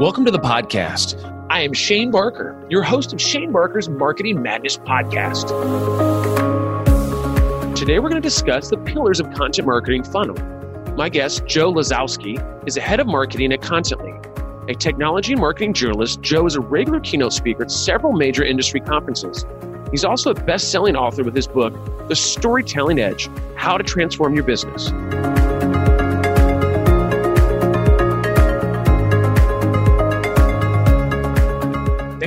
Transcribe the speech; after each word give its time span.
Welcome 0.00 0.24
to 0.24 0.30
the 0.30 0.38
podcast. 0.38 1.46
I 1.50 1.60
am 1.60 1.74
Shane 1.74 2.10
Barker, 2.10 2.66
your 2.70 2.82
host 2.82 3.12
of 3.12 3.20
Shane 3.20 3.52
Barker's 3.52 3.90
Marketing 3.90 4.40
Madness 4.40 4.78
podcast. 4.78 5.48
Today, 7.76 7.98
we're 7.98 8.08
going 8.08 8.22
to 8.22 8.26
discuss 8.26 8.70
the 8.70 8.78
pillars 8.78 9.20
of 9.20 9.30
content 9.34 9.68
marketing 9.68 10.04
funnel. 10.04 10.36
My 10.94 11.10
guest, 11.10 11.44
Joe 11.44 11.70
Lazauskas, 11.70 12.66
is 12.66 12.76
the 12.76 12.80
head 12.80 12.98
of 12.98 13.08
marketing 13.08 13.52
at 13.52 13.60
Contently. 13.60 14.70
A 14.70 14.74
technology 14.74 15.34
and 15.34 15.40
marketing 15.42 15.74
journalist, 15.74 16.22
Joe 16.22 16.46
is 16.46 16.54
a 16.54 16.60
regular 16.60 17.00
keynote 17.00 17.34
speaker 17.34 17.64
at 17.64 17.70
several 17.70 18.14
major 18.14 18.42
industry 18.42 18.80
conferences. 18.80 19.44
He's 19.90 20.06
also 20.06 20.30
a 20.30 20.34
best 20.34 20.70
selling 20.70 20.96
author 20.96 21.24
with 21.24 21.36
his 21.36 21.46
book, 21.46 21.74
The 22.08 22.16
Storytelling 22.16 23.00
Edge 23.00 23.28
How 23.54 23.76
to 23.76 23.84
Transform 23.84 24.34
Your 24.34 24.44
Business. 24.44 24.90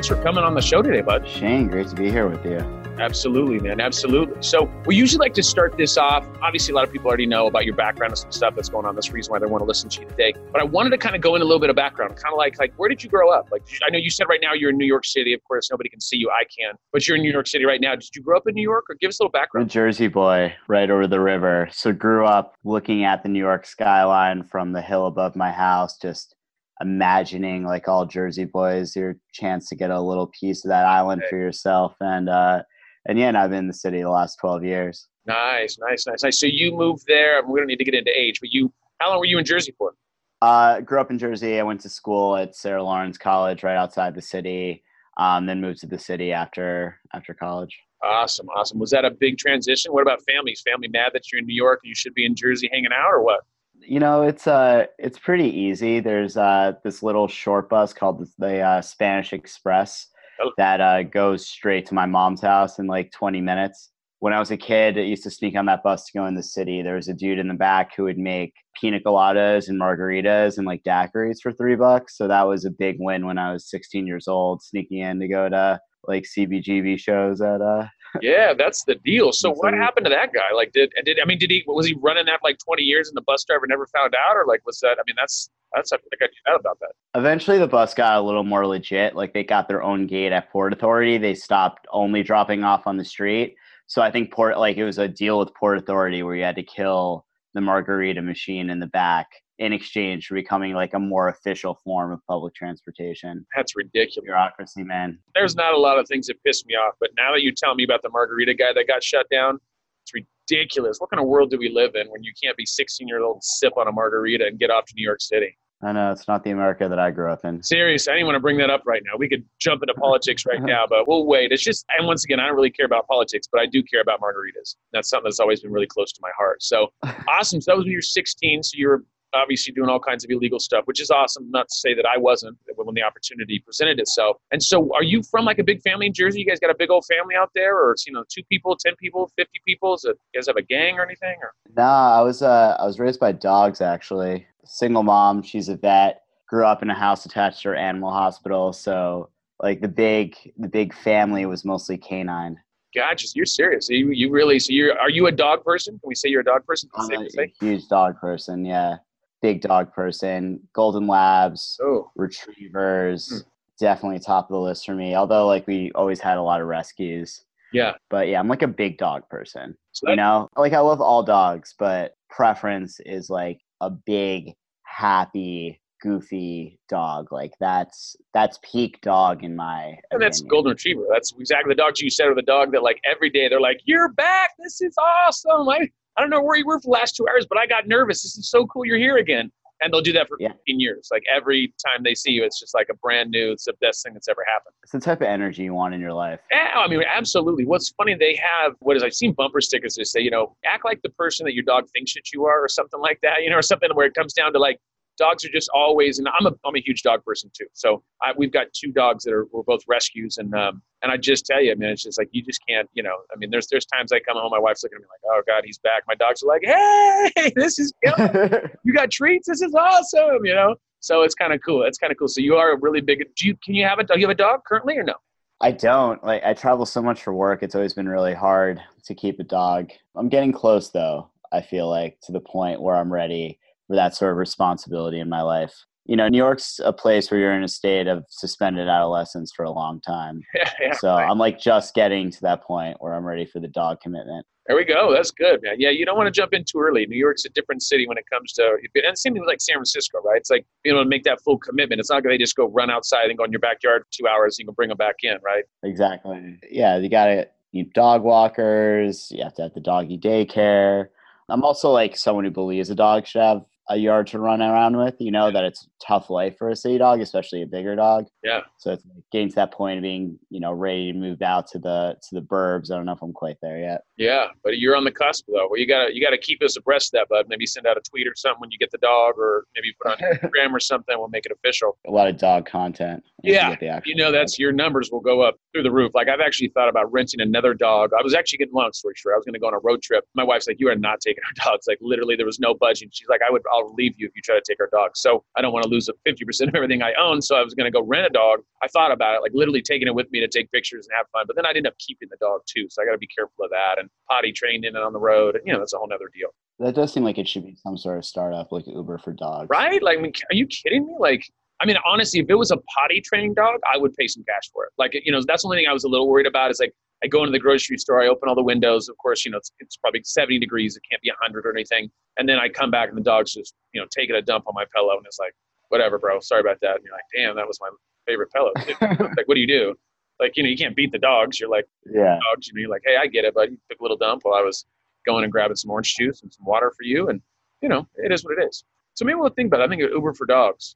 Thanks 0.03 0.17
for 0.17 0.21
coming 0.21 0.43
on 0.43 0.53
the 0.53 0.61
show 0.61 0.81
today, 0.81 0.99
bud. 0.99 1.25
Shane, 1.25 1.69
great 1.69 1.87
to 1.87 1.95
be 1.95 2.11
here 2.11 2.27
with 2.27 2.43
you. 2.43 2.57
Absolutely, 2.99 3.57
man. 3.61 3.79
Absolutely. 3.79 4.35
So 4.41 4.69
we 4.85 4.97
usually 4.97 5.19
like 5.19 5.33
to 5.35 5.41
start 5.41 5.77
this 5.77 5.97
off. 5.97 6.27
Obviously, 6.41 6.73
a 6.73 6.75
lot 6.75 6.83
of 6.83 6.91
people 6.91 7.07
already 7.07 7.25
know 7.25 7.47
about 7.47 7.63
your 7.63 7.73
background 7.73 8.11
and 8.11 8.17
some 8.17 8.29
stuff 8.29 8.53
that's 8.53 8.67
going 8.67 8.85
on. 8.85 8.95
That's 8.95 9.07
the 9.07 9.13
reason 9.13 9.31
why 9.31 9.39
they 9.39 9.45
want 9.45 9.61
to 9.61 9.65
listen 9.65 9.89
to 9.91 10.01
you 10.01 10.07
today. 10.09 10.33
But 10.51 10.59
I 10.59 10.65
wanted 10.65 10.89
to 10.89 10.97
kind 10.97 11.15
of 11.15 11.21
go 11.21 11.35
in 11.35 11.41
a 11.41 11.45
little 11.45 11.61
bit 11.61 11.69
of 11.69 11.77
background, 11.77 12.17
kind 12.17 12.33
of 12.33 12.37
like 12.37 12.59
like 12.59 12.73
where 12.75 12.89
did 12.89 13.01
you 13.01 13.09
grow 13.09 13.31
up? 13.31 13.47
Like 13.49 13.61
I 13.87 13.91
know 13.91 13.97
you 13.97 14.09
said 14.09 14.25
right 14.27 14.41
now 14.43 14.51
you're 14.51 14.71
in 14.71 14.77
New 14.77 14.85
York 14.85 15.05
City. 15.05 15.31
Of 15.31 15.41
course, 15.45 15.71
nobody 15.71 15.87
can 15.87 16.01
see 16.01 16.17
you. 16.17 16.29
I 16.29 16.43
can, 16.53 16.75
but 16.91 17.07
you're 17.07 17.15
in 17.15 17.23
New 17.23 17.31
York 17.31 17.47
City 17.47 17.63
right 17.63 17.79
now. 17.79 17.95
Did 17.95 18.13
you 18.13 18.23
grow 18.23 18.35
up 18.35 18.43
in 18.45 18.55
New 18.55 18.61
York, 18.61 18.83
or 18.89 18.95
give 18.95 19.07
us 19.07 19.21
a 19.21 19.23
little 19.23 19.31
background? 19.31 19.67
A 19.67 19.69
Jersey 19.69 20.09
boy, 20.09 20.53
right 20.67 20.89
over 20.89 21.07
the 21.07 21.21
river. 21.21 21.69
So 21.71 21.93
grew 21.93 22.25
up 22.25 22.55
looking 22.65 23.05
at 23.05 23.23
the 23.23 23.29
New 23.29 23.39
York 23.39 23.65
skyline 23.65 24.43
from 24.43 24.73
the 24.73 24.81
hill 24.81 25.07
above 25.07 25.37
my 25.37 25.53
house, 25.53 25.97
just 25.97 26.35
imagining 26.83 27.63
like 27.63 27.87
all 27.87 28.05
Jersey 28.05 28.45
boys, 28.45 28.95
your 28.95 29.15
chance 29.31 29.67
to 29.69 29.75
get 29.75 29.89
a 29.89 29.99
little 29.99 30.27
piece 30.27 30.63
of 30.63 30.69
that 30.69 30.85
island 30.85 31.23
for 31.29 31.37
yourself. 31.37 31.95
And 31.99 32.29
uh, 32.29 32.61
and 33.07 33.17
yeah, 33.17 33.29
and 33.29 33.37
I've 33.37 33.49
been 33.49 33.59
in 33.59 33.67
the 33.67 33.73
city 33.73 34.01
the 34.01 34.09
last 34.09 34.37
twelve 34.39 34.63
years. 34.63 35.07
Nice, 35.25 35.77
nice, 35.79 36.05
nice, 36.05 36.23
nice. 36.23 36.39
So 36.39 36.45
you 36.45 36.75
moved 36.75 37.05
there. 37.07 37.41
We 37.43 37.59
don't 37.59 37.67
need 37.67 37.77
to 37.77 37.85
get 37.85 37.95
into 37.95 38.11
age, 38.11 38.39
but 38.41 38.51
you, 38.51 38.71
how 38.99 39.09
long 39.09 39.19
were 39.19 39.25
you 39.25 39.37
in 39.39 39.45
Jersey 39.45 39.73
for? 39.77 39.93
Uh, 40.41 40.81
grew 40.81 40.99
up 40.99 41.09
in 41.09 41.17
Jersey. 41.17 41.59
I 41.59 41.63
went 41.63 41.79
to 41.81 41.89
school 41.89 42.35
at 42.35 42.55
Sarah 42.55 42.83
Lawrence 42.83 43.17
College, 43.17 43.63
right 43.63 43.77
outside 43.77 44.13
the 44.13 44.21
city. 44.21 44.83
Um, 45.17 45.45
then 45.45 45.61
moved 45.61 45.79
to 45.79 45.87
the 45.87 45.97
city 45.97 46.33
after 46.33 46.99
after 47.13 47.33
college. 47.33 47.77
Awesome, 48.03 48.49
awesome. 48.49 48.79
Was 48.79 48.91
that 48.91 49.05
a 49.05 49.11
big 49.11 49.37
transition? 49.37 49.93
What 49.93 50.01
about 50.01 50.19
families? 50.29 50.61
Family 50.69 50.89
mad 50.89 51.11
that 51.13 51.31
you're 51.31 51.39
in 51.39 51.45
New 51.45 51.55
York 51.55 51.79
and 51.83 51.89
you 51.89 51.95
should 51.95 52.13
be 52.13 52.25
in 52.25 52.35
Jersey 52.35 52.69
hanging 52.71 52.91
out, 52.91 53.11
or 53.11 53.23
what? 53.23 53.41
You 53.85 53.99
know 53.99 54.23
it's 54.23 54.47
uh 54.47 54.85
it's 54.97 55.19
pretty 55.19 55.49
easy. 55.49 55.99
There's 55.99 56.37
uh 56.37 56.73
this 56.83 57.03
little 57.03 57.27
short 57.27 57.69
bus 57.69 57.93
called 57.93 58.19
the, 58.19 58.31
the 58.37 58.59
uh, 58.61 58.81
spanish 58.81 59.33
express 59.33 60.07
Oh. 60.41 60.51
that 60.57 60.81
uh 60.81 61.03
goes 61.03 61.45
straight 61.47 61.85
to 61.87 61.93
my 61.93 62.07
mom's 62.07 62.41
house 62.41 62.79
in 62.79 62.87
like 62.87 63.11
20 63.11 63.39
minutes. 63.41 63.91
When 64.19 64.33
i 64.33 64.39
was 64.39 64.49
a 64.51 64.57
kid 64.57 64.97
i 64.97 65.01
used 65.01 65.23
to 65.23 65.29
sneak 65.29 65.55
on 65.55 65.65
that 65.67 65.83
bus 65.83 66.05
to 66.05 66.17
go 66.17 66.25
in 66.25 66.33
the 66.35 66.41
city. 66.43 66.81
There 66.81 66.95
was 66.95 67.07
a 67.07 67.13
dude 67.13 67.37
in 67.39 67.47
the 67.49 67.53
back 67.53 67.91
who 67.95 68.03
would 68.05 68.17
make 68.17 68.53
pina 68.79 68.99
coladas 68.99 69.69
and 69.69 69.79
margaritas 69.79 70.57
and 70.57 70.65
like 70.65 70.81
daiquiris 70.83 71.39
for 71.41 71.51
three 71.51 71.75
bucks. 71.75 72.17
So 72.17 72.27
that 72.27 72.47
was 72.47 72.65
a 72.65 72.71
big 72.71 72.95
win 72.99 73.25
when 73.27 73.37
i 73.37 73.53
was 73.53 73.69
16 73.69 74.07
years 74.07 74.27
old 74.27 74.63
sneaking 74.63 74.99
in 74.99 75.19
to 75.19 75.27
go 75.27 75.49
to 75.49 75.79
like 76.07 76.23
cbgb 76.23 76.97
shows 76.99 77.39
at 77.41 77.61
uh 77.61 77.85
Yeah, 78.21 78.53
that's 78.53 78.83
the 78.83 78.95
deal. 78.95 79.31
So 79.31 79.51
what 79.51 79.73
happened 79.73 80.05
to 80.05 80.09
that 80.09 80.33
guy? 80.33 80.55
Like, 80.55 80.71
did 80.71 80.91
did 81.03 81.19
I 81.21 81.25
mean, 81.25 81.39
did 81.39 81.49
he 81.49 81.63
was 81.65 81.87
he 81.87 81.95
running 81.99 82.25
that 82.27 82.39
like 82.43 82.57
twenty 82.63 82.83
years 82.83 83.07
and 83.07 83.17
the 83.17 83.21
bus 83.21 83.43
driver 83.43 83.65
never 83.67 83.87
found 83.87 84.13
out, 84.15 84.35
or 84.35 84.45
like 84.45 84.65
was 84.65 84.79
that? 84.79 84.97
I 84.99 85.03
mean, 85.07 85.15
that's 85.17 85.49
that's 85.73 85.91
I 85.91 85.97
think 85.97 86.21
I 86.21 86.27
found 86.45 86.55
out 86.55 86.59
about 86.59 86.79
that. 86.81 87.19
Eventually, 87.19 87.57
the 87.57 87.67
bus 87.67 87.93
got 87.93 88.17
a 88.17 88.21
little 88.21 88.43
more 88.43 88.67
legit. 88.67 89.15
Like 89.15 89.33
they 89.33 89.43
got 89.43 89.67
their 89.67 89.81
own 89.81 90.07
gate 90.07 90.31
at 90.31 90.51
Port 90.51 90.73
Authority. 90.73 91.17
They 91.17 91.33
stopped 91.33 91.87
only 91.91 92.23
dropping 92.23 92.63
off 92.63 92.85
on 92.85 92.97
the 92.97 93.05
street. 93.05 93.55
So 93.87 94.01
I 94.01 94.11
think 94.11 94.31
Port, 94.31 94.57
like 94.57 94.77
it 94.77 94.85
was 94.85 94.97
a 94.97 95.07
deal 95.07 95.39
with 95.39 95.53
Port 95.55 95.77
Authority 95.77 96.23
where 96.23 96.35
you 96.35 96.43
had 96.43 96.55
to 96.55 96.63
kill 96.63 97.25
the 97.53 97.61
margarita 97.61 98.21
machine 98.21 98.69
in 98.69 98.79
the 98.79 98.87
back 98.87 99.27
in 99.63 99.71
exchange 99.71 100.27
for 100.27 100.35
becoming 100.35 100.73
like 100.73 100.93
a 100.93 100.99
more 100.99 101.29
official 101.29 101.79
form 101.85 102.11
of 102.11 102.19
public 102.27 102.53
transportation. 102.53 103.45
That's 103.55 103.77
ridiculous. 103.77 104.25
Bureaucracy, 104.25 104.83
man. 104.83 105.17
There's 105.33 105.55
not 105.55 105.73
a 105.73 105.77
lot 105.77 105.97
of 105.97 106.05
things 106.05 106.27
that 106.27 106.43
piss 106.43 106.65
me 106.65 106.75
off, 106.75 106.95
but 106.99 107.11
now 107.17 107.31
that 107.31 107.43
you 107.43 107.53
tell 107.53 107.73
me 107.73 107.85
about 107.85 108.01
the 108.01 108.09
margarita 108.09 108.55
guy 108.55 108.73
that 108.75 108.87
got 108.87 109.01
shut 109.01 109.25
down, 109.31 109.59
it's 110.03 110.27
ridiculous. 110.49 110.99
What 110.99 111.11
kind 111.11 111.21
of 111.21 111.27
world 111.27 111.49
do 111.49 111.57
we 111.57 111.69
live 111.69 111.95
in 111.95 112.07
when 112.07 112.23
you 112.23 112.33
can't 112.43 112.57
be 112.57 112.65
16 112.65 113.07
years 113.07 113.21
old, 113.23 113.41
sip 113.41 113.71
on 113.77 113.87
a 113.87 113.91
margarita, 113.93 114.45
and 114.45 114.59
get 114.59 114.69
off 114.69 114.83
to 114.85 114.93
New 114.97 115.03
York 115.03 115.21
City? 115.21 115.57
I 115.81 115.93
know 115.93 116.11
it's 116.11 116.27
not 116.27 116.43
the 116.43 116.51
America 116.51 116.89
that 116.89 116.99
I 116.99 117.11
grew 117.11 117.31
up 117.31 117.45
in. 117.45 117.63
Serious. 117.63 118.07
I 118.09 118.13
didn't 118.13 118.27
want 118.27 118.35
to 118.35 118.41
bring 118.41 118.57
that 118.57 118.69
up 118.69 118.83
right 118.85 119.01
now. 119.05 119.17
We 119.17 119.29
could 119.29 119.45
jump 119.59 119.81
into 119.81 119.93
politics 119.93 120.45
right 120.45 120.61
now, 120.63 120.85
but 120.89 121.07
we'll 121.07 121.25
wait. 121.25 121.53
It's 121.53 121.63
just, 121.63 121.85
and 121.97 122.05
once 122.05 122.25
again, 122.25 122.39
I 122.39 122.47
don't 122.47 122.55
really 122.55 122.71
care 122.71 122.85
about 122.85 123.07
politics, 123.07 123.47
but 123.51 123.61
I 123.61 123.65
do 123.65 123.81
care 123.83 124.01
about 124.01 124.19
margaritas. 124.19 124.75
That's 124.91 125.09
something 125.09 125.25
that's 125.25 125.39
always 125.39 125.61
been 125.61 125.71
really 125.71 125.87
close 125.87 126.11
to 126.13 126.19
my 126.21 126.31
heart. 126.37 126.63
So 126.63 126.91
awesome. 127.29 127.61
So 127.61 127.71
that 127.71 127.77
was 127.77 127.85
when 127.85 127.91
you 127.91 127.97
were 127.97 128.01
16. 128.01 128.63
So 128.63 128.71
you 128.75 128.87
were 128.89 129.03
obviously 129.33 129.73
doing 129.73 129.89
all 129.89 129.99
kinds 129.99 130.23
of 130.23 130.29
illegal 130.31 130.59
stuff, 130.59 130.85
which 130.85 131.01
is 131.01 131.09
awesome. 131.09 131.49
Not 131.51 131.67
to 131.69 131.75
say 131.75 131.93
that 131.93 132.05
I 132.05 132.17
wasn't 132.17 132.57
when 132.75 132.93
the 132.95 133.03
opportunity 133.03 133.59
presented 133.59 133.99
itself. 133.99 134.37
And 134.51 134.61
so 134.61 134.89
are 134.95 135.03
you 135.03 135.21
from 135.23 135.45
like 135.45 135.59
a 135.59 135.63
big 135.63 135.81
family 135.81 136.07
in 136.07 136.13
Jersey? 136.13 136.39
You 136.39 136.45
guys 136.45 136.59
got 136.59 136.69
a 136.69 136.75
big 136.77 136.89
old 136.89 137.05
family 137.05 137.35
out 137.35 137.51
there, 137.55 137.77
or 137.77 137.91
it's, 137.91 138.05
you 138.05 138.13
know, 138.13 138.23
two 138.29 138.43
people, 138.49 138.75
10 138.75 138.95
people, 138.97 139.31
50 139.35 139.51
people? 139.65 139.95
Is 139.95 140.05
it, 140.05 140.17
you 140.33 140.39
guys 140.39 140.47
have 140.47 140.57
a 140.57 140.61
gang 140.61 140.97
or 140.97 141.05
anything? 141.05 141.35
Or 141.41 141.53
Nah, 141.75 142.19
I 142.19 142.21
was 142.21 142.41
uh, 142.41 142.77
I 142.79 142.85
was 142.85 142.99
raised 142.99 143.19
by 143.19 143.31
dogs 143.31 143.81
actually. 143.81 144.45
Single 144.65 145.03
mom, 145.03 145.41
she's 145.41 145.69
a 145.69 145.75
vet. 145.75 146.21
Grew 146.47 146.65
up 146.65 146.83
in 146.83 146.89
a 146.89 146.93
house 146.93 147.25
attached 147.25 147.63
to 147.63 147.69
her 147.69 147.75
animal 147.75 148.11
hospital, 148.11 148.73
so 148.73 149.29
like 149.61 149.81
the 149.81 149.87
big 149.87 150.35
the 150.57 150.67
big 150.67 150.93
family 150.93 151.45
was 151.45 151.65
mostly 151.65 151.97
canine. 151.97 152.59
Gotcha. 152.93 153.27
You're 153.33 153.45
serious. 153.45 153.89
You, 153.89 154.11
you 154.11 154.29
really, 154.29 154.59
so 154.59 154.71
you're, 154.71 154.97
are 154.99 155.09
you 155.09 155.25
a 155.27 155.31
dog 155.31 155.63
person? 155.63 155.97
Can 155.99 156.07
we 156.07 156.15
say 156.15 156.29
you're 156.29 156.41
a 156.41 156.45
dog 156.45 156.65
person? 156.65 156.89
I'm 156.95 157.09
a 157.11 157.53
huge 157.59 157.87
dog 157.87 158.19
person, 158.19 158.65
yeah. 158.65 158.97
Big 159.43 159.61
dog 159.61 159.93
person. 159.93 160.59
Golden 160.73 161.05
labs, 161.05 161.77
Oh, 161.83 162.09
retrievers, 162.15 163.29
Hmm. 163.29 163.37
definitely 163.79 164.19
top 164.19 164.45
of 164.49 164.53
the 164.53 164.59
list 164.59 164.85
for 164.85 164.95
me. 164.95 165.15
Although 165.15 165.45
like 165.47 165.67
we 165.67 165.91
always 165.93 166.19
had 166.19 166.37
a 166.37 166.41
lot 166.41 166.61
of 166.61 166.67
rescues. 166.67 167.45
yeah. 167.73 167.93
But 168.09 168.27
yeah, 168.29 168.39
I'm 168.39 168.47
like 168.47 168.61
a 168.63 168.67
big 168.67 168.97
dog 168.97 169.27
person. 169.29 169.77
So 169.91 170.09
you 170.09 170.15
know 170.15 170.47
like 170.57 170.73
i 170.73 170.79
love 170.79 171.01
all 171.01 171.21
dogs 171.23 171.75
but 171.77 172.15
preference 172.29 172.99
is 173.05 173.29
like 173.29 173.59
a 173.81 173.89
big 173.91 174.53
happy 174.83 175.79
goofy 176.01 176.79
dog 176.89 177.31
like 177.31 177.53
that's 177.59 178.15
that's 178.33 178.59
peak 178.63 178.99
dog 179.01 179.43
in 179.43 179.55
my 179.55 179.97
and 180.11 180.21
that's 180.21 180.41
golden 180.41 180.71
retriever. 180.71 181.05
That's 181.11 181.31
exactly 181.39 181.71
the 181.71 181.75
dogs 181.81 182.01
you 182.01 182.09
said 182.09 182.27
are 182.27 182.35
the 182.35 182.41
dog 182.41 182.71
that 182.73 182.81
like 182.83 182.99
every 183.05 183.29
day 183.29 183.47
they're 183.49 183.61
like, 183.61 183.81
"You're 183.85 184.09
back! 184.09 184.51
This 184.59 184.81
is 184.81 184.95
awesome!" 184.97 185.67
I 185.77 185.89
I 186.17 186.21
don't 186.21 186.29
know 186.29 186.41
where 186.41 186.57
you 186.57 186.65
were 186.65 186.79
for 186.79 186.83
the 186.83 186.89
last 186.91 187.15
two 187.15 187.27
hours, 187.27 187.45
but 187.47 187.57
I 187.57 187.65
got 187.65 187.87
nervous. 187.87 188.21
This 188.21 188.37
is 188.37 188.49
so 188.49 188.65
cool. 188.67 188.85
You're 188.85 188.97
here 188.99 189.17
again, 189.17 189.51
and 189.81 189.91
they'll 189.91 190.01
do 190.01 190.13
that 190.13 190.27
for 190.27 190.37
Yeah. 190.39 190.49
15 190.49 190.79
years. 190.79 191.09
Like 191.11 191.23
every 191.33 191.73
time 191.85 192.03
they 192.03 192.13
see 192.13 192.31
you, 192.31 192.43
it's 192.43 192.59
just 192.59 192.75
like 192.75 192.87
a 192.91 192.93
brand 192.95 193.31
new. 193.31 193.51
It's 193.51 193.65
the 193.65 193.73
best 193.81 194.03
thing 194.03 194.13
that's 194.13 194.27
ever 194.27 194.43
happened. 194.47 194.75
it's 194.83 194.91
the 194.91 194.99
type 194.99 195.21
of 195.21 195.27
energy 195.27 195.63
you 195.63 195.73
want 195.73 195.93
in 195.95 195.99
your 195.99 196.13
life 196.13 196.39
Yeah, 196.51 196.71
I 196.75 196.87
mean, 196.87 197.01
absolutely. 197.11 197.65
What's 197.65 197.89
funny, 197.97 198.13
they 198.15 198.35
have 198.35 198.73
what 198.79 198.95
is 198.95 199.03
I've 199.03 199.13
seen 199.15 199.33
bumper 199.33 199.61
stickers 199.61 199.95
that 199.95 200.05
say, 200.05 200.21
you 200.21 200.29
know, 200.31 200.55
act 200.65 200.85
like 200.85 201.01
the 201.01 201.09
person 201.09 201.45
that 201.45 201.53
your 201.55 201.63
dog 201.63 201.85
thinks 201.93 202.13
that 202.13 202.31
you 202.31 202.45
are, 202.45 202.63
or 202.63 202.67
something 202.67 202.99
like 202.99 203.19
that. 203.23 203.41
You 203.41 203.49
know, 203.49 203.57
or 203.57 203.61
something 203.63 203.89
where 203.93 204.05
it 204.05 204.13
comes 204.13 204.33
down 204.33 204.53
to 204.53 204.59
like 204.59 204.77
dogs 205.17 205.45
are 205.45 205.49
just 205.49 205.69
always, 205.73 206.19
and 206.19 206.27
I'm 206.27 206.45
a 206.45 206.51
I'm 206.65 206.75
a 206.75 206.81
huge 206.81 207.03
dog 207.03 207.23
person 207.25 207.51
too. 207.57 207.65
So 207.73 208.03
I, 208.21 208.33
we've 208.35 208.51
got 208.51 208.67
two 208.73 208.91
dogs 208.91 209.23
that 209.23 209.33
are 209.33 209.47
we're 209.51 209.63
both 209.63 209.81
rescues, 209.87 210.37
and 210.37 210.53
um, 210.53 210.81
and 211.01 211.11
I 211.11 211.17
just 211.17 211.45
tell 211.45 211.61
you, 211.61 211.71
I 211.71 211.75
man, 211.75 211.89
it's 211.89 212.03
just 212.03 212.17
like 212.17 212.29
you 212.31 212.43
just 212.43 212.61
can't, 212.67 212.89
you 212.93 213.03
know. 213.03 213.15
I 213.33 213.37
mean, 213.37 213.49
there's 213.49 213.67
there's 213.67 213.85
times 213.85 214.11
I 214.11 214.19
come 214.19 214.37
home, 214.37 214.51
my 214.51 214.59
wife's 214.59 214.83
looking 214.83 214.97
at 214.97 215.01
me 215.01 215.07
like, 215.09 215.21
oh 215.31 215.41
God, 215.47 215.63
he's 215.65 215.77
back. 215.79 216.03
My 216.07 216.15
dogs 216.15 216.43
are 216.43 216.47
like, 216.47 216.63
hey, 216.63 217.53
this 217.55 217.79
is 217.79 217.93
you 218.83 218.93
got 218.93 219.11
treats. 219.11 219.47
This 219.47 219.61
is 219.61 219.73
awesome, 219.73 220.45
you 220.45 220.55
know. 220.55 220.75
So 220.99 221.23
it's 221.23 221.35
kind 221.35 221.53
of 221.53 221.59
cool. 221.65 221.83
It's 221.83 221.97
kind 221.97 222.11
of 222.11 222.17
cool. 222.17 222.27
So 222.27 222.41
you 222.41 222.55
are 222.55 222.73
a 222.73 222.79
really 222.79 223.01
big. 223.01 223.23
Do 223.35 223.47
you 223.47 223.57
can 223.63 223.73
you 223.73 223.85
have 223.85 223.99
a 223.99 224.03
do 224.03 224.19
you 224.19 224.25
have 224.25 224.31
a 224.31 224.35
dog 224.35 224.61
currently 224.65 224.97
or 224.97 225.03
no? 225.03 225.15
i 225.61 225.71
don't 225.71 226.23
like 226.23 226.43
i 226.43 226.53
travel 226.53 226.85
so 226.85 227.01
much 227.01 227.23
for 227.23 227.33
work 227.33 227.63
it's 227.63 227.73
always 227.75 227.93
been 227.93 228.09
really 228.09 228.33
hard 228.33 228.81
to 229.03 229.15
keep 229.15 229.39
a 229.39 229.43
dog 229.43 229.89
i'm 230.15 230.27
getting 230.27 230.51
close 230.51 230.89
though 230.89 231.29
i 231.51 231.61
feel 231.61 231.89
like 231.89 232.19
to 232.21 232.31
the 232.31 232.39
point 232.39 232.81
where 232.81 232.95
i'm 232.95 233.11
ready 233.11 233.59
for 233.93 233.97
that 233.97 234.15
sort 234.15 234.31
of 234.31 234.37
responsibility 234.37 235.19
in 235.19 235.29
my 235.29 235.43
life 235.43 235.85
you 236.05 236.15
know 236.15 236.27
new 236.27 236.39
york's 236.39 236.79
a 236.83 236.91
place 236.91 237.29
where 237.29 237.39
you're 237.39 237.53
in 237.53 237.63
a 237.63 237.67
state 237.67 238.07
of 238.07 238.25
suspended 238.27 238.87
adolescence 238.87 239.51
for 239.55 239.63
a 239.65 239.69
long 239.69 240.01
time 240.01 240.41
Yeah, 240.55 240.69
yeah. 240.81 240.93
so 240.93 241.13
I'm 241.15 241.37
like 241.37 241.59
just 241.59 241.93
getting 241.93 242.31
to 242.31 242.41
that 242.41 242.63
point 242.63 242.97
where 242.99 243.13
I'm 243.13 243.23
ready 243.23 243.45
for 243.45 243.59
the 243.59 243.67
dog 243.67 243.99
commitment. 244.01 244.47
There 244.65 244.75
we 244.77 244.85
go. 244.85 245.13
That's 245.13 245.29
good, 245.29 245.61
man. 245.61 245.75
Yeah, 245.77 245.89
you 245.89 246.05
don't 246.05 246.15
want 246.15 246.27
to 246.27 246.31
jump 246.31 246.53
in 246.53 246.63
too 246.63 246.79
early. 246.79 247.05
New 247.05 247.17
York's 247.17 247.43
a 247.43 247.49
different 247.49 247.83
city 247.83 248.07
when 248.07 248.17
it 248.17 248.23
comes 248.31 248.53
to, 248.53 248.77
and 249.05 249.17
same 249.17 249.33
thing 249.33 249.45
like 249.45 249.59
San 249.59 249.75
Francisco, 249.75 250.21
right? 250.21 250.37
It's 250.37 250.49
like 250.49 250.65
able 250.85 251.03
to 251.03 251.09
make 251.09 251.23
that 251.25 251.41
full 251.43 251.57
commitment. 251.57 251.99
It's 251.99 252.09
not 252.09 252.23
going 252.23 252.33
to 252.37 252.41
just 252.41 252.55
go 252.55 252.69
run 252.69 252.89
outside 252.89 253.27
and 253.27 253.37
go 253.37 253.43
in 253.43 253.51
your 253.51 253.59
backyard 253.59 254.03
for 254.03 254.07
two 254.11 254.25
hours. 254.25 254.57
And 254.57 254.63
you 254.63 254.67
can 254.67 254.75
bring 254.75 254.87
them 254.87 254.97
back 254.97 255.15
in, 255.23 255.37
right? 255.43 255.65
Exactly. 255.83 256.59
Yeah, 256.71 256.97
you 256.97 257.09
gotta 257.09 257.49
need 257.73 257.91
dog 257.91 258.23
walkers. 258.23 259.27
You 259.31 259.43
have 259.43 259.53
to 259.55 259.63
have 259.63 259.73
the 259.73 259.81
doggy 259.81 260.17
daycare. 260.17 261.07
I'm 261.49 261.63
also 261.63 261.91
like 261.91 262.15
someone 262.15 262.45
who 262.45 262.51
believes 262.51 262.89
a 262.89 262.95
dog 262.95 263.27
should 263.27 263.41
have 263.41 263.65
a 263.89 263.97
yard 263.97 264.27
to 264.27 264.39
run 264.39 264.61
around 264.61 264.97
with. 264.97 265.15
You 265.19 265.31
know 265.31 265.51
that 265.51 265.63
it's 265.63 265.87
tough 266.05 266.29
life 266.29 266.57
for 266.57 266.69
a 266.69 266.75
city 266.75 266.97
dog, 266.97 267.21
especially 267.21 267.61
a 267.61 267.67
bigger 267.67 267.95
dog. 267.95 268.27
Yeah. 268.43 268.61
So 268.77 268.93
it's 268.93 269.03
getting 269.31 269.49
to 269.49 269.55
that 269.55 269.71
point 269.71 269.97
of 269.97 270.03
being, 270.03 270.37
you 270.49 270.59
know, 270.59 270.71
ready 270.73 271.11
to 271.11 271.17
move 271.17 271.41
out 271.41 271.67
to 271.67 271.79
the 271.79 272.15
to 272.29 272.35
the 272.35 272.41
burbs. 272.41 272.91
I 272.91 272.95
don't 272.95 273.05
know 273.05 273.13
if 273.13 273.21
I'm 273.21 273.33
quite 273.33 273.57
there 273.61 273.79
yet. 273.79 274.01
Yeah, 274.17 274.47
but 274.63 274.77
you're 274.77 274.95
on 274.95 275.03
the 275.03 275.11
cusp 275.11 275.45
though. 275.47 275.67
Well, 275.69 275.79
you 275.79 275.87
gotta 275.87 276.13
you 276.13 276.21
gotta 276.21 276.37
keep 276.37 276.61
us 276.63 276.77
abreast 276.77 277.13
of 277.13 277.19
that, 277.19 277.29
bud. 277.29 277.45
Maybe 277.49 277.65
send 277.65 277.85
out 277.85 277.97
a 277.97 278.01
tweet 278.01 278.27
or 278.27 278.33
something 278.35 278.59
when 278.59 278.71
you 278.71 278.77
get 278.77 278.91
the 278.91 278.97
dog, 278.99 279.35
or 279.37 279.65
maybe 279.75 279.93
put 280.01 280.11
on 280.11 280.17
Instagram 280.33 280.73
or 280.73 280.79
something. 280.79 281.17
We'll 281.17 281.29
make 281.29 281.45
it 281.45 281.51
official. 281.51 281.97
A 282.07 282.11
lot 282.11 282.27
of 282.27 282.37
dog 282.37 282.65
content. 282.65 283.23
Yeah, 283.43 283.75
you 284.05 284.15
know 284.15 284.31
that's 284.31 284.57
your 284.57 284.71
numbers 284.71 285.09
will 285.11 285.19
go 285.19 285.41
up 285.41 285.55
through 285.73 285.83
the 285.83 285.91
roof. 285.91 286.11
Like 286.13 286.29
I've 286.29 286.39
actually 286.39 286.69
thought 286.69 286.87
about 286.87 287.11
renting 287.11 287.41
another 287.41 287.73
dog. 287.73 288.11
I 288.17 288.23
was 288.23 288.33
actually 288.33 288.59
getting 288.59 288.73
long 288.73 288.93
story 288.93 289.15
short. 289.17 289.33
I 289.33 289.37
was 289.37 289.45
going 289.45 289.53
to 289.53 289.59
go 289.59 289.67
on 289.67 289.73
a 289.73 289.79
road 289.79 290.01
trip. 290.01 290.23
My 290.33 290.43
wife's 290.43 290.67
like, 290.67 290.79
"You 290.79 290.87
are 290.89 290.95
not 290.95 291.19
taking 291.19 291.43
our 291.43 291.71
dogs." 291.71 291.85
Like 291.87 291.97
literally, 292.01 292.35
there 292.35 292.45
was 292.45 292.59
no 292.59 292.73
budging. 292.73 293.09
She's 293.11 293.27
like, 293.27 293.41
"I 293.45 293.51
would, 293.51 293.61
I'll 293.73 293.93
leave 293.95 294.13
you 294.17 294.27
if 294.27 294.33
you 294.35 294.41
try 294.41 294.55
to 294.55 294.63
take 294.65 294.79
our 294.79 294.89
dog." 294.91 295.11
So 295.15 295.43
I 295.57 295.61
don't 295.61 295.73
want 295.73 295.83
to 295.83 295.89
lose 295.89 296.07
a 296.09 296.13
fifty 296.23 296.45
percent 296.45 296.69
of 296.69 296.75
everything 296.75 297.01
I 297.01 297.13
own. 297.19 297.41
So 297.41 297.55
I 297.55 297.63
was 297.63 297.73
going 297.73 297.91
to 297.91 297.91
go 297.91 298.05
rent 298.05 298.27
a 298.27 298.29
dog. 298.29 298.59
I 298.81 298.87
thought 298.87 299.11
about 299.11 299.35
it, 299.35 299.41
like 299.41 299.51
literally 299.53 299.81
taking 299.81 300.07
it 300.07 300.15
with 300.15 300.31
me 300.31 300.39
to 300.39 300.47
take 300.47 300.71
pictures 300.71 301.07
and 301.07 301.17
have 301.17 301.25
fun. 301.31 301.45
But 301.47 301.55
then 301.55 301.65
I 301.65 301.69
ended 301.69 301.87
up 301.87 301.97
keeping 301.99 302.29
the 302.29 302.37
dog 302.39 302.61
too. 302.67 302.87
So 302.89 303.01
I 303.01 303.05
got 303.05 303.13
to 303.13 303.17
be 303.17 303.27
careful 303.27 303.65
of 303.65 303.71
that 303.71 303.99
and 303.99 304.09
potty 304.29 304.51
trained 304.51 304.85
in 304.85 304.95
and 304.95 305.03
on 305.03 305.13
the 305.13 305.19
road. 305.19 305.55
And, 305.55 305.65
you 305.65 305.73
know, 305.73 305.79
that's 305.79 305.93
a 305.93 305.97
whole 305.97 306.09
other 306.13 306.29
deal. 306.33 306.49
That 306.79 306.95
does 306.95 307.13
seem 307.13 307.23
like 307.23 307.37
it 307.37 307.47
should 307.47 307.63
be 307.63 307.75
some 307.75 307.97
sort 307.97 308.17
of 308.17 308.25
startup, 308.25 308.71
like 308.71 308.87
Uber 308.87 309.19
for 309.19 309.31
dogs, 309.31 309.69
right? 309.69 310.01
Like, 310.01 310.17
I 310.17 310.21
mean, 310.21 310.33
are 310.51 310.55
you 310.55 310.65
kidding 310.67 311.05
me? 311.05 311.15
Like, 311.19 311.49
I 311.83 311.85
mean, 311.85 311.97
honestly, 312.07 312.39
if 312.39 312.45
it 312.49 312.55
was 312.55 312.71
a 312.71 312.77
potty 312.77 313.19
training 313.19 313.55
dog, 313.55 313.81
I 313.93 313.97
would 313.97 314.13
pay 314.13 314.25
some 314.25 314.45
cash 314.45 314.69
for 314.71 314.85
it. 314.85 314.91
Like, 314.97 315.19
you 315.25 315.33
know, 315.33 315.41
that's 315.45 315.63
the 315.63 315.67
only 315.67 315.79
thing 315.79 315.87
I 315.89 315.91
was 315.91 316.05
a 316.05 316.07
little 316.07 316.29
worried 316.29 316.47
about 316.47 316.71
is 316.71 316.79
like, 316.79 316.93
I 317.21 317.27
go 317.27 317.39
into 317.39 317.51
the 317.51 317.59
grocery 317.59 317.97
store, 317.97 318.23
I 318.23 318.27
open 318.27 318.47
all 318.47 318.55
the 318.55 318.63
windows. 318.63 319.09
Of 319.09 319.17
course, 319.17 319.43
you 319.43 319.51
know, 319.51 319.57
it's, 319.57 319.73
it's 319.79 319.97
probably 319.97 320.21
70 320.23 320.59
degrees. 320.59 320.95
It 320.95 321.03
can't 321.09 321.21
be 321.21 321.29
100 321.29 321.65
or 321.65 321.71
anything. 321.71 322.09
And 322.37 322.47
then 322.47 322.57
I 322.57 322.69
come 322.69 322.89
back 322.89 323.09
and 323.09 323.17
the 323.17 323.21
dog's 323.21 323.53
just, 323.53 323.73
you 323.93 323.99
know, 323.99 324.07
taking 324.15 324.35
a 324.35 324.41
dump 324.41 324.63
on 324.65 324.73
my 324.73 324.85
pillow. 324.95 325.17
And 325.17 325.25
it's 325.25 325.39
like, 325.39 325.53
whatever, 325.89 326.17
bro. 326.17 326.39
Sorry 326.39 326.61
about 326.61 326.77
that. 326.81 326.95
And 326.95 327.03
you're 327.03 327.13
like, 327.13 327.23
damn, 327.35 327.55
that 327.57 327.67
was 327.67 327.79
my 327.81 327.89
favorite 328.25 328.49
pillow. 328.51 328.71
like, 329.37 329.47
what 329.47 329.55
do 329.55 329.61
you 329.61 329.67
do? 329.67 329.93
Like, 330.39 330.55
you 330.55 330.63
know, 330.63 330.69
you 330.69 330.77
can't 330.77 330.95
beat 330.95 331.11
the 331.11 331.19
dogs. 331.19 331.59
You're 331.59 331.69
like, 331.69 331.85
yeah, 332.05 332.39
dogs. 332.51 332.67
You 332.67 332.75
know, 332.75 332.81
you're 332.81 332.89
like, 332.89 333.03
hey, 333.05 333.17
I 333.21 333.27
get 333.27 333.43
it, 333.43 333.53
but 333.53 333.71
you 333.71 333.77
took 333.89 333.99
a 333.99 334.03
little 334.03 334.17
dump 334.17 334.41
while 334.43 334.55
I 334.55 334.61
was 334.61 334.85
going 335.25 335.43
and 335.43 335.51
grabbing 335.51 335.75
some 335.75 335.91
orange 335.91 336.15
juice 336.15 336.41
and 336.43 336.53
some 336.53 336.65
water 336.65 336.91
for 336.97 337.03
you. 337.03 337.27
And, 337.27 337.41
you 337.81 337.89
know, 337.89 338.07
it 338.15 338.31
is 338.31 338.45
what 338.45 338.57
it 338.57 338.67
is. 338.67 338.85
So 339.15 339.25
maybe 339.25 339.35
we'll 339.35 339.49
think 339.49 339.67
about 339.67 339.81
it. 339.81 339.83
I 339.83 339.87
think 339.87 340.01
Uber 340.01 340.33
for 340.33 340.45
dogs. 340.45 340.95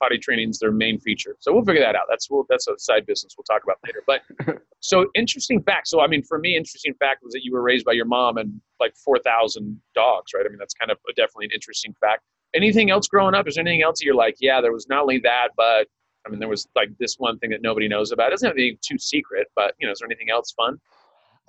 Potty 0.00 0.18
training 0.18 0.50
is 0.50 0.58
their 0.58 0.72
main 0.72 0.98
feature. 0.98 1.36
So 1.40 1.52
we'll 1.52 1.64
figure 1.64 1.82
that 1.82 1.94
out. 1.94 2.04
That's 2.08 2.30
we'll, 2.30 2.46
that's 2.48 2.68
a 2.68 2.78
side 2.78 3.06
business 3.06 3.34
we'll 3.36 3.44
talk 3.44 3.62
about 3.64 3.78
later. 3.84 4.02
But 4.06 4.62
so 4.80 5.06
interesting 5.14 5.62
fact. 5.62 5.88
So 5.88 6.00
I 6.00 6.06
mean, 6.06 6.22
for 6.22 6.38
me, 6.38 6.56
interesting 6.56 6.94
fact 6.94 7.22
was 7.22 7.32
that 7.32 7.44
you 7.44 7.52
were 7.52 7.62
raised 7.62 7.84
by 7.84 7.92
your 7.92 8.04
mom 8.06 8.36
and 8.38 8.60
like 8.80 8.94
four 8.96 9.18
thousand 9.18 9.80
dogs, 9.94 10.32
right? 10.34 10.44
I 10.46 10.48
mean, 10.48 10.58
that's 10.58 10.74
kind 10.74 10.90
of 10.90 10.98
a, 11.08 11.12
definitely 11.12 11.46
an 11.46 11.52
interesting 11.52 11.94
fact. 12.00 12.22
Anything 12.54 12.90
else 12.90 13.06
growing 13.08 13.34
up? 13.34 13.46
Is 13.48 13.56
there 13.56 13.62
anything 13.62 13.82
else 13.82 14.02
you're 14.02 14.14
like, 14.14 14.36
yeah, 14.40 14.60
there 14.60 14.72
was 14.72 14.88
not 14.88 15.02
only 15.02 15.18
that, 15.20 15.48
but 15.56 15.86
I 16.26 16.30
mean, 16.30 16.40
there 16.40 16.48
was 16.48 16.66
like 16.74 16.88
this 16.98 17.16
one 17.18 17.38
thing 17.38 17.50
that 17.50 17.62
nobody 17.62 17.88
knows 17.88 18.12
about. 18.12 18.28
It 18.28 18.30
doesn't 18.30 18.48
have 18.48 18.56
anything 18.56 18.78
too 18.82 18.98
secret, 18.98 19.48
but 19.54 19.74
you 19.78 19.86
know, 19.86 19.92
is 19.92 20.00
there 20.00 20.06
anything 20.06 20.30
else 20.30 20.52
fun? 20.52 20.78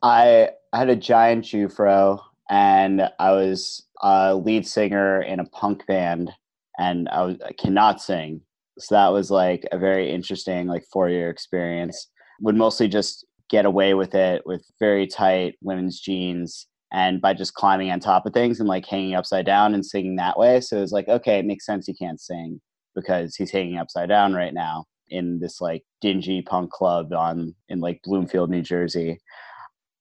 I 0.04 0.50
had 0.74 0.90
a 0.90 0.96
giant 0.96 1.46
Jewfro 1.46 2.22
and 2.50 3.10
I 3.20 3.32
was 3.32 3.88
a 4.02 4.36
lead 4.36 4.68
singer 4.68 5.22
in 5.22 5.40
a 5.40 5.46
punk 5.46 5.86
band 5.88 6.32
and 6.78 7.10
I, 7.10 7.24
was, 7.24 7.38
I 7.46 7.52
cannot 7.54 8.02
sing. 8.02 8.42
So 8.80 8.96
that 8.96 9.12
was 9.12 9.32
like 9.32 9.68
a 9.72 9.78
very 9.78 10.12
interesting 10.12 10.68
like 10.68 10.84
four 10.92 11.10
year 11.10 11.30
experience. 11.30 12.10
Would 12.42 12.56
mostly 12.56 12.88
just 12.88 13.26
get 13.50 13.66
away 13.66 13.94
with 13.94 14.14
it 14.14 14.44
with 14.46 14.64
very 14.80 15.08
tight 15.08 15.56
women's 15.62 16.00
jeans 16.00 16.68
and 16.92 17.22
by 17.22 17.34
just 17.34 17.54
climbing 17.54 17.92
on 17.92 18.00
top 18.00 18.26
of 18.26 18.34
things 18.34 18.60
and 18.60 18.70
like 18.70 18.86
hanging 18.86 19.16
upside 19.16 19.46
down 19.46 19.74
and 19.74 19.86
singing 19.86 20.16
that 20.16 20.38
way. 20.38 20.62
So 20.62 20.78
it 20.78 20.82
was 20.82 20.92
like, 20.92 21.08
okay, 21.08 21.40
it 21.40 21.46
makes 21.46 21.66
sense 21.66 21.86
he 21.88 21.94
can't 21.94 22.22
sing 22.22 22.62
because 22.96 23.36
he's 23.36 23.52
hanging 23.52 23.78
upside 23.78 24.10
down 24.10 24.34
right 24.34 24.54
now 24.54 24.86
in 25.10 25.40
this 25.40 25.62
like 25.62 25.84
dingy 26.02 26.42
punk 26.42 26.72
club 26.72 27.14
on 27.14 27.56
in 27.70 27.80
like 27.80 28.02
Bloomfield, 28.04 28.50
New 28.50 28.62
Jersey. 28.62 29.20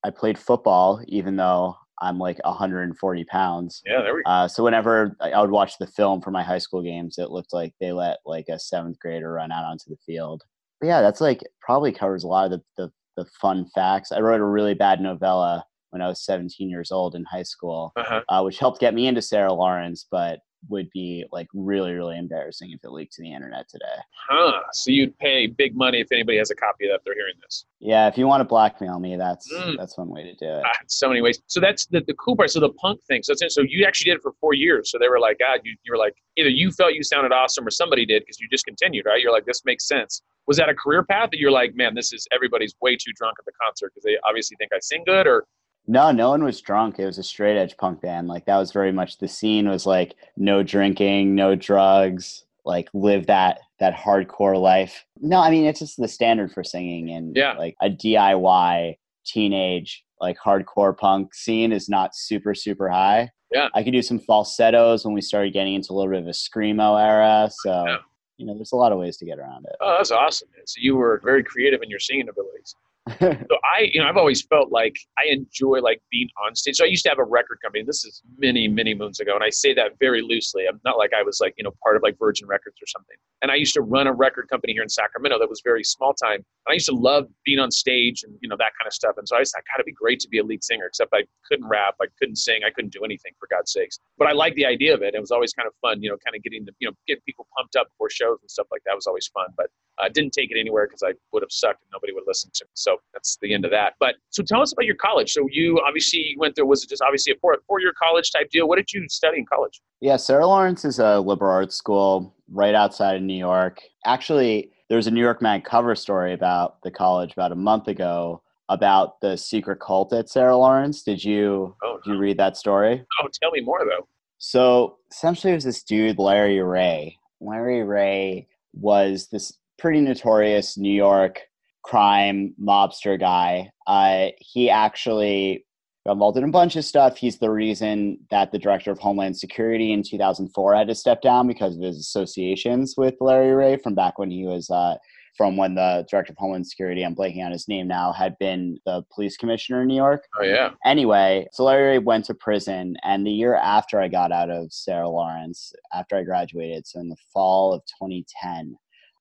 I 0.05 0.11
played 0.11 0.39
football 0.39 1.03
even 1.07 1.37
though 1.37 1.77
I'm 2.03 2.19
like 2.19 2.39
140 2.45 3.25
pounds. 3.25 3.83
Yeah, 3.87 4.03
there 4.03 4.15
we 4.15 4.23
go. 4.23 4.31
Uh, 4.31 4.49
so 4.49 4.63
whenever 4.63 5.17
I 5.21 5.41
would 5.41 5.51
watch 5.51 5.79
the 5.79 5.87
film 5.87 6.21
for 6.21 6.31
my 6.31 6.43
high 6.43 6.59
school 6.59 6.83
games, 6.83 7.19
it 7.19 7.31
looked 7.31 7.53
like 7.53 7.75
they 7.81 7.93
let 7.93 8.19
like 8.27 8.49
a 8.49 8.59
seventh 8.59 8.99
grader 8.99 9.33
run 9.33 9.53
out 9.53 9.65
onto 9.65 9.89
the 9.89 9.97
field. 10.05 10.43
But 10.81 10.89
yeah, 10.89 11.01
that's 11.01 11.21
like 11.21 11.43
probably 11.61 11.93
covers 11.93 12.25
a 12.25 12.29
lot 12.29 12.53
of 12.53 12.61
the, 12.61 12.63
the, 12.77 12.93
the 13.17 13.31
fun 13.41 13.67
facts. 13.75 14.13
I 14.13 14.21
wrote 14.21 14.41
a 14.41 14.45
really 14.45 14.75
bad 14.75 15.01
novella 15.01 15.65
when 15.91 16.03
I 16.03 16.09
was 16.09 16.25
17 16.25 16.69
years 16.69 16.93
old 16.93 17.15
in 17.15 17.25
high 17.25 17.43
school, 17.43 17.93
uh-huh. 17.97 18.23
uh, 18.29 18.43
which 18.43 18.59
helped 18.59 18.81
get 18.81 18.95
me 18.95 19.07
into 19.07 19.23
Sarah 19.23 19.53
Lawrence. 19.53 20.07
But 20.11 20.41
would 20.69 20.91
be 20.91 21.25
like 21.33 21.47
really 21.55 21.93
really 21.93 22.19
embarrassing 22.19 22.71
if 22.73 22.81
it 22.83 22.91
leaked 22.91 23.13
to 23.15 23.23
the 23.23 23.33
internet 23.33 23.69
today. 23.69 23.85
Huh 24.29 24.61
so 24.73 24.91
you'd 24.91 25.17
pay 25.19 25.47
big 25.47 25.77
money 25.77 26.01
if 26.01 26.09
anybody 26.13 26.39
has 26.39 26.51
a 26.51 26.55
copy 26.55 26.87
of 26.87 26.93
that 26.93 27.01
they're 27.05 27.15
hearing 27.15 27.35
this? 27.43 27.65
Yeah 27.81 28.09
if 28.09 28.19
you 28.19 28.27
want 28.27 28.41
to 28.41 28.45
blackmail 28.45 28.99
me 28.99 29.17
that's 29.17 29.53
mm. 29.53 29.77
that's 29.77 29.97
one 29.97 30.09
way 30.09 30.23
to 30.23 30.35
do 30.35 30.47
it. 30.47 30.63
Ah, 30.65 30.73
so 30.87 31.09
many 31.09 31.21
ways. 31.21 31.41
So 31.47 31.61
that's 31.61 31.87
the, 31.87 32.01
the 32.07 32.15
cool 32.15 32.37
part. 32.37 32.51
So 32.51 32.61
the 32.61 32.71
punk 32.71 33.01
thing 33.07 33.23
so, 33.23 33.35
so 33.49 33.63
you 33.63 33.85
actually 33.87 34.11
did 34.11 34.19
it 34.19 34.23
for 34.23 34.33
four 34.41 34.55
years. 34.55 34.91
So 34.91 34.99
they 34.99 35.09
were 35.09 35.21
like 35.21 35.39
god 35.39 35.61
you, 35.65 35.77
you 35.85 35.93
were 35.93 35.99
like 35.99 36.15
either 36.37 36.51
you 36.51 36.71
felt 36.71 36.95
you 36.95 37.03
sounded 37.03 37.33
awesome 37.33 37.67
or 37.67 37.71
somebody 37.71 38.07
did 38.07 38.23
because 38.23 38.41
you 38.41 38.49
discontinued 38.49 39.07
right? 39.07 39.21
You're 39.21 39.33
like 39.33 39.47
this 39.47 39.65
makes 39.65 39.87
sense. 39.87 40.23
Was 40.47 40.57
that 40.59 40.69
a 40.69 40.75
career 40.75 41.03
path 41.03 41.31
that 41.31 41.39
you're 41.39 41.51
like 41.51 41.75
man 41.75 41.95
this 41.95 42.13
is 42.13 42.27
everybody's 42.33 42.75
way 42.81 42.97
too 42.97 43.13
drunk 43.15 43.37
at 43.39 43.45
the 43.45 43.53
concert 43.61 43.93
because 43.95 44.05
they 44.05 44.17
obviously 44.29 44.57
think 44.57 44.73
i 44.73 44.79
sing 44.81 45.03
good 45.05 45.27
or 45.27 45.47
no, 45.87 46.11
no 46.11 46.31
one 46.31 46.43
was 46.43 46.61
drunk. 46.61 46.99
It 46.99 47.07
was 47.07 47.19
a 47.19 47.23
straight 47.23 47.59
edge 47.59 47.77
punk 47.77 48.01
band. 48.01 48.29
Like 48.29 48.47
that 48.47 48.59
was 48.59 48.73
very 48.73 48.93
much 48.93 49.19
the 49.19 49.29
scene 49.29 49.69
was 49.69 49.87
like 49.87 50.15
no 50.37 50.63
drinking, 50.63 51.35
no 51.35 51.55
drugs, 51.55 52.45
like 52.65 52.89
live 52.93 53.27
that 53.27 53.61
that 53.79 53.95
hardcore 53.95 54.61
life. 54.61 55.05
No, 55.21 55.39
I 55.41 55.51
mean 55.51 55.65
it's 55.65 55.81
just 55.81 55.97
the 55.97 56.09
standard 56.09 56.53
for 56.53 56.65
singing 56.65 57.11
and 57.11 57.37
yeah. 57.37 57.53
like 57.53 57.77
a 57.81 57.89
DIY 57.89 58.99
teenage 59.25 60.05
like 60.21 60.39
hardcore 60.39 60.97
punk 60.97 61.35
scene 61.35 61.73
is 61.73 61.89
not 61.89 62.15
super 62.15 62.55
super 62.55 62.89
high. 62.89 63.31
Yeah. 63.53 63.69
I 63.75 63.85
could 63.85 63.93
do 63.93 64.03
some 64.03 64.19
falsettos 64.19 65.05
when 65.05 65.15
we 65.15 65.21
started 65.21 65.53
getting 65.53 65.75
into 65.75 65.93
a 65.93 65.95
little 65.95 66.11
bit 66.11 66.23
of 66.23 66.27
a 66.27 66.31
screamo 66.31 67.01
era. 67.01 67.49
So 67.63 67.87
yeah. 67.87 67.99
you 68.39 68.47
know, 68.47 68.55
there's 68.55 68.73
a 68.73 68.77
lot 68.77 68.93
of 68.93 68.99
ways 68.99 69.17
to 69.19 69.25
get 69.25 69.39
around 69.39 69.67
it. 69.67 69.77
Oh, 69.81 69.97
that's 69.99 70.11
awesome. 70.11 70.49
So 70.65 70.81
you 70.81 70.97
were 70.97 71.21
very 71.23 71.45
creative 71.45 71.83
in 71.83 71.91
your 71.91 72.01
singing 72.01 72.29
abilities. 72.29 72.75
So 73.21 73.59
I, 73.65 73.89
you 73.93 74.01
know, 74.01 74.09
I've 74.09 74.17
always 74.17 74.43
felt 74.43 74.73
like 74.73 74.97
I 75.19 75.31
enjoy 75.31 75.81
like 75.81 76.03
being 76.11 76.29
on 76.45 76.57
stage. 76.57 76.77
So 76.77 76.85
I 76.85 76.89
used 76.89 77.05
to 77.05 77.09
have 77.09 77.19
a 77.19 77.25
record 77.25 77.59
company. 77.63 77.85
This 77.85 78.05
is 78.05 78.21
many, 78.37 78.67
many 78.67 78.95
moons 78.95 79.21
ago, 79.21 79.35
and 79.35 79.45
I 79.45 79.51
say 79.51 79.73
that 79.75 79.93
very 80.01 80.23
loosely. 80.23 80.65
I'm 80.69 80.81
not 80.85 80.99
like 80.99 81.13
I 81.17 81.23
was 81.23 81.39
like 81.41 81.55
you 81.57 81.65
know 81.65 81.73
part 81.83 81.97
of 81.97 82.03
like 82.03 82.19
Virgin 82.19 82.49
Records 82.49 82.77
or 82.83 82.87
something. 82.87 83.17
And 83.43 83.51
I 83.51 83.55
used 83.55 83.75
to 83.75 83.83
run 83.83 84.07
a 84.07 84.13
record 84.13 84.49
company 84.49 84.73
here 84.73 84.83
in 84.83 84.89
Sacramento 84.89 85.39
that 85.39 85.49
was 85.49 85.61
very 85.65 85.85
small 85.85 86.15
time. 86.15 86.37
And 86.37 86.71
I 86.71 86.73
used 86.73 86.87
to 86.87 86.95
love 86.95 87.27
being 87.45 87.61
on 87.61 87.71
stage 87.71 88.25
and 88.25 88.35
you 88.41 88.49
know 88.49 88.57
that 88.57 88.73
kind 88.79 88.87
of 88.87 88.93
stuff. 88.93 89.15
And 89.19 89.29
so 89.29 89.37
I 89.37 89.41
thought, 89.41 89.63
God, 89.71 89.77
it'd 89.77 89.87
be 89.87 89.93
great 89.93 90.19
to 90.21 90.29
be 90.29 90.39
a 90.39 90.45
lead 90.45 90.65
singer, 90.65 90.87
except 90.87 91.13
I 91.15 91.23
couldn't 91.49 91.69
rap, 91.69 91.95
I 92.03 92.07
couldn't 92.19 92.37
sing, 92.37 92.63
I 92.67 92.71
couldn't 92.71 92.93
do 92.93 93.05
anything 93.05 93.33
for 93.39 93.47
God's 93.51 93.73
sakes. 93.73 94.01
But 94.19 94.27
I 94.27 94.33
liked 94.33 94.57
the 94.57 94.67
idea 94.67 94.95
of 94.95 95.03
it. 95.03 95.15
It 95.15 95.21
was 95.21 95.31
always 95.31 95.53
kind 95.53 95.69
of 95.69 95.75
fun, 95.81 96.03
you 96.03 96.11
know, 96.11 96.17
kind 96.25 96.35
of 96.35 96.43
getting 96.43 96.65
the 96.65 96.73
you 96.81 96.89
know 96.89 96.95
getting 97.07 97.23
people 97.25 97.47
pumped 97.57 97.77
up 97.77 97.87
for 97.99 98.11
shows 98.11 98.39
and 98.41 98.51
stuff 98.51 98.67
like 98.73 98.83
that 98.87 98.97
was 98.97 99.07
always 99.07 99.29
fun. 99.29 99.47
But 99.57 99.71
I 99.99 100.07
uh, 100.07 100.09
didn't 100.09 100.33
take 100.33 100.51
it 100.51 100.59
anywhere 100.59 100.87
because 100.87 101.03
I 101.03 101.15
would 101.33 101.43
have 101.43 101.53
sucked 101.53 101.83
and 101.83 101.91
nobody 101.93 102.13
would 102.13 102.25
listen 102.27 102.51
to 102.55 102.65
me. 102.65 102.71
So 102.75 102.96
that's 103.13 103.39
the 103.41 103.55
end 103.55 103.65
of 103.65 103.71
that. 103.71 103.95
But 104.01 104.17
so 104.31 104.43
tell 104.43 104.61
us 104.61 104.73
about 104.73 104.87
your 104.87 104.97
college. 104.97 105.33
So 105.33 105.47
you 105.51 105.81
obviously 105.87 106.35
went 106.39 106.55
there. 106.55 106.67
Was 106.67 106.85
it 106.85 106.91
just 106.91 107.03
obviously 107.03 107.33
a 107.33 107.37
four 107.41 107.57
four 107.67 107.81
year 107.81 107.93
college 108.01 108.31
type 108.33 108.51
deal? 108.51 108.69
What 108.69 108.77
did 108.77 108.93
you 108.93 109.07
study 109.09 109.39
in 109.39 109.47
college? 109.47 109.81
Yeah, 110.01 110.17
Sarah 110.17 110.47
Lawrence 110.47 110.85
is 110.85 110.99
a 110.99 111.21
liberal 111.21 111.53
arts 111.53 111.77
school 111.77 112.35
right 112.51 112.75
outside 112.75 113.17
of 113.17 113.23
New 113.23 113.39
York. 113.39 113.81
Actually, 114.05 114.73
there 114.89 114.97
was 114.97 115.07
a 115.07 115.11
New 115.11 115.21
York 115.23 115.43
Mag 115.43 115.65
cover 115.65 115.95
story 115.95 116.33
about 116.33 116.83
the 116.83 116.91
college 116.91 117.33
about 117.33 117.53
a 117.53 117.57
month 117.57 117.89
ago 117.89 118.43
about 118.69 119.21
the 119.21 119.37
secret 119.37 119.81
cult 119.81 120.13
at 120.13 120.29
Sarah 120.29 120.57
Lawrence. 120.57 121.03
Did 121.03 121.23
you 121.25 121.77
oh, 121.83 121.99
did 122.05 122.13
you 122.13 122.19
read 122.19 122.39
that 122.39 122.57
story? 122.57 123.05
Oh, 123.23 123.29
tell 123.41 123.51
me 123.51 123.61
more 123.61 123.85
though. 123.85 124.07
So 124.39 124.99
essentially, 125.11 125.53
it 125.53 125.57
was 125.57 125.65
this 125.65 125.83
dude 125.83 126.19
Larry 126.19 126.61
Ray. 126.63 127.17
Larry 127.41 127.83
Ray 127.83 128.49
was 128.75 129.29
this 129.29 129.59
pretty 129.79 130.01
notorious 130.01 130.77
New 130.77 130.93
York 130.93 131.41
crime 131.87 132.53
mobster 132.61 133.19
guy. 133.19 133.71
Uh, 133.87 134.29
he 134.41 134.69
actually 134.69 135.65
got 136.05 136.15
involved 136.15 136.37
in 136.37 136.45
a 136.45 136.49
bunch 136.49 136.77
of 136.77 136.85
stuff. 136.85 137.17
He's 137.17 137.39
the 137.39 137.51
reason 137.51 138.19
that 138.31 138.51
the 138.51 138.59
director 138.59 138.91
of 138.91 138.99
Homeland 138.99 139.37
Security 139.37 139.93
in 139.93 140.03
2004 140.03 140.75
had 140.75 140.89
to 140.89 140.95
step 140.95 141.23
down 141.23 141.47
because 141.47 141.77
of 141.77 141.83
his 141.83 141.99
associations 141.99 142.95
with 142.97 143.15
Larry 143.21 143.53
Ray 143.53 143.77
from 143.77 143.95
back 143.95 144.19
when 144.19 144.31
he 144.31 144.47
was. 144.47 144.69
Uh, 144.69 144.97
from 145.37 145.59
when 145.59 145.75
the 145.75 146.03
director 146.11 146.33
of 146.33 146.39
Homeland 146.39 146.67
Security, 146.67 147.05
I'm 147.05 147.15
blanking 147.15 147.45
on 147.45 147.53
his 147.53 147.69
name 147.69 147.87
now, 147.87 148.11
had 148.11 148.39
been 148.39 148.79
the 148.87 149.05
police 149.15 149.37
commissioner 149.37 149.83
in 149.83 149.89
New 149.89 149.95
York. 149.95 150.25
Oh, 150.41 150.45
yeah. 150.45 150.71
Anyway, 150.87 151.47
so 151.53 151.65
Larry 151.65 151.89
Ray 151.91 151.99
went 151.99 152.25
to 152.25 152.35
prison, 152.35 152.97
and 153.05 153.27
the 153.27 153.31
year 153.31 153.55
after 153.55 154.01
I 154.01 154.09
got 154.09 154.33
out 154.33 154.49
of 154.49 154.73
Sarah 154.73 155.11
Lawrence, 155.11 155.75
after 155.93 156.17
I 156.17 156.23
graduated, 156.23 156.87
so 156.87 157.01
in 157.01 157.11
the 157.11 157.19
fall 157.35 157.75
of 157.75 157.83
2010, 158.03 158.77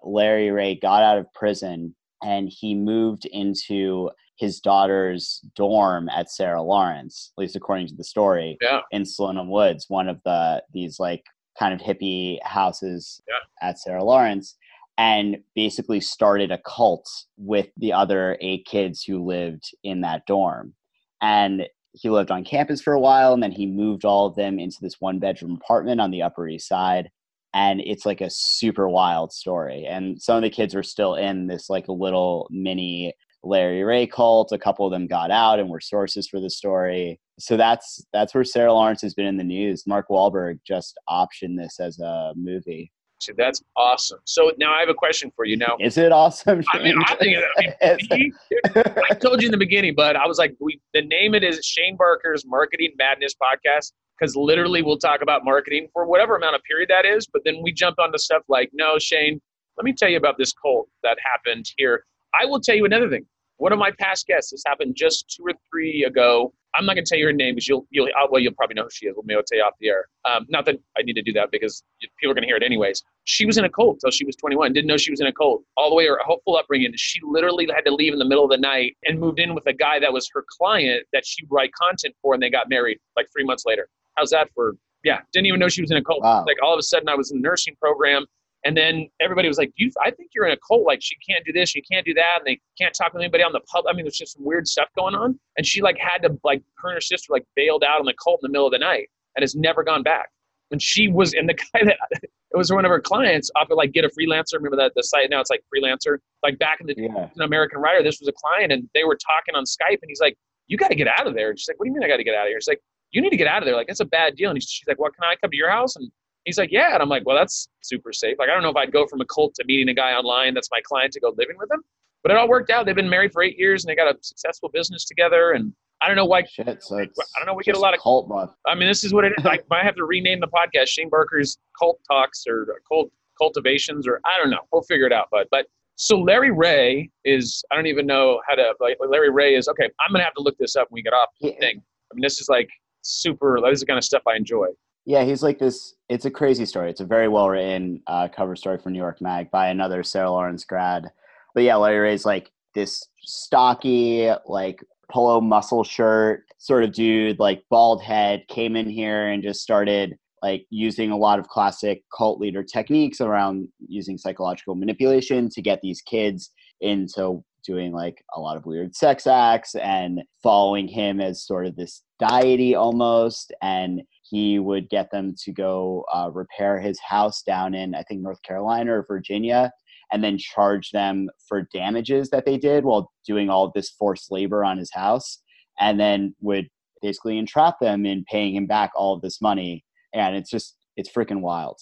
Larry 0.05 0.51
Ray 0.51 0.75
got 0.75 1.03
out 1.03 1.17
of 1.17 1.33
prison 1.33 1.93
and 2.23 2.49
he 2.49 2.75
moved 2.75 3.25
into 3.25 4.09
his 4.37 4.59
daughter's 4.59 5.41
dorm 5.55 6.09
at 6.09 6.29
Sarah 6.29 6.61
Lawrence, 6.61 7.31
at 7.37 7.41
least 7.41 7.55
according 7.55 7.87
to 7.87 7.95
the 7.95 8.03
story, 8.03 8.57
yeah. 8.61 8.81
in 8.91 9.03
Slonim 9.03 9.47
Woods, 9.49 9.85
one 9.87 10.09
of 10.09 10.19
the 10.25 10.61
these 10.73 10.99
like 10.99 11.23
kind 11.57 11.73
of 11.73 11.79
hippie 11.79 12.37
houses 12.43 13.21
Yeah. 13.27 13.67
at 13.69 13.79
Sarah 13.79 14.03
Lawrence 14.03 14.57
and 14.97 15.37
basically 15.55 15.99
started 16.01 16.51
a 16.51 16.57
cult 16.59 17.09
with 17.37 17.67
the 17.77 17.93
other 17.93 18.37
eight 18.41 18.65
kids 18.65 19.03
who 19.03 19.25
lived 19.25 19.71
in 19.83 20.01
that 20.01 20.25
dorm. 20.25 20.73
And 21.21 21.67
he 21.93 22.09
lived 22.09 22.31
on 22.31 22.43
campus 22.43 22.81
for 22.81 22.93
a 22.93 22.99
while 22.99 23.33
and 23.33 23.41
then 23.41 23.51
he 23.53 23.65
moved 23.65 24.03
all 24.03 24.25
of 24.27 24.35
them 24.35 24.59
into 24.59 24.77
this 24.81 24.99
one 24.99 25.19
bedroom 25.19 25.59
apartment 25.61 26.01
on 26.01 26.11
the 26.11 26.21
Upper 26.21 26.47
East 26.47 26.67
Side. 26.67 27.09
And 27.55 27.81
it's 27.81 28.05
like 28.05 28.21
a 28.21 28.29
super 28.29 28.87
wild 28.87 29.31
story. 29.31 29.85
And 29.89 30.21
some 30.21 30.35
of 30.35 30.43
the 30.43 30.49
kids 30.49 30.75
are 30.75 30.83
still 30.83 31.15
in 31.15 31.47
this 31.47 31.69
like 31.69 31.87
a 31.87 31.93
little 31.93 32.47
mini 32.51 33.15
Larry 33.43 33.83
Ray 33.83 34.07
cult. 34.07 34.51
A 34.51 34.59
couple 34.59 34.85
of 34.85 34.91
them 34.91 35.07
got 35.07 35.31
out 35.31 35.59
and 35.59 35.69
were 35.69 35.79
sources 35.79 36.27
for 36.27 36.39
the 36.41 36.49
story. 36.49 37.19
So 37.39 37.55
that's 37.55 38.05
that's 38.11 38.35
where 38.35 38.43
Sarah 38.43 38.73
Lawrence 38.73 39.01
has 39.01 39.13
been 39.13 39.25
in 39.25 39.37
the 39.37 39.43
news. 39.43 39.87
Mark 39.87 40.07
Wahlberg 40.09 40.59
just 40.67 40.99
optioned 41.09 41.57
this 41.57 41.79
as 41.79 41.97
a 41.99 42.33
movie. 42.35 42.91
So 43.19 43.33
that's 43.37 43.63
awesome. 43.77 44.19
So 44.25 44.51
now 44.59 44.73
I 44.73 44.79
have 44.81 44.89
a 44.89 44.93
question 44.93 45.31
for 45.35 45.45
you. 45.45 45.57
Now, 45.57 45.77
Is 45.79 45.97
it 45.97 46.11
awesome? 46.11 46.61
I 46.73 46.79
mean, 46.83 46.95
I 47.05 47.15
think 47.15 47.37
I, 47.81 47.97
mean, 48.11 48.33
he- 48.43 48.81
I 49.09 49.13
told 49.15 49.41
you 49.41 49.47
in 49.47 49.51
the 49.51 49.57
beginning, 49.57 49.93
but 49.95 50.15
I 50.15 50.27
was 50.27 50.37
like, 50.37 50.55
we 50.59 50.79
the 50.93 51.01
name 51.01 51.33
it 51.33 51.43
is 51.43 51.65
Shane 51.65 51.95
Barker's 51.97 52.43
Marketing 52.45 52.91
Madness 52.97 53.33
Podcast 53.41 53.93
because 54.19 54.35
literally 54.35 54.81
we'll 54.81 54.97
talk 54.97 55.21
about 55.21 55.43
marketing 55.43 55.87
for 55.93 56.05
whatever 56.05 56.35
amount 56.35 56.55
of 56.55 56.61
period 56.63 56.89
that 56.89 57.05
is, 57.05 57.27
but 57.27 57.41
then 57.45 57.61
we 57.61 57.71
jump 57.73 57.99
onto 57.99 58.17
stuff 58.17 58.43
like, 58.47 58.69
no, 58.73 58.97
Shane, 58.97 59.41
let 59.77 59.83
me 59.83 59.93
tell 59.93 60.09
you 60.09 60.17
about 60.17 60.37
this 60.37 60.53
cult 60.53 60.87
that 61.03 61.17
happened 61.23 61.65
here. 61.77 62.05
I 62.39 62.45
will 62.45 62.59
tell 62.59 62.75
you 62.75 62.85
another 62.85 63.09
thing. 63.09 63.25
One 63.57 63.71
of 63.71 63.79
my 63.79 63.91
past 63.99 64.27
guests, 64.27 64.51
this 64.51 64.63
happened 64.65 64.95
just 64.97 65.33
two 65.35 65.43
or 65.45 65.53
three 65.71 66.03
ago. 66.03 66.53
I'm 66.77 66.85
not 66.85 66.95
going 66.95 67.05
to 67.05 67.09
tell 67.09 67.17
you 67.17 67.25
her 67.27 67.33
name 67.33 67.55
because 67.55 67.67
you'll, 67.67 67.85
you'll, 67.89 68.07
uh, 68.07 68.27
well, 68.29 68.41
you'll 68.41 68.53
probably 68.53 68.75
know 68.75 68.83
who 68.83 68.89
she 68.91 69.07
is. 69.07 69.13
We'll 69.15 69.23
maybe 69.25 69.41
tell 69.47 69.57
you 69.57 69.63
off 69.63 69.73
the 69.79 69.89
air. 69.89 70.05
Um, 70.25 70.45
not 70.49 70.65
that 70.65 70.75
I 70.97 71.01
need 71.03 71.13
to 71.13 71.21
do 71.21 71.31
that 71.33 71.51
because 71.51 71.83
people 72.19 72.31
are 72.31 72.33
going 72.33 72.43
to 72.43 72.47
hear 72.47 72.57
it 72.57 72.63
anyways. 72.63 73.03
She 73.23 73.45
was 73.45 73.57
in 73.57 73.65
a 73.65 73.69
cult 73.69 73.99
till 73.99 74.11
she 74.11 74.25
was 74.25 74.35
21. 74.35 74.73
Didn't 74.73 74.87
know 74.87 74.97
she 74.97 75.11
was 75.11 75.21
in 75.21 75.27
a 75.27 75.33
cult 75.33 75.63
all 75.77 75.89
the 75.89 75.95
way 75.95 76.07
her 76.07 76.19
hopeful 76.23 76.57
upbringing. 76.57 76.91
She 76.95 77.19
literally 77.23 77.67
had 77.73 77.85
to 77.85 77.93
leave 77.93 78.13
in 78.13 78.19
the 78.19 78.25
middle 78.25 78.43
of 78.43 78.49
the 78.49 78.57
night 78.57 78.97
and 79.05 79.19
moved 79.19 79.39
in 79.39 79.53
with 79.53 79.65
a 79.67 79.73
guy 79.73 79.99
that 79.99 80.11
was 80.11 80.29
her 80.33 80.43
client 80.57 81.05
that 81.13 81.25
she 81.25 81.45
write 81.49 81.71
content 81.73 82.15
for, 82.21 82.33
and 82.33 82.43
they 82.43 82.49
got 82.49 82.69
married 82.69 82.99
like 83.15 83.27
three 83.31 83.43
months 83.43 83.63
later. 83.65 83.87
How's 84.15 84.29
that 84.31 84.49
for? 84.53 84.75
Yeah, 85.03 85.19
didn't 85.33 85.45
even 85.45 85.59
know 85.59 85.67
she 85.67 85.81
was 85.81 85.91
in 85.91 85.97
a 85.97 86.03
cult. 86.03 86.23
Wow. 86.23 86.45
Like 86.47 86.57
all 86.63 86.73
of 86.73 86.79
a 86.79 86.83
sudden, 86.83 87.07
I 87.09 87.15
was 87.15 87.31
in 87.31 87.37
a 87.37 87.41
nursing 87.41 87.75
program. 87.79 88.25
And 88.65 88.75
then 88.75 89.07
everybody 89.21 89.47
was 89.47 89.57
like, 89.57 89.71
"You, 89.75 89.91
I 90.03 90.09
think 90.11 90.31
you're 90.33 90.47
in 90.47 90.51
a 90.53 90.57
cult. 90.67 90.85
Like 90.85 90.99
she 91.01 91.15
can't 91.17 91.45
do 91.45 91.53
this, 91.53 91.69
she 91.69 91.81
can't 91.81 92.05
do 92.05 92.13
that, 92.15 92.39
and 92.39 92.45
they 92.47 92.59
can't 92.79 92.93
talk 92.93 93.13
with 93.13 93.21
anybody 93.21 93.43
on 93.43 93.53
the 93.53 93.59
pub. 93.61 93.85
I 93.87 93.93
mean, 93.93 94.05
there's 94.05 94.17
just 94.17 94.33
some 94.35 94.43
weird 94.43 94.67
stuff 94.67 94.89
going 94.97 95.13
on." 95.15 95.39
And 95.57 95.65
she 95.65 95.81
like 95.81 95.97
had 95.99 96.23
to 96.23 96.37
like 96.43 96.61
her 96.79 96.89
and 96.89 96.95
her 96.95 97.01
sister 97.01 97.31
like 97.31 97.45
bailed 97.55 97.83
out 97.83 97.99
on 97.99 98.05
the 98.05 98.13
cult 98.21 98.39
in 98.43 98.47
the 98.49 98.51
middle 98.51 98.65
of 98.67 98.71
the 98.71 98.79
night 98.79 99.07
and 99.35 99.43
has 99.43 99.55
never 99.55 99.83
gone 99.83 100.01
back. 100.03 100.29
And 100.71 100.81
she 100.81 101.07
was, 101.07 101.33
and 101.35 101.47
the 101.47 101.53
guy 101.73 101.85
that 101.85 101.97
it 102.21 102.57
was 102.57 102.71
one 102.71 102.85
of 102.85 102.89
her 102.89 102.99
clients 103.01 103.51
offered 103.55 103.75
like 103.75 103.91
get 103.91 104.03
a 104.03 104.09
freelancer. 104.09 104.53
Remember 104.55 104.77
that 104.77 104.93
the 104.95 105.03
site 105.03 105.29
now 105.29 105.41
it's 105.41 105.49
like 105.51 105.61
freelancer. 105.73 106.17
Like 106.41 106.57
back 106.57 106.81
in 106.81 106.87
the 106.87 106.95
Yeah. 106.97 107.29
an 107.35 107.41
American 107.41 107.79
writer. 107.79 108.01
This 108.01 108.19
was 108.19 108.27
a 108.27 108.33
client, 108.33 108.71
and 108.71 108.89
they 108.95 109.03
were 109.03 109.15
talking 109.17 109.53
on 109.55 109.63
Skype, 109.65 109.99
and 110.01 110.09
he's 110.09 110.21
like, 110.21 110.35
"You 110.67 110.77
got 110.77 110.87
to 110.87 110.95
get 110.95 111.07
out 111.07 111.27
of 111.27 111.35
there." 111.35 111.51
And 111.51 111.59
she's 111.59 111.67
like, 111.67 111.77
"What 111.79 111.85
do 111.85 111.89
you 111.89 111.93
mean 111.93 112.03
I 112.03 112.07
got 112.07 112.17
to 112.17 112.23
get 112.23 112.33
out 112.33 112.47
of 112.47 112.49
here?" 112.49 112.59
She's 112.59 112.67
like, 112.67 112.81
"You 113.11 113.21
need 113.21 113.29
to 113.29 113.37
get 113.37 113.47
out 113.47 113.61
of 113.61 113.65
there. 113.67 113.75
Like 113.75 113.85
that's 113.87 113.99
a 113.99 114.05
bad 114.05 114.35
deal." 114.35 114.49
And 114.49 114.61
she's 114.63 114.87
like, 114.87 114.99
"Well, 114.99 115.11
can 115.11 115.23
I 115.23 115.35
come 115.35 115.51
to 115.51 115.57
your 115.57 115.69
house?" 115.69 115.95
And 115.97 116.09
he's 116.45 116.57
like, 116.57 116.71
"Yeah." 116.71 116.93
And 116.93 117.03
I'm 117.03 117.09
like, 117.09 117.23
"Well, 117.25 117.35
that's 117.35 117.67
super 117.81 118.13
safe. 118.13 118.37
Like 118.39 118.49
I 118.49 118.53
don't 118.53 118.63
know 118.63 118.69
if 118.69 118.75
I'd 118.75 118.91
go 118.91 119.05
from 119.07 119.21
a 119.21 119.25
cult 119.25 119.53
to 119.55 119.63
meeting 119.65 119.89
a 119.89 119.93
guy 119.93 120.11
online 120.13 120.53
that's 120.53 120.69
my 120.71 120.79
client 120.83 121.11
to 121.13 121.19
go 121.19 121.33
living 121.37 121.57
with 121.59 121.69
him." 121.71 121.83
But 122.23 122.31
it 122.31 122.37
all 122.37 122.47
worked 122.47 122.71
out. 122.71 122.85
They've 122.85 122.95
been 122.95 123.09
married 123.09 123.31
for 123.33 123.43
eight 123.43 123.57
years, 123.57 123.83
and 123.83 123.91
they 123.91 123.95
got 123.95 124.07
a 124.13 124.17
successful 124.21 124.69
business 124.73 125.05
together. 125.05 125.51
And 125.51 125.73
I 126.01 126.07
don't 126.07 126.15
know 126.15 126.25
why. 126.25 126.43
Shit. 126.43 126.81
So 126.83 126.97
I 126.97 127.05
don't 127.37 127.45
know. 127.45 127.53
We 127.53 127.63
get 127.63 127.75
a 127.75 127.79
lot 127.79 127.93
of 127.93 127.99
cult 127.99 128.27
buff. 128.29 128.55
I 128.65 128.73
mean, 128.75 128.87
this 128.87 129.03
is 129.03 129.13
what 129.13 129.25
it 129.25 129.33
is. 129.37 129.45
I 129.45 129.59
might 129.69 129.83
have 129.83 129.95
to 129.95 130.05
rename 130.05 130.39
the 130.39 130.47
podcast 130.47 130.87
Shane 130.87 131.09
Barker's 131.09 131.57
Cult 131.79 131.99
Talks 132.09 132.45
or 132.47 132.67
Cult 132.87 133.11
Cultivations 133.37 134.07
or 134.07 134.21
I 134.25 134.37
don't 134.39 134.49
know. 134.49 134.61
We'll 134.71 134.81
figure 134.83 135.05
it 135.05 135.13
out, 135.13 135.29
bud. 135.29 135.47
But 135.51 135.67
so 135.97 136.17
Larry 136.17 136.51
Ray 136.51 137.09
is 137.25 137.63
I 137.71 137.75
don't 137.75 137.85
even 137.87 138.05
know 138.07 138.41
how 138.47 138.55
to 138.55 138.73
like 138.79 138.97
Larry 139.07 139.29
Ray 139.29 139.55
is 139.55 139.67
okay. 139.69 139.89
I'm 139.99 140.11
gonna 140.11 140.23
have 140.23 140.33
to 140.35 140.41
look 140.41 140.57
this 140.57 140.75
up 140.75 140.87
when 140.89 140.99
we 140.99 141.01
get 141.03 141.13
off 141.13 141.29
the 141.41 141.49
He- 141.51 141.59
thing. 141.59 141.81
I 142.11 142.15
mean, 142.15 142.21
this 142.21 142.39
is 142.41 142.49
like 142.49 142.69
super. 143.01 143.59
This 143.63 143.73
is 143.75 143.79
the 143.81 143.85
kind 143.85 143.97
of 143.97 144.03
stuff 144.03 144.23
I 144.27 144.35
enjoy. 144.35 144.67
Yeah, 145.05 145.23
he's 145.23 145.43
like 145.43 145.59
this. 145.59 145.93
It's 146.09 146.25
a 146.25 146.31
crazy 146.31 146.65
story. 146.65 146.89
It's 146.89 147.01
a 147.01 147.05
very 147.05 147.27
well 147.27 147.49
written 147.49 148.01
uh, 148.07 148.27
cover 148.27 148.55
story 148.55 148.79
for 148.79 148.89
New 148.89 148.99
York 148.99 149.21
Mag 149.21 149.51
by 149.51 149.67
another 149.67 150.03
Sarah 150.03 150.31
Lawrence 150.31 150.65
grad. 150.65 151.11
But 151.53 151.63
yeah, 151.63 151.75
Larry 151.75 151.99
Ray's 151.99 152.25
like 152.25 152.51
this 152.73 153.03
stocky, 153.21 154.31
like 154.47 154.79
polo 155.11 155.39
muscle 155.41 155.83
shirt 155.83 156.43
sort 156.57 156.83
of 156.83 156.91
dude, 156.91 157.39
like 157.39 157.63
bald 157.69 158.01
head, 158.01 158.43
came 158.49 158.75
in 158.75 158.89
here 158.89 159.29
and 159.29 159.43
just 159.43 159.61
started 159.61 160.17
like 160.41 160.65
using 160.69 161.11
a 161.11 161.17
lot 161.17 161.39
of 161.39 161.47
classic 161.47 162.03
cult 162.15 162.39
leader 162.39 162.63
techniques 162.63 163.21
around 163.21 163.67
using 163.87 164.17
psychological 164.17 164.75
manipulation 164.75 165.49
to 165.49 165.61
get 165.61 165.79
these 165.81 166.01
kids 166.01 166.51
into 166.81 167.43
doing 167.65 167.91
like 167.91 168.23
a 168.35 168.39
lot 168.39 168.57
of 168.57 168.65
weird 168.65 168.95
sex 168.95 169.25
acts 169.25 169.75
and 169.75 170.21
following 170.43 170.87
him 170.87 171.19
as 171.19 171.43
sort 171.43 171.65
of 171.65 171.75
this 171.75 172.03
deity 172.19 172.75
almost 172.75 173.51
and 173.61 174.01
he 174.29 174.59
would 174.59 174.89
get 174.89 175.11
them 175.11 175.35
to 175.43 175.51
go 175.51 176.03
uh, 176.13 176.29
repair 176.33 176.79
his 176.79 176.99
house 176.99 177.41
down 177.43 177.73
in 177.73 177.95
i 177.95 178.03
think 178.03 178.21
north 178.21 178.41
carolina 178.43 178.93
or 178.93 179.05
virginia 179.07 179.71
and 180.11 180.23
then 180.23 180.37
charge 180.37 180.91
them 180.91 181.29
for 181.47 181.67
damages 181.73 182.29
that 182.29 182.45
they 182.45 182.57
did 182.57 182.85
while 182.85 183.11
doing 183.25 183.49
all 183.49 183.71
this 183.73 183.89
forced 183.89 184.31
labor 184.31 184.63
on 184.63 184.77
his 184.77 184.91
house 184.93 185.41
and 185.79 185.99
then 185.99 186.35
would 186.41 186.69
basically 187.01 187.37
entrap 187.37 187.79
them 187.79 188.05
in 188.05 188.25
paying 188.25 188.55
him 188.55 188.65
back 188.65 188.91
all 188.95 189.13
of 189.13 189.21
this 189.21 189.41
money. 189.41 189.83
And 190.13 190.35
it's 190.35 190.49
just 190.49 190.75
it's 190.95 191.09
freaking 191.09 191.41
wild. 191.41 191.79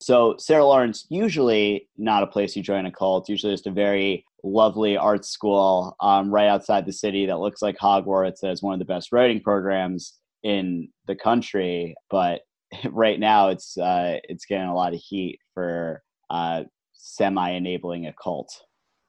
So 0.00 0.36
sarah 0.38 0.64
lawrence 0.64 1.06
usually 1.10 1.88
not 1.98 2.22
a 2.22 2.26
place 2.26 2.56
you 2.56 2.62
join 2.62 2.86
a 2.86 2.92
cult. 2.92 3.28
Usually 3.28 3.52
just 3.52 3.66
a 3.66 3.70
very 3.70 4.24
lovely 4.42 4.96
art 4.96 5.26
school 5.26 5.94
um, 6.00 6.30
right 6.30 6.48
outside 6.48 6.86
the 6.86 6.92
city 6.92 7.26
that 7.26 7.40
looks 7.40 7.60
like 7.60 7.76
hogwarts 7.76 8.40
that 8.40 8.48
has 8.48 8.62
one 8.62 8.72
of 8.72 8.78
the 8.78 8.86
best 8.86 9.12
writing 9.12 9.40
programs 9.40 10.14
in 10.42 10.88
the 11.06 11.16
country 11.16 11.94
but 12.10 12.42
right 12.90 13.18
now 13.18 13.48
it's 13.48 13.76
uh, 13.78 14.18
it's 14.24 14.44
getting 14.44 14.68
a 14.68 14.74
lot 14.74 14.94
of 14.94 15.00
heat 15.00 15.38
for 15.54 16.02
uh, 16.30 16.62
semi 16.92 17.50
enabling 17.50 18.06
a 18.06 18.14
cult 18.22 18.50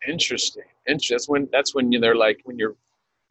Interesting. 0.08 0.64
Interesting. 0.88 1.16
That's 1.16 1.30
when 1.30 1.50
that's 1.52 1.76
when 1.76 1.90
they're 1.92 2.16
like 2.16 2.40
when 2.44 2.58
you're 2.58 2.76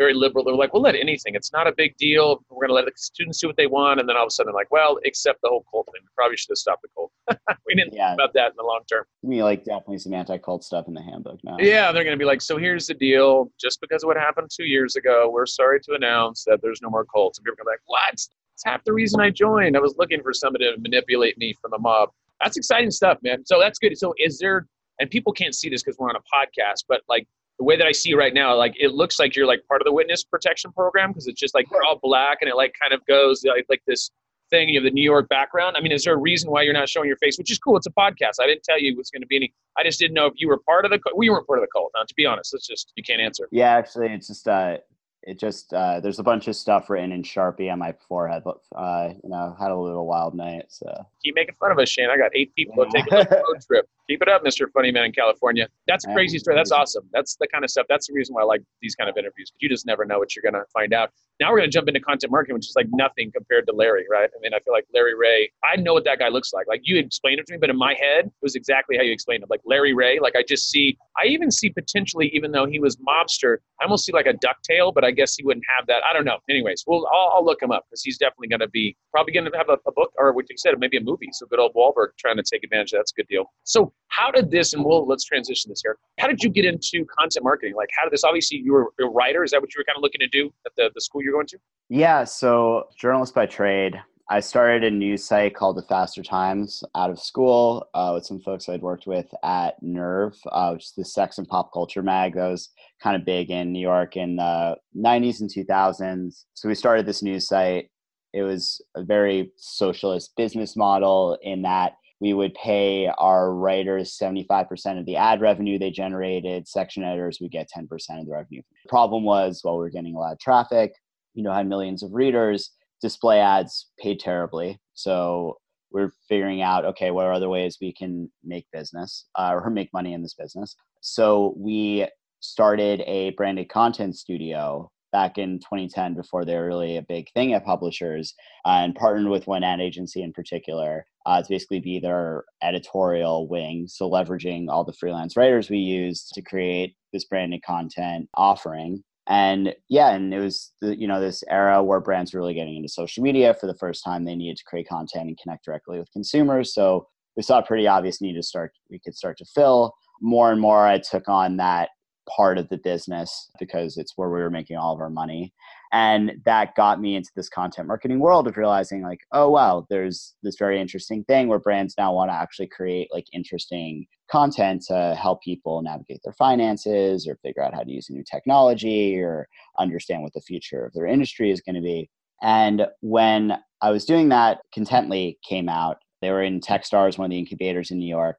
very 0.00 0.14
liberal. 0.14 0.42
They're 0.42 0.54
like, 0.54 0.72
we'll 0.72 0.80
let 0.82 0.94
anything. 0.94 1.34
It's 1.34 1.52
not 1.52 1.66
a 1.66 1.72
big 1.76 1.94
deal. 1.98 2.42
We're 2.48 2.66
gonna 2.66 2.72
let 2.72 2.86
the 2.86 2.92
students 2.96 3.38
do 3.38 3.46
what 3.48 3.56
they 3.56 3.66
want, 3.66 4.00
and 4.00 4.08
then 4.08 4.16
all 4.16 4.22
of 4.24 4.28
a 4.28 4.30
sudden, 4.30 4.54
like, 4.54 4.70
well, 4.70 4.98
except 5.04 5.40
the 5.42 5.48
whole 5.50 5.64
cult 5.70 5.86
thing. 5.92 6.00
We 6.02 6.08
probably 6.16 6.38
should 6.38 6.48
have 6.50 6.56
stopped 6.56 6.82
the 6.82 6.88
cult. 6.96 7.12
we 7.66 7.74
didn't 7.74 7.92
Yeah. 7.92 8.08
think 8.08 8.16
about 8.20 8.32
that 8.32 8.46
in 8.52 8.56
the 8.56 8.64
long 8.64 8.80
term. 8.90 9.04
Mean, 9.22 9.40
like 9.42 9.62
definitely 9.64 9.98
some 9.98 10.14
anti-cult 10.14 10.64
stuff 10.64 10.86
in 10.88 10.94
the 10.94 11.02
handbook 11.02 11.38
now. 11.44 11.56
Yeah, 11.60 11.92
they're 11.92 12.02
going 12.04 12.16
to 12.16 12.18
be 12.18 12.24
like, 12.24 12.40
so 12.40 12.56
here's 12.56 12.86
the 12.86 12.94
deal. 12.94 13.52
Just 13.60 13.80
because 13.82 14.02
of 14.02 14.08
what 14.08 14.16
happened 14.16 14.48
two 14.50 14.64
years 14.64 14.96
ago, 14.96 15.28
we're 15.30 15.44
sorry 15.46 15.80
to 15.80 15.92
announce 15.92 16.44
that 16.44 16.60
there's 16.62 16.80
no 16.82 16.88
more 16.88 17.04
cults. 17.04 17.38
And 17.38 17.44
people 17.44 17.52
are 17.60 17.64
gonna 17.64 17.70
be 17.70 17.72
like, 17.74 17.80
what? 17.84 18.10
That's 18.12 18.64
half 18.64 18.82
the 18.84 18.94
reason 18.94 19.20
I 19.20 19.28
joined. 19.28 19.76
I 19.76 19.80
was 19.80 19.94
looking 19.98 20.22
for 20.22 20.32
somebody 20.32 20.64
to 20.72 20.80
manipulate 20.80 21.36
me 21.36 21.54
from 21.60 21.72
the 21.72 21.78
mob. 21.78 22.08
That's 22.42 22.56
exciting 22.56 22.90
stuff, 22.90 23.18
man. 23.22 23.44
So 23.44 23.60
that's 23.60 23.78
good. 23.78 23.96
So 23.98 24.14
is 24.18 24.38
there, 24.38 24.66
and 24.98 25.10
people 25.10 25.32
can't 25.34 25.54
see 25.54 25.68
this 25.68 25.82
because 25.82 25.98
we're 25.98 26.08
on 26.08 26.16
a 26.16 26.20
podcast, 26.34 26.84
but 26.88 27.02
like 27.06 27.26
the 27.60 27.64
way 27.64 27.76
that 27.76 27.86
I 27.86 27.92
see 27.92 28.14
right 28.14 28.32
now, 28.32 28.56
like 28.56 28.74
it 28.80 28.94
looks 28.94 29.18
like 29.18 29.36
you're 29.36 29.46
like 29.46 29.60
part 29.68 29.82
of 29.82 29.84
the 29.84 29.92
witness 29.92 30.24
protection 30.24 30.72
program 30.72 31.10
because 31.10 31.26
it's 31.26 31.38
just 31.38 31.54
like 31.54 31.66
you're 31.70 31.84
all 31.84 32.00
black 32.02 32.38
and 32.40 32.48
it 32.48 32.56
like 32.56 32.74
kind 32.80 32.94
of 32.94 33.04
goes 33.06 33.44
like, 33.44 33.66
like 33.68 33.82
this 33.86 34.10
thing. 34.48 34.70
You 34.70 34.80
have 34.80 34.84
the 34.84 34.90
New 34.90 35.04
York 35.04 35.28
background. 35.28 35.76
I 35.76 35.82
mean, 35.82 35.92
is 35.92 36.04
there 36.04 36.14
a 36.14 36.18
reason 36.18 36.50
why 36.50 36.62
you're 36.62 36.72
not 36.72 36.88
showing 36.88 37.06
your 37.06 37.18
face? 37.18 37.36
Which 37.36 37.50
is 37.50 37.58
cool. 37.58 37.76
It's 37.76 37.86
a 37.86 37.90
podcast. 37.90 38.36
I 38.40 38.46
didn't 38.46 38.62
tell 38.62 38.80
you 38.80 38.92
it 38.92 38.96
was 38.96 39.10
going 39.10 39.20
to 39.20 39.26
be 39.26 39.36
any. 39.36 39.52
I 39.76 39.84
just 39.84 39.98
didn't 39.98 40.14
know 40.14 40.24
if 40.24 40.32
you 40.36 40.48
were 40.48 40.56
part 40.56 40.86
of 40.86 40.90
the. 40.90 40.98
cult. 40.98 41.18
We 41.18 41.28
weren't 41.28 41.46
part 41.46 41.58
of 41.58 41.62
the 41.62 41.68
cult. 41.70 41.92
Now, 41.94 42.02
to 42.02 42.14
be 42.14 42.24
honest, 42.24 42.54
it's 42.54 42.66
just 42.66 42.94
you 42.96 43.02
can't 43.02 43.20
answer. 43.20 43.46
Yeah, 43.52 43.72
actually, 43.72 44.06
it's 44.08 44.28
just 44.28 44.48
uh, 44.48 44.78
it 45.22 45.38
just 45.38 45.74
uh, 45.74 46.00
there's 46.00 46.18
a 46.18 46.22
bunch 46.22 46.48
of 46.48 46.56
stuff 46.56 46.88
written 46.88 47.12
in 47.12 47.22
Sharpie 47.22 47.70
on 47.70 47.78
my 47.78 47.94
forehead. 48.08 48.42
But 48.42 48.60
uh, 48.74 49.10
you 49.22 49.28
know, 49.28 49.54
had 49.60 49.70
a 49.70 49.76
little 49.76 50.06
wild 50.06 50.34
night. 50.34 50.64
So 50.68 50.90
Keep 51.22 51.34
making 51.34 51.56
fun 51.60 51.72
of 51.72 51.78
us, 51.78 51.90
Shane. 51.90 52.08
I 52.10 52.16
got 52.16 52.30
eight 52.34 52.54
people 52.54 52.86
taking 52.86 53.12
a 53.12 53.26
road 53.30 53.60
trip. 53.66 53.86
Keep 54.10 54.22
it 54.22 54.28
up, 54.28 54.42
Mr. 54.42 54.66
Funny 54.74 54.90
Man 54.90 55.04
in 55.04 55.12
California. 55.12 55.68
That's 55.86 56.04
a 56.04 56.12
crazy 56.12 56.36
story. 56.40 56.56
That's 56.56 56.72
awesome. 56.72 57.04
That's 57.12 57.36
the 57.36 57.46
kind 57.46 57.62
of 57.62 57.70
stuff. 57.70 57.86
That's 57.88 58.08
the 58.08 58.12
reason 58.12 58.34
why 58.34 58.42
I 58.42 58.44
like 58.44 58.60
these 58.82 58.96
kind 58.96 59.08
of 59.08 59.16
interviews. 59.16 59.52
You 59.60 59.68
just 59.68 59.86
never 59.86 60.04
know 60.04 60.18
what 60.18 60.34
you're 60.34 60.42
going 60.42 60.60
to 60.60 60.68
find 60.72 60.92
out. 60.92 61.10
Now 61.38 61.52
we're 61.52 61.58
going 61.58 61.70
to 61.70 61.72
jump 61.72 61.86
into 61.86 62.00
content 62.00 62.32
marketing, 62.32 62.56
which 62.56 62.66
is 62.66 62.74
like 62.74 62.88
nothing 62.90 63.30
compared 63.30 63.68
to 63.68 63.72
Larry, 63.72 64.06
right? 64.10 64.28
I 64.28 64.38
mean, 64.42 64.52
I 64.52 64.58
feel 64.58 64.74
like 64.74 64.84
Larry 64.92 65.14
Ray, 65.14 65.52
I 65.62 65.76
know 65.76 65.92
what 65.92 66.04
that 66.06 66.18
guy 66.18 66.28
looks 66.28 66.52
like. 66.52 66.66
Like 66.66 66.80
you 66.82 66.98
explained 66.98 67.38
it 67.38 67.46
to 67.46 67.52
me, 67.52 67.58
but 67.60 67.70
in 67.70 67.78
my 67.78 67.94
head, 67.94 68.26
it 68.26 68.42
was 68.42 68.56
exactly 68.56 68.96
how 68.96 69.04
you 69.04 69.12
explained 69.12 69.44
it. 69.44 69.48
Like 69.48 69.60
Larry 69.64 69.94
Ray, 69.94 70.18
like 70.18 70.34
I 70.34 70.42
just 70.42 70.70
see, 70.70 70.98
I 71.16 71.26
even 71.28 71.52
see 71.52 71.70
potentially, 71.70 72.30
even 72.34 72.50
though 72.50 72.66
he 72.66 72.80
was 72.80 72.96
mobster, 72.96 73.58
I 73.80 73.84
almost 73.84 74.06
see 74.06 74.12
like 74.12 74.26
a 74.26 74.34
ducktail, 74.34 74.92
but 74.92 75.04
I 75.04 75.12
guess 75.12 75.36
he 75.36 75.44
wouldn't 75.44 75.64
have 75.78 75.86
that. 75.86 76.02
I 76.04 76.12
don't 76.12 76.24
know. 76.24 76.38
Anyways, 76.50 76.82
well, 76.84 77.08
I'll, 77.14 77.36
I'll 77.36 77.44
look 77.44 77.62
him 77.62 77.70
up 77.70 77.84
because 77.88 78.02
he's 78.02 78.18
definitely 78.18 78.48
going 78.48 78.60
to 78.60 78.68
be 78.68 78.96
probably 79.12 79.32
going 79.32 79.48
to 79.48 79.56
have 79.56 79.68
a, 79.68 79.78
a 79.86 79.92
book 79.92 80.12
or 80.18 80.32
what 80.32 80.46
you 80.50 80.56
said, 80.58 80.74
maybe 80.80 80.96
a 80.96 81.00
movie. 81.00 81.28
So 81.32 81.46
good 81.46 81.60
old 81.60 81.74
Wahlberg 81.74 82.08
trying 82.18 82.36
to 82.38 82.42
take 82.42 82.64
advantage 82.64 82.92
of 82.92 82.98
that's 82.98 83.12
a 83.12 83.14
good 83.14 83.28
deal. 83.28 83.44
So 83.62 83.92
how 84.08 84.30
did 84.30 84.50
this, 84.50 84.72
and 84.72 84.84
we'll 84.84 85.06
let's 85.06 85.24
transition 85.24 85.70
this 85.70 85.82
here. 85.82 85.96
How 86.18 86.26
did 86.26 86.42
you 86.42 86.50
get 86.50 86.64
into 86.64 87.06
content 87.18 87.44
marketing? 87.44 87.74
Like 87.76 87.88
how 87.96 88.04
did 88.04 88.12
this? 88.12 88.24
Obviously, 88.24 88.58
you 88.58 88.72
were 88.72 88.92
a 89.00 89.06
writer. 89.06 89.44
Is 89.44 89.52
that 89.52 89.60
what 89.60 89.74
you 89.74 89.80
were 89.80 89.84
kind 89.84 89.96
of 89.96 90.02
looking 90.02 90.20
to 90.20 90.28
do 90.28 90.52
at 90.66 90.72
the, 90.76 90.90
the 90.94 91.00
school 91.00 91.22
you're 91.22 91.32
going 91.32 91.46
to? 91.48 91.58
yeah, 91.90 92.24
so 92.24 92.84
journalist 92.96 93.34
by 93.34 93.46
trade. 93.46 94.00
I 94.32 94.38
started 94.38 94.84
a 94.84 94.90
news 94.92 95.24
site 95.24 95.56
called 95.56 95.76
The 95.76 95.82
Faster 95.82 96.22
Times 96.22 96.84
out 96.94 97.10
of 97.10 97.18
school 97.18 97.84
uh, 97.94 98.12
with 98.14 98.24
some 98.24 98.40
folks 98.40 98.68
I'd 98.68 98.80
worked 98.80 99.08
with 99.08 99.26
at 99.42 99.74
Nerve, 99.82 100.36
uh, 100.52 100.70
which 100.70 100.84
is 100.84 100.92
the 100.96 101.04
sex 101.04 101.38
and 101.38 101.48
pop 101.48 101.72
culture 101.72 102.00
mag 102.00 102.36
that 102.36 102.48
was 102.48 102.68
kind 103.02 103.16
of 103.16 103.24
big 103.24 103.50
in 103.50 103.72
New 103.72 103.80
York 103.80 104.16
in 104.16 104.36
the 104.36 104.76
90s 104.96 105.40
and 105.40 105.50
2000s. 105.50 106.44
So 106.54 106.68
we 106.68 106.76
started 106.76 107.06
this 107.06 107.24
news 107.24 107.48
site. 107.48 107.90
It 108.32 108.42
was 108.42 108.80
a 108.94 109.02
very 109.02 109.50
socialist 109.56 110.30
business 110.36 110.76
model 110.76 111.36
in 111.42 111.62
that 111.62 111.94
we 112.20 112.34
would 112.34 112.54
pay 112.54 113.10
our 113.18 113.54
writers 113.54 114.16
75% 114.20 114.98
of 114.98 115.06
the 115.06 115.16
ad 115.16 115.40
revenue 115.40 115.78
they 115.78 115.90
generated. 115.90 116.68
Section 116.68 117.02
editors 117.02 117.38
would 117.40 117.50
get 117.50 117.70
10% 117.74 117.84
of 118.20 118.26
the 118.26 118.32
revenue. 118.32 118.62
Problem 118.88 119.24
was, 119.24 119.60
while 119.62 119.76
we 119.76 119.80
were 119.80 119.90
getting 119.90 120.14
a 120.14 120.18
lot 120.18 120.32
of 120.32 120.38
traffic, 120.38 120.92
you 121.34 121.42
know, 121.42 121.52
had 121.52 121.68
millions 121.68 122.02
of 122.02 122.12
readers, 122.12 122.72
display 123.00 123.40
ads 123.40 123.88
paid 123.98 124.20
terribly. 124.20 124.78
So 124.94 125.56
we're 125.90 126.12
figuring 126.28 126.62
out, 126.62 126.84
okay, 126.84 127.10
what 127.10 127.26
are 127.26 127.32
other 127.32 127.48
ways 127.48 127.78
we 127.80 127.92
can 127.92 128.30
make 128.44 128.66
business 128.72 129.26
uh, 129.36 129.52
or 129.54 129.70
make 129.70 129.92
money 129.92 130.12
in 130.12 130.22
this 130.22 130.34
business? 130.34 130.76
So 131.00 131.54
we 131.56 132.06
started 132.40 133.02
a 133.06 133.30
branded 133.30 133.68
content 133.68 134.16
studio 134.16 134.90
back 135.12 135.38
in 135.38 135.58
2010 135.58 136.14
before 136.14 136.44
they 136.44 136.54
were 136.54 136.66
really 136.66 136.96
a 136.96 137.02
big 137.02 137.30
thing 137.32 137.52
at 137.52 137.64
publishers 137.64 138.34
uh, 138.64 138.80
and 138.82 138.94
partnered 138.94 139.30
with 139.30 139.46
one 139.46 139.64
ad 139.64 139.80
agency 139.80 140.22
in 140.22 140.32
particular 140.32 141.06
uh, 141.26 141.42
to 141.42 141.48
basically 141.48 141.80
be 141.80 141.98
their 141.98 142.44
editorial 142.62 143.48
wing. 143.48 143.86
So 143.88 144.08
leveraging 144.08 144.68
all 144.68 144.84
the 144.84 144.92
freelance 144.92 145.36
writers 145.36 145.70
we 145.70 145.78
used 145.78 146.32
to 146.34 146.42
create 146.42 146.96
this 147.12 147.24
branded 147.24 147.62
content 147.62 148.28
offering. 148.34 149.02
And 149.28 149.74
yeah 149.88 150.10
and 150.10 150.32
it 150.34 150.40
was 150.40 150.72
the, 150.80 150.98
you 150.98 151.06
know 151.06 151.20
this 151.20 151.44
era 151.48 151.82
where 151.84 152.00
brands 152.00 152.32
were 152.32 152.40
really 152.40 152.54
getting 152.54 152.76
into 152.76 152.88
social 152.88 153.22
media 153.22 153.54
for 153.54 153.66
the 153.66 153.76
first 153.76 154.02
time 154.02 154.24
they 154.24 154.34
needed 154.34 154.56
to 154.56 154.64
create 154.64 154.88
content 154.88 155.28
and 155.28 155.38
connect 155.38 155.64
directly 155.64 155.98
with 155.98 156.10
consumers. 156.12 156.74
So 156.74 157.06
we 157.36 157.42
saw 157.42 157.58
a 157.58 157.66
pretty 157.66 157.86
obvious 157.86 158.20
need 158.20 158.34
to 158.34 158.42
start 158.42 158.72
we 158.90 158.98
could 158.98 159.14
start 159.14 159.38
to 159.38 159.44
fill. 159.44 159.94
More 160.22 160.52
and 160.52 160.60
more 160.60 160.86
i 160.86 160.98
took 160.98 161.28
on 161.28 161.58
that 161.58 161.90
part 162.34 162.58
of 162.58 162.68
the 162.68 162.76
business 162.76 163.50
because 163.58 163.96
it's 163.96 164.12
where 164.16 164.30
we 164.30 164.40
were 164.40 164.50
making 164.50 164.76
all 164.76 164.94
of 164.94 165.00
our 165.00 165.10
money. 165.10 165.52
And 165.92 166.32
that 166.44 166.76
got 166.76 167.00
me 167.00 167.16
into 167.16 167.30
this 167.34 167.48
content 167.48 167.88
marketing 167.88 168.20
world 168.20 168.46
of 168.46 168.56
realizing 168.56 169.02
like 169.02 169.20
oh 169.32 169.50
wow 169.50 169.86
there's 169.90 170.34
this 170.42 170.56
very 170.56 170.80
interesting 170.80 171.24
thing 171.24 171.48
where 171.48 171.58
brands 171.58 171.94
now 171.98 172.14
want 172.14 172.30
to 172.30 172.34
actually 172.34 172.68
create 172.68 173.08
like 173.12 173.26
interesting 173.32 174.06
content 174.30 174.82
to 174.86 175.16
help 175.20 175.42
people 175.42 175.82
navigate 175.82 176.20
their 176.22 176.32
finances 176.34 177.26
or 177.26 177.36
figure 177.42 177.62
out 177.62 177.74
how 177.74 177.82
to 177.82 177.90
use 177.90 178.08
a 178.08 178.12
new 178.12 178.22
technology 178.22 179.18
or 179.18 179.48
understand 179.78 180.22
what 180.22 180.32
the 180.32 180.40
future 180.40 180.84
of 180.84 180.92
their 180.92 181.06
industry 181.06 181.50
is 181.50 181.60
going 181.60 181.74
to 181.74 181.80
be. 181.80 182.08
And 182.42 182.86
when 183.00 183.58
i 183.82 183.90
was 183.90 184.04
doing 184.04 184.28
that 184.28 184.60
contently 184.74 185.38
came 185.42 185.68
out. 185.68 185.98
They 186.22 186.30
were 186.30 186.42
in 186.42 186.60
techstars 186.60 187.18
one 187.18 187.26
of 187.26 187.30
the 187.30 187.38
incubators 187.38 187.90
in 187.90 187.98
new 187.98 188.08
york 188.08 188.36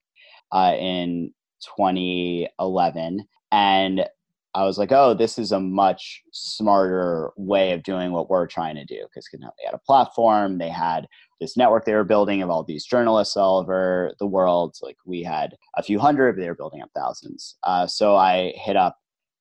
uh, 0.52 0.76
in 0.78 1.34
2011 1.78 3.28
and 3.52 4.06
I 4.54 4.66
was 4.66 4.78
like, 4.78 4.92
oh, 4.92 5.14
this 5.14 5.40
is 5.40 5.52
a 5.52 5.60
much 5.60 6.22
smarter 6.32 7.32
way 7.38 7.72
of 7.72 7.84
doing 7.84 8.12
what 8.12 8.30
we're 8.30 8.48
trying 8.48 8.76
to 8.76 8.86
do. 8.86 9.02
Because 9.04 9.28
they 9.32 9.66
had 9.66 9.74
a 9.74 9.80
platform, 9.80 10.58
they 10.58 10.70
had 10.70 11.08
this 11.40 11.56
network 11.56 11.86
they 11.86 11.94
were 11.94 12.04
building 12.04 12.42
of 12.42 12.50
all 12.50 12.64
these 12.64 12.86
journalists 12.86 13.38
all 13.38 13.60
over 13.60 14.14
the 14.20 14.28
world. 14.28 14.76
Like 14.82 14.98
we 15.06 15.24
had 15.24 15.56
a 15.78 15.84
few 15.84 16.00
hundred, 16.00 16.38
they 16.38 16.50
were 16.50 16.56
building 16.56 16.82
up 16.82 16.92
thousands. 16.94 17.56
Uh, 17.64 17.88
so 17.88 18.16
I 18.16 18.54
hit 18.58 18.76
up 18.76 18.98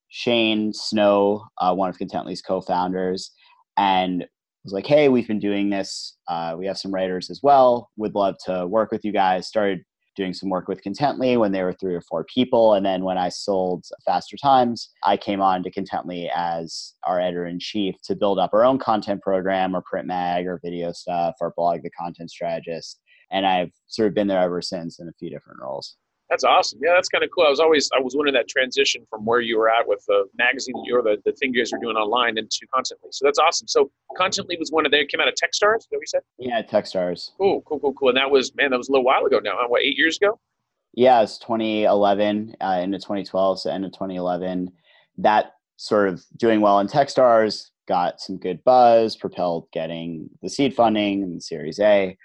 Shane 0.09 0.73
Snow, 0.73 1.45
uh, 1.59 1.75
one 1.75 1.90
of 1.90 1.99
Contently's 1.99 2.43
co-founders, 2.43 3.33
and 3.76 4.26
was 4.64 4.73
like, 4.73 4.87
hey, 4.87 5.09
we've 5.09 5.29
been 5.29 5.40
doing 5.40 5.70
this. 5.70 6.16
Uh, 6.29 6.55
we 6.57 6.66
have 6.66 6.79
some 6.79 6.92
writers 6.92 7.31
as 7.31 7.40
well. 7.42 7.90
Would 7.96 8.14
love 8.14 8.37
to 8.46 8.66
work 8.66 8.92
with 8.92 9.05
you 9.05 9.12
guys. 9.12 9.46
Started 9.46 9.85
doing 10.16 10.35
some 10.35 10.51
work 10.51 10.68
with 10.68 10.83
Contently 10.83 11.38
when 11.38 11.53
there 11.53 11.64
were 11.64 11.73
three 11.73 11.94
or 11.94 12.01
four 12.03 12.25
people. 12.25 12.75
And 12.75 12.85
then 12.85 13.05
when 13.05 13.18
I 13.18 13.29
sold 13.29 13.87
Faster 14.05 14.37
Times, 14.37 14.90
I 15.05 15.16
came 15.16 15.40
on 15.40 15.62
to 15.62 15.70
Contently 15.70 16.29
as 16.35 16.94
our 17.05 17.20
editor 17.20 17.46
in 17.46 17.59
chief 17.59 17.94
to 18.05 18.16
build 18.16 18.38
up 18.38 18.53
our 18.53 18.64
own 18.64 18.79
content 18.79 19.23
program 19.23 19.75
or 19.75 19.83
print 19.83 20.07
mag 20.07 20.46
or 20.46 20.61
video 20.64 20.92
stuff 20.92 21.37
or 21.40 21.55
blog, 21.57 21.83
the 21.83 21.90
content 21.90 22.31
strategist. 22.31 23.01
And 23.31 23.46
I've 23.46 23.70
sort 23.87 24.09
of 24.09 24.14
been 24.14 24.27
there 24.27 24.40
ever 24.40 24.61
since 24.61 24.99
in 24.99 25.09
a 25.09 25.12
few 25.18 25.31
different 25.31 25.61
roles. 25.62 25.96
That's 26.31 26.45
awesome. 26.45 26.79
Yeah, 26.81 26.93
that's 26.95 27.09
kind 27.09 27.25
of 27.25 27.31
cool. 27.35 27.45
I 27.45 27.51
was 27.51 27.59
always 27.59 27.90
I 27.95 28.01
was 28.01 28.14
wondering 28.14 28.35
that 28.35 28.49
transition 28.49 29.05
from 29.11 29.25
where 29.25 29.40
you 29.40 29.59
were 29.59 29.69
at 29.69 29.87
with 29.87 30.05
the 30.07 30.27
magazine 30.38 30.77
or 30.93 31.03
the, 31.03 31.16
the 31.25 31.33
thing 31.33 31.53
you 31.53 31.61
guys 31.61 31.73
were 31.73 31.79
doing 31.79 31.97
online 31.97 32.38
into 32.38 32.66
Contently. 32.73 33.11
So 33.11 33.27
that's 33.27 33.40
awesome. 33.40 33.66
So 33.66 33.90
Contently 34.16 34.57
was 34.57 34.71
one 34.71 34.87
of 34.87 34.93
they 34.93 35.05
came 35.07 35.21
out 35.21 35.27
of 35.27 35.35
Techstars. 35.35 35.79
Is 35.79 35.88
that 35.90 35.97
what 35.97 36.01
you 36.01 36.07
said? 36.07 36.21
Yeah, 36.38 36.62
Techstars. 36.62 37.31
Cool, 37.37 37.62
cool, 37.62 37.81
cool, 37.81 37.93
cool. 37.95 38.09
And 38.11 38.16
that 38.16 38.31
was 38.31 38.55
man, 38.55 38.71
that 38.71 38.79
was 38.79 38.88
a 38.88 38.93
little 38.93 39.05
while 39.05 39.25
ago 39.25 39.40
now. 39.43 39.57
What 39.66 39.83
eight 39.83 39.99
years 39.99 40.19
ago? 40.19 40.38
Yeah, 40.95 41.21
it's 41.23 41.38
2011 41.38 42.57
uh, 42.61 42.81
into 42.83 42.99
2012, 42.99 43.61
so 43.61 43.71
end 43.71 43.85
of 43.85 43.93
2011. 43.93 44.71
That 45.19 45.53
sort 45.77 46.09
of 46.09 46.23
doing 46.37 46.61
well 46.61 46.79
in 46.79 46.87
Techstars 46.87 47.71
got 47.88 48.21
some 48.21 48.38
good 48.38 48.62
buzz, 48.62 49.16
propelled 49.16 49.66
getting 49.73 50.31
the 50.43 50.49
seed 50.49 50.75
funding 50.75 51.25
and 51.25 51.43
Series 51.43 51.81
A 51.81 52.16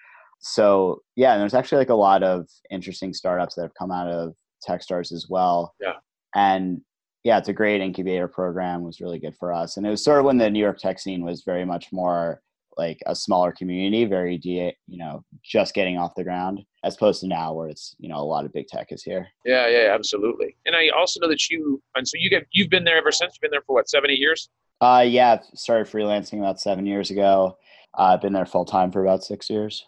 so 0.47 1.01
yeah, 1.15 1.33
and 1.33 1.41
there's 1.41 1.55
actually 1.55 1.79
like 1.79 1.89
a 1.89 1.95
lot 1.95 2.21
of 2.21 2.47
interesting 2.69 3.15
startups 3.15 3.55
that 3.55 3.63
have 3.63 3.73
come 3.73 3.91
out 3.91 4.07
of 4.07 4.35
Techstars 4.67 5.11
as 5.11 5.25
well. 5.27 5.73
Yeah. 5.81 5.93
And 6.35 6.81
yeah, 7.23 7.39
it's 7.39 7.49
a 7.49 7.53
great 7.53 7.81
incubator 7.81 8.27
program. 8.27 8.81
It 8.81 8.85
was 8.85 9.01
really 9.01 9.17
good 9.17 9.35
for 9.39 9.51
us. 9.51 9.77
And 9.77 9.87
it 9.87 9.89
was 9.89 10.03
sort 10.03 10.19
of 10.19 10.25
when 10.25 10.37
the 10.37 10.51
New 10.51 10.59
York 10.59 10.77
tech 10.77 10.99
scene 10.99 11.25
was 11.25 11.41
very 11.41 11.65
much 11.65 11.91
more 11.91 12.43
like 12.77 12.99
a 13.07 13.15
smaller 13.15 13.53
community, 13.53 14.05
very 14.05 14.39
you 14.43 14.73
know, 14.87 15.23
just 15.43 15.73
getting 15.73 15.97
off 15.97 16.13
the 16.13 16.23
ground, 16.23 16.61
as 16.83 16.93
opposed 16.93 17.21
to 17.21 17.27
now 17.27 17.51
where 17.51 17.69
it's 17.69 17.95
you 17.97 18.07
know 18.07 18.17
a 18.17 18.19
lot 18.19 18.45
of 18.45 18.53
big 18.53 18.67
tech 18.67 18.91
is 18.91 19.01
here. 19.01 19.27
Yeah, 19.45 19.67
yeah, 19.67 19.95
absolutely. 19.95 20.57
And 20.67 20.75
I 20.75 20.89
also 20.89 21.19
know 21.21 21.29
that 21.29 21.49
you 21.49 21.81
and 21.95 22.07
so 22.07 22.17
you 22.19 22.29
get 22.29 22.45
you've 22.51 22.69
been 22.69 22.83
there 22.83 22.97
ever 22.97 23.11
since. 23.11 23.33
You've 23.33 23.41
been 23.41 23.51
there 23.51 23.63
for 23.65 23.73
what 23.73 23.89
seven, 23.89 24.11
eight 24.11 24.19
years? 24.19 24.49
Uh, 24.79 25.03
yeah, 25.07 25.39
started 25.55 25.87
freelancing 25.87 26.37
about 26.37 26.61
seven 26.61 26.85
years 26.85 27.09
ago. 27.09 27.57
Uh, 27.97 28.13
I've 28.13 28.21
been 28.21 28.33
there 28.33 28.45
full 28.45 28.65
time 28.65 28.91
for 28.91 29.01
about 29.01 29.23
six 29.23 29.49
years. 29.49 29.87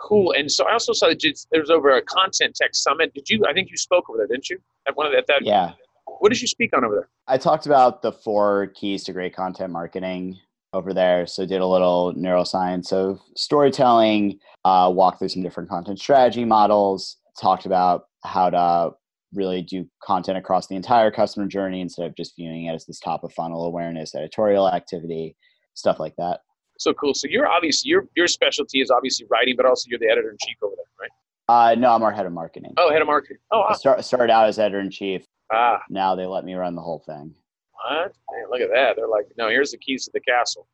Cool. 0.00 0.32
And 0.32 0.50
so 0.50 0.66
I 0.66 0.72
also 0.72 0.92
saw 0.92 1.08
that 1.08 1.20
there 1.50 1.60
was 1.60 1.70
over 1.70 1.90
a 1.96 2.02
content 2.02 2.54
tech 2.54 2.70
summit. 2.74 3.12
Did 3.14 3.28
you? 3.28 3.44
I 3.48 3.52
think 3.52 3.70
you 3.70 3.76
spoke 3.76 4.08
over 4.08 4.18
there, 4.18 4.28
didn't 4.28 4.48
you? 4.48 4.58
At 4.86 4.96
one 4.96 5.06
of 5.06 5.12
the, 5.12 5.18
at 5.18 5.26
that. 5.26 5.44
Yeah. 5.44 5.72
What 6.20 6.30
did 6.30 6.40
you 6.40 6.46
speak 6.46 6.76
on 6.76 6.84
over 6.84 6.94
there? 6.94 7.08
I 7.26 7.36
talked 7.36 7.66
about 7.66 8.00
the 8.02 8.12
four 8.12 8.68
keys 8.74 9.04
to 9.04 9.12
great 9.12 9.34
content 9.34 9.72
marketing 9.72 10.38
over 10.72 10.94
there. 10.94 11.26
So 11.26 11.44
did 11.46 11.60
a 11.60 11.66
little 11.66 12.14
neuroscience 12.14 12.92
of 12.92 13.20
storytelling, 13.36 14.38
uh, 14.64 14.90
walked 14.94 15.18
through 15.18 15.30
some 15.30 15.42
different 15.42 15.68
content 15.68 15.98
strategy 15.98 16.44
models, 16.44 17.16
talked 17.40 17.66
about 17.66 18.04
how 18.24 18.50
to 18.50 18.92
really 19.34 19.62
do 19.62 19.86
content 20.02 20.38
across 20.38 20.66
the 20.66 20.76
entire 20.76 21.10
customer 21.10 21.46
journey 21.46 21.80
instead 21.80 22.06
of 22.06 22.16
just 22.16 22.34
viewing 22.36 22.66
it 22.66 22.74
as 22.74 22.86
this 22.86 23.00
top 23.00 23.24
of 23.24 23.32
funnel 23.32 23.64
awareness 23.64 24.14
editorial 24.14 24.68
activity, 24.68 25.36
stuff 25.74 25.98
like 26.00 26.14
that. 26.16 26.40
So 26.78 26.94
cool. 26.94 27.12
So 27.12 27.28
you're 27.28 27.46
obviously 27.46 27.90
your 27.90 28.08
your 28.16 28.26
specialty 28.26 28.80
is 28.80 28.90
obviously 28.90 29.26
writing, 29.30 29.54
but 29.56 29.66
also 29.66 29.88
you're 29.88 29.98
the 29.98 30.08
editor 30.10 30.30
in 30.30 30.36
chief 30.40 30.56
over 30.62 30.74
there, 30.76 30.84
right? 31.00 31.10
Uh, 31.48 31.74
no, 31.74 31.92
I'm 31.92 32.02
our 32.02 32.12
head 32.12 32.26
of 32.26 32.32
marketing. 32.32 32.74
Oh, 32.76 32.90
head 32.90 33.00
of 33.00 33.06
marketing. 33.06 33.38
Oh, 33.50 33.62
I 33.62 33.74
start, 33.74 34.04
started 34.04 34.32
out 34.32 34.46
as 34.46 34.58
editor 34.58 34.80
in 34.80 34.90
chief. 34.90 35.24
Ah. 35.52 35.80
Now 35.88 36.14
they 36.14 36.26
let 36.26 36.44
me 36.44 36.54
run 36.54 36.74
the 36.74 36.82
whole 36.82 37.02
thing. 37.06 37.34
What? 37.72 38.12
Man, 38.30 38.50
look 38.50 38.60
at 38.60 38.68
that. 38.72 38.96
They're 38.96 39.08
like, 39.08 39.26
no, 39.38 39.48
here's 39.48 39.70
the 39.70 39.78
keys 39.78 40.04
to 40.04 40.10
the 40.12 40.20
castle. 40.20 40.68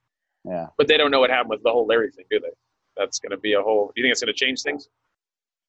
Yeah. 0.44 0.66
But 0.76 0.88
they 0.88 0.96
don't 0.96 1.10
know 1.10 1.20
what 1.20 1.30
happened 1.30 1.50
with 1.50 1.62
the 1.62 1.70
whole 1.70 1.86
Larry 1.86 2.10
thing, 2.10 2.24
do 2.30 2.40
they? 2.40 2.50
That's 2.96 3.18
going 3.18 3.30
to 3.30 3.36
be 3.36 3.52
a 3.52 3.62
whole. 3.62 3.92
Do 3.94 4.00
you 4.00 4.04
think 4.04 4.12
it's 4.12 4.22
going 4.22 4.34
to 4.34 4.44
change 4.44 4.62
things? 4.62 4.88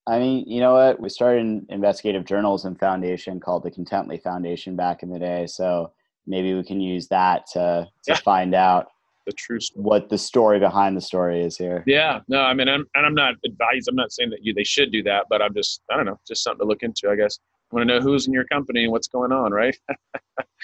I 0.07 0.19
mean, 0.19 0.45
you 0.47 0.59
know 0.59 0.73
what? 0.73 0.99
We 0.99 1.09
started 1.09 1.45
an 1.45 1.65
investigative 1.69 2.25
journalism 2.25 2.75
foundation 2.75 3.39
called 3.39 3.63
the 3.63 3.71
Contently 3.71 4.21
Foundation 4.21 4.75
back 4.75 5.03
in 5.03 5.09
the 5.09 5.19
day. 5.19 5.47
So 5.47 5.93
maybe 6.27 6.53
we 6.53 6.63
can 6.63 6.79
use 6.79 7.07
that 7.09 7.47
to, 7.53 7.87
to 8.05 8.11
yeah. 8.11 8.15
find 8.17 8.53
out 8.53 8.87
the 9.25 9.33
true 9.33 9.59
story. 9.59 9.83
what 9.83 10.09
the 10.09 10.17
story 10.17 10.59
behind 10.59 10.95
the 10.95 11.01
story 11.01 11.41
is 11.41 11.57
here. 11.57 11.83
Yeah, 11.85 12.19
no, 12.27 12.41
I 12.41 12.53
mean, 12.53 12.67
I'm, 12.67 12.85
and 12.95 13.05
I'm 13.05 13.15
not 13.15 13.35
advised. 13.45 13.87
I'm 13.87 13.95
not 13.95 14.11
saying 14.11 14.29
that 14.31 14.39
you 14.43 14.53
they 14.53 14.63
should 14.63 14.91
do 14.91 15.03
that, 15.03 15.25
but 15.29 15.41
I'm 15.41 15.53
just 15.53 15.81
I 15.91 15.97
don't 15.97 16.05
know, 16.05 16.19
just 16.27 16.43
something 16.43 16.65
to 16.65 16.67
look 16.67 16.83
into. 16.83 17.09
I 17.09 17.15
guess 17.15 17.39
I 17.71 17.75
want 17.75 17.89
to 17.89 17.95
know 17.95 18.01
who's 18.01 18.27
in 18.27 18.33
your 18.33 18.45
company 18.45 18.83
and 18.83 18.91
what's 18.91 19.07
going 19.07 19.31
on, 19.31 19.51
right? 19.51 19.75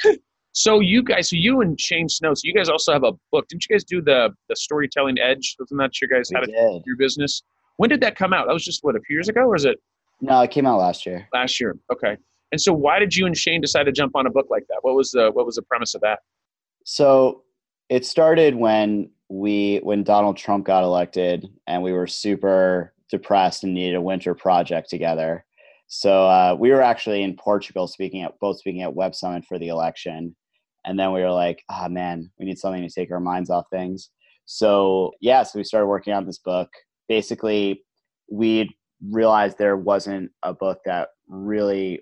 so 0.54 0.80
you 0.80 1.04
guys, 1.04 1.30
so 1.30 1.36
you 1.36 1.62
and 1.62 1.80
Shane 1.80 2.10
Snow, 2.10 2.34
so 2.34 2.42
you 2.44 2.54
guys 2.54 2.70
also 2.70 2.94
have 2.94 3.04
a 3.04 3.14
book. 3.32 3.48
Didn't 3.48 3.66
you 3.70 3.76
guys 3.76 3.84
do 3.84 4.02
the 4.02 4.30
the 4.50 4.56
storytelling 4.56 5.18
edge? 5.20 5.56
Wasn't 5.60 5.80
that 5.80 6.00
your 6.02 6.10
guys 6.10 6.30
had 6.34 6.50
your 6.86 6.98
business? 6.98 7.44
When 7.78 7.90
did 7.90 8.02
that 8.02 8.16
come 8.16 8.34
out? 8.34 8.48
That 8.48 8.54
was 8.54 8.64
just 8.64 8.84
what 8.84 8.96
a 8.96 9.02
few 9.02 9.16
years 9.16 9.30
ago, 9.30 9.42
or 9.42 9.56
is 9.56 9.66
it? 9.66 9.80
No, 10.22 10.40
it 10.42 10.52
came 10.52 10.68
out 10.68 10.78
last 10.78 11.06
year. 11.06 11.28
Last 11.34 11.60
year, 11.60 11.76
okay. 11.92 12.16
And 12.52 12.62
so, 12.62 12.74
why 12.74 13.00
did 13.00 13.16
you 13.16 13.26
and 13.26 13.36
Shane 13.36 13.62
decide 13.62 13.84
to 13.84 13.92
jump 13.92 14.16
on 14.16 14.28
a 14.28 14.30
book 14.30 14.48
like 14.50 14.66
that? 14.68 14.80
What 14.82 14.96
was 14.96 15.12
the 15.12 15.32
what 15.32 15.46
was 15.46 15.56
the 15.56 15.64
premise 15.64 15.96
of 15.96 16.02
that? 16.02 16.20
So 16.84 17.44
it 17.92 18.06
started 18.06 18.56
when 18.56 19.10
we 19.28 19.82
when 19.84 20.02
Donald 20.02 20.38
Trump 20.38 20.66
got 20.66 20.84
elected 20.84 21.50
and 21.68 21.84
we 21.84 21.92
were 21.92 22.08
super 22.08 22.94
depressed 23.10 23.66
and 23.66 23.74
needed 23.74 23.96
a 23.96 24.02
winter 24.02 24.34
project 24.34 24.90
together. 24.90 25.46
So 25.88 26.26
uh, 26.26 26.56
we 26.58 26.70
were 26.72 26.82
actually 26.82 27.22
in 27.22 27.36
Portugal 27.36 27.88
speaking 27.88 28.24
at 28.24 28.40
both 28.40 28.60
speaking 28.60 28.82
at 28.82 28.96
Web 28.96 29.14
Summit 29.14 29.44
for 29.44 29.60
the 29.60 29.68
election, 29.68 30.34
and 30.86 30.98
then 30.98 31.12
we 31.12 31.20
were 31.20 31.34
like, 31.34 31.64
ah 31.70 31.84
oh, 31.86 31.90
man, 31.90 32.32
we 32.40 32.46
need 32.46 32.58
something 32.58 32.82
to 32.82 32.90
take 32.90 33.12
our 33.12 33.20
minds 33.20 33.50
off 33.50 33.66
things. 33.70 34.10
So, 34.46 35.12
yeah, 35.20 35.44
so 35.44 35.60
we 35.60 35.66
started 35.66 35.88
working 35.88 36.14
on 36.14 36.26
this 36.26 36.40
book. 36.40 36.70
Basically, 37.10 37.84
we 38.32 38.74
realized 39.06 39.58
there 39.58 39.76
wasn't 39.76 40.32
a 40.44 40.54
book 40.54 40.80
that 40.86 41.10
really 41.28 42.00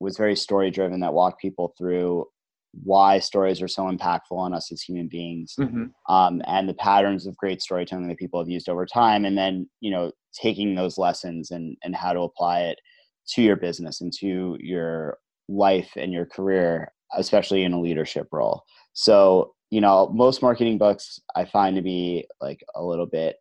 was 0.00 0.16
very 0.16 0.36
story 0.36 0.70
driven 0.70 1.00
that 1.00 1.12
walked 1.12 1.40
people 1.40 1.74
through 1.76 2.24
why 2.72 3.18
stories 3.18 3.62
are 3.62 3.68
so 3.68 3.84
impactful 3.84 4.32
on 4.32 4.52
us 4.52 4.70
as 4.70 4.82
human 4.82 5.08
beings 5.08 5.54
mm-hmm. 5.58 5.84
um, 6.12 6.42
and 6.46 6.68
the 6.68 6.74
patterns 6.74 7.26
of 7.26 7.36
great 7.36 7.62
storytelling 7.62 8.08
that 8.08 8.18
people 8.18 8.40
have 8.40 8.48
used 8.48 8.68
over 8.68 8.84
time 8.84 9.24
and 9.24 9.36
then 9.36 9.68
you 9.80 9.90
know 9.90 10.12
taking 10.34 10.74
those 10.74 10.98
lessons 10.98 11.50
and 11.50 11.76
and 11.82 11.96
how 11.96 12.12
to 12.12 12.20
apply 12.20 12.60
it 12.60 12.78
to 13.26 13.42
your 13.42 13.56
business 13.56 14.00
and 14.00 14.12
to 14.12 14.56
your 14.60 15.18
life 15.48 15.90
and 15.96 16.12
your 16.12 16.26
career 16.26 16.92
especially 17.16 17.64
in 17.64 17.72
a 17.72 17.80
leadership 17.80 18.28
role 18.32 18.62
so 18.92 19.54
you 19.70 19.80
know 19.80 20.10
most 20.14 20.42
marketing 20.42 20.76
books 20.76 21.18
i 21.34 21.44
find 21.44 21.74
to 21.74 21.82
be 21.82 22.26
like 22.40 22.62
a 22.76 22.84
little 22.84 23.06
bit 23.06 23.36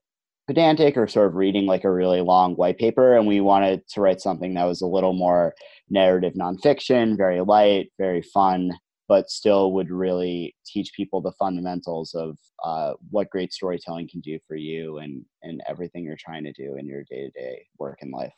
pedantic 0.47 0.95
or 0.95 1.07
sort 1.07 1.27
of 1.27 1.35
reading 1.35 1.65
like 1.65 1.83
a 1.83 1.91
really 1.91 2.21
long 2.21 2.55
white 2.55 2.77
paper 2.77 3.17
and 3.17 3.27
we 3.27 3.41
wanted 3.41 3.85
to 3.89 3.99
write 3.99 4.21
something 4.21 4.53
that 4.53 4.63
was 4.63 4.81
a 4.81 4.87
little 4.87 5.11
more 5.11 5.53
narrative 5.89 6.33
nonfiction 6.33 7.17
very 7.17 7.41
light 7.41 7.91
very 7.97 8.21
fun 8.21 8.71
but 9.07 9.29
still 9.29 9.71
would 9.71 9.89
really 9.89 10.55
teach 10.65 10.91
people 10.93 11.21
the 11.21 11.31
fundamentals 11.33 12.13
of 12.13 12.37
uh, 12.63 12.93
what 13.09 13.29
great 13.29 13.53
storytelling 13.53 14.07
can 14.09 14.19
do 14.19 14.37
for 14.47 14.55
you 14.55 14.97
and 14.97 15.23
and 15.43 15.61
everything 15.67 16.03
you're 16.03 16.17
trying 16.19 16.43
to 16.43 16.51
do 16.53 16.75
in 16.77 16.85
your 16.85 17.03
day-to-day 17.09 17.65
work 17.79 17.99
and 18.01 18.11
life. 18.11 18.33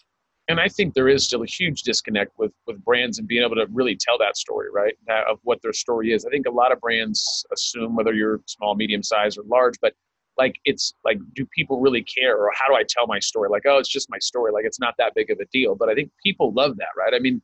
And 0.47 0.60
i 0.60 0.67
think 0.67 0.93
there 0.93 1.10
is 1.10 1.23
still 1.25 1.43
a 1.43 1.47
huge 1.47 1.84
disconnect 1.84 2.32
with 2.38 2.51
with 2.67 2.84
brands 2.84 3.19
and 3.19 3.27
being 3.27 3.43
able 3.43 3.55
to 3.55 3.67
really 3.71 3.95
tell 3.95 4.17
that 4.19 4.38
story 4.38 4.67
right? 4.71 4.95
That, 5.08 5.27
of 5.27 5.39
what 5.43 5.62
their 5.62 5.73
story 5.73 6.13
is. 6.13 6.25
I 6.25 6.29
think 6.29 6.47
a 6.47 6.51
lot 6.51 6.71
of 6.71 6.79
brands 6.79 7.45
assume 7.53 7.95
whether 7.95 8.13
you're 8.13 8.41
small 8.45 8.75
medium 8.75 9.03
size 9.03 9.38
or 9.38 9.43
large 9.43 9.75
but 9.82 9.93
like 10.38 10.55
it's 10.63 10.93
like 11.03 11.19
do 11.34 11.45
people 11.53 11.82
really 11.82 12.03
care? 12.03 12.38
Or 12.38 12.49
how 12.55 12.67
do 12.67 12.75
i 12.75 12.84
tell 12.88 13.08
my 13.08 13.19
story? 13.19 13.49
Like 13.49 13.63
oh 13.65 13.77
it's 13.77 13.89
just 13.89 14.10
my 14.10 14.19
story. 14.19 14.51
Like 14.51 14.65
it's 14.65 14.79
not 14.79 14.95
that 14.97 15.13
big 15.15 15.29
of 15.32 15.39
a 15.39 15.45
deal. 15.51 15.75
But 15.75 15.89
i 15.89 15.95
think 15.95 16.12
people 16.23 16.53
love 16.53 16.77
that 16.77 16.93
right? 16.97 17.13
I 17.13 17.19
mean 17.19 17.41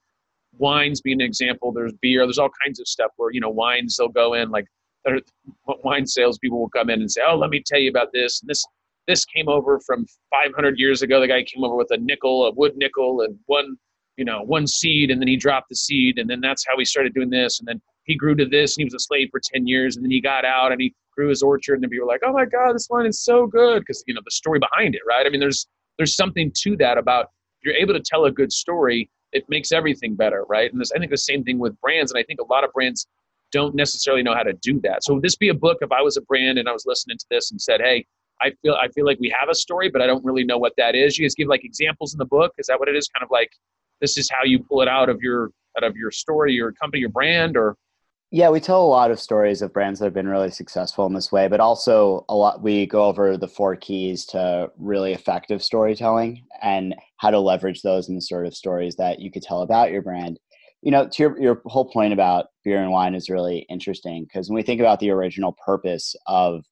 wines 0.58 1.02
being 1.02 1.22
an 1.22 1.26
example. 1.26 1.72
There's 1.72 1.94
beer. 2.02 2.26
There's 2.26 2.40
all 2.40 2.52
kinds 2.64 2.80
of 2.80 2.88
stuff 2.88 3.12
where 3.18 3.32
you 3.32 3.40
know 3.40 3.50
wines. 3.50 3.98
They'll 3.98 4.08
go 4.10 4.34
in 4.34 4.50
like 4.50 4.66
wine 5.84 6.06
salespeople 6.06 6.60
will 6.60 6.70
come 6.70 6.90
in 6.90 7.02
and 7.02 7.12
say, 7.12 7.22
"Oh, 7.28 7.36
let 7.36 7.50
me 7.50 7.62
tell 7.66 7.80
you 7.80 7.90
about 7.90 8.12
this. 8.14 8.42
And 8.42 8.50
this 8.50 8.66
this 9.08 9.26
came 9.26 9.48
over 9.48 9.80
from 9.86 10.06
500 10.32 10.80
years 10.80 11.04
ago. 11.04 11.20
The 11.20 11.28
guy 11.28 11.44
came 11.44 11.64
over 11.64 11.76
with 11.76 11.92
a 11.92 11.98
nickel, 11.98 12.48
a 12.48 12.52
wood 12.52 12.74
nickel, 12.76 13.22
and 13.22 13.38
one 13.46 13.78
you 14.18 14.26
know 14.26 14.42
one 14.44 14.68
seed, 14.68 15.12
and 15.12 15.22
then 15.22 15.28
he 15.28 15.38
dropped 15.38 15.70
the 15.70 15.76
seed, 15.76 16.18
and 16.18 16.30
then 16.30 16.42
that's 16.42 16.66
how 16.68 16.78
he 16.78 16.86
started 16.86 17.14
doing 17.14 17.30
this. 17.30 17.60
And 17.60 17.68
then 17.68 17.82
he 18.06 18.16
grew 18.16 18.36
to 18.36 18.46
this, 18.46 18.76
and 18.76 18.82
he 18.82 18.86
was 18.86 18.94
a 18.94 19.00
slave 19.00 19.30
for 19.32 19.42
10 19.44 19.68
years, 19.68 19.96
and 19.96 20.06
then 20.06 20.12
he 20.12 20.22
got 20.22 20.46
out 20.46 20.72
and 20.72 20.80
he 20.80 20.94
grew 21.16 21.30
his 21.30 21.42
orchard, 21.42 21.76
and 21.76 21.84
then 21.84 21.90
people 21.90 22.06
were 22.06 22.12
like, 22.12 22.24
"Oh 22.26 22.34
my 22.34 22.46
God, 22.46 22.74
this 22.74 22.88
wine 22.90 23.06
is 23.06 23.24
so 23.24 23.48
good," 23.48 23.80
because 23.82 24.04
you 24.08 24.14
know 24.14 24.22
the 24.24 24.32
story 24.32 24.60
behind 24.60 24.96
it, 24.96 25.02
right? 25.08 25.26
I 25.26 25.30
mean, 25.30 25.40
there's 25.40 25.68
there's 25.98 26.16
something 26.16 26.52
to 26.64 26.76
that 26.78 26.98
about 26.98 27.28
you're 27.64 27.76
able 27.76 27.94
to 27.94 28.02
tell 28.02 28.26
a 28.26 28.32
good 28.32 28.52
story 28.52 29.10
it 29.36 29.44
makes 29.50 29.72
everything 29.72 30.16
better, 30.16 30.46
right? 30.48 30.72
And 30.72 30.80
this, 30.80 30.92
I 30.94 30.98
think 30.98 31.12
the 31.12 31.18
same 31.18 31.44
thing 31.44 31.60
with 31.60 31.80
brands, 31.82 32.12
and 32.12 32.18
I 32.18 32.24
think 32.24 32.40
a 32.40 32.46
lot 32.46 32.64
of 32.64 32.72
brands 32.72 33.06
don't 33.52 33.76
necessarily 33.76 34.24
know 34.24 34.34
how 34.34 34.44
to 34.44 34.54
do 34.54 34.80
that. 34.82 35.04
So 35.04 35.14
would 35.14 35.24
this 35.24 35.36
be 35.36 35.50
a 35.50 35.54
book 35.54 35.78
if 35.82 35.92
I 35.92 36.02
was 36.02 36.18
a 36.18 36.22
brand 36.22 36.58
and 36.58 36.68
I 36.68 36.72
was 36.72 36.86
listening 36.86 37.18
to 37.18 37.26
this 37.30 37.52
and 37.52 37.62
said, 37.62 37.82
"Hey, 37.82 38.06
I 38.42 38.52
feel 38.62 38.76
I 38.76 38.88
feel 38.90 39.06
like 39.06 39.20
we 39.20 39.34
have 39.38 39.50
a 39.50 39.56
story, 39.56 39.90
but 39.90 40.02
I 40.02 40.08
don't 40.08 40.24
really 40.24 40.46
know 40.46 40.58
what 40.58 40.74
that 40.78 40.96
is." 40.96 41.18
You 41.18 41.26
guys 41.26 41.36
give 41.36 41.48
like 41.50 41.66
examples 41.66 42.14
in 42.14 42.18
the 42.18 42.26
book. 42.26 42.54
Is 42.58 42.68
that 42.68 42.80
what 42.80 42.88
it 42.88 42.96
is? 42.96 43.08
Kind 43.10 43.24
of 43.24 43.30
like 43.30 43.50
this 44.02 44.18
is 44.18 44.30
how 44.32 44.46
you 44.46 44.60
pull 44.60 44.82
it 44.82 44.88
out 44.88 45.10
of 45.10 45.22
your 45.22 45.52
out 45.78 45.84
of 45.84 45.96
your 45.98 46.12
story, 46.12 46.54
your 46.54 46.72
company, 46.72 47.02
your 47.02 47.10
brand, 47.10 47.58
or 47.58 47.76
yeah, 48.32 48.50
we 48.50 48.60
tell 48.60 48.84
a 48.84 48.88
lot 48.88 49.12
of 49.12 49.20
stories 49.20 49.62
of 49.62 49.72
brands 49.72 50.00
that 50.00 50.08
have 50.08 50.14
been 50.14 50.28
really 50.28 50.52
successful 50.52 51.06
in 51.06 51.14
this 51.14 51.32
way, 51.32 51.48
but 51.48 51.60
also 51.60 52.26
a 52.28 52.36
lot 52.36 52.62
we 52.62 52.86
go 52.86 53.06
over 53.06 53.38
the 53.38 53.48
four 53.48 53.76
keys 53.76 54.26
to 54.26 54.70
really 54.78 55.14
effective 55.14 55.64
storytelling 55.64 56.44
and 56.62 56.96
how 57.18 57.30
to 57.30 57.40
leverage 57.40 57.82
those 57.82 58.10
in 58.10 58.16
the 58.16 58.22
sort 58.22 58.46
of 58.46 58.56
stories 58.56 58.96
that 58.96 59.20
you 59.20 59.32
could 59.32 59.44
tell 59.44 59.62
about 59.62 59.92
your 59.92 60.02
brand. 60.02 60.40
You 60.82 60.92
know, 60.92 61.08
to 61.08 61.24
your, 61.24 61.42
your 61.42 61.62
whole 61.66 61.90
point 61.90 62.14
about 62.14 62.48
beer 62.64 62.82
and 62.82 62.92
wine 62.92 63.16
is 63.16 63.30
really 63.30 63.60
interesting 63.70 64.26
because 64.26 64.50
when 64.50 64.56
we 64.56 64.64
think 64.64 64.82
about 64.82 65.00
the 65.00 65.12
original 65.12 65.56
purpose 65.66 66.16
of 66.28 66.66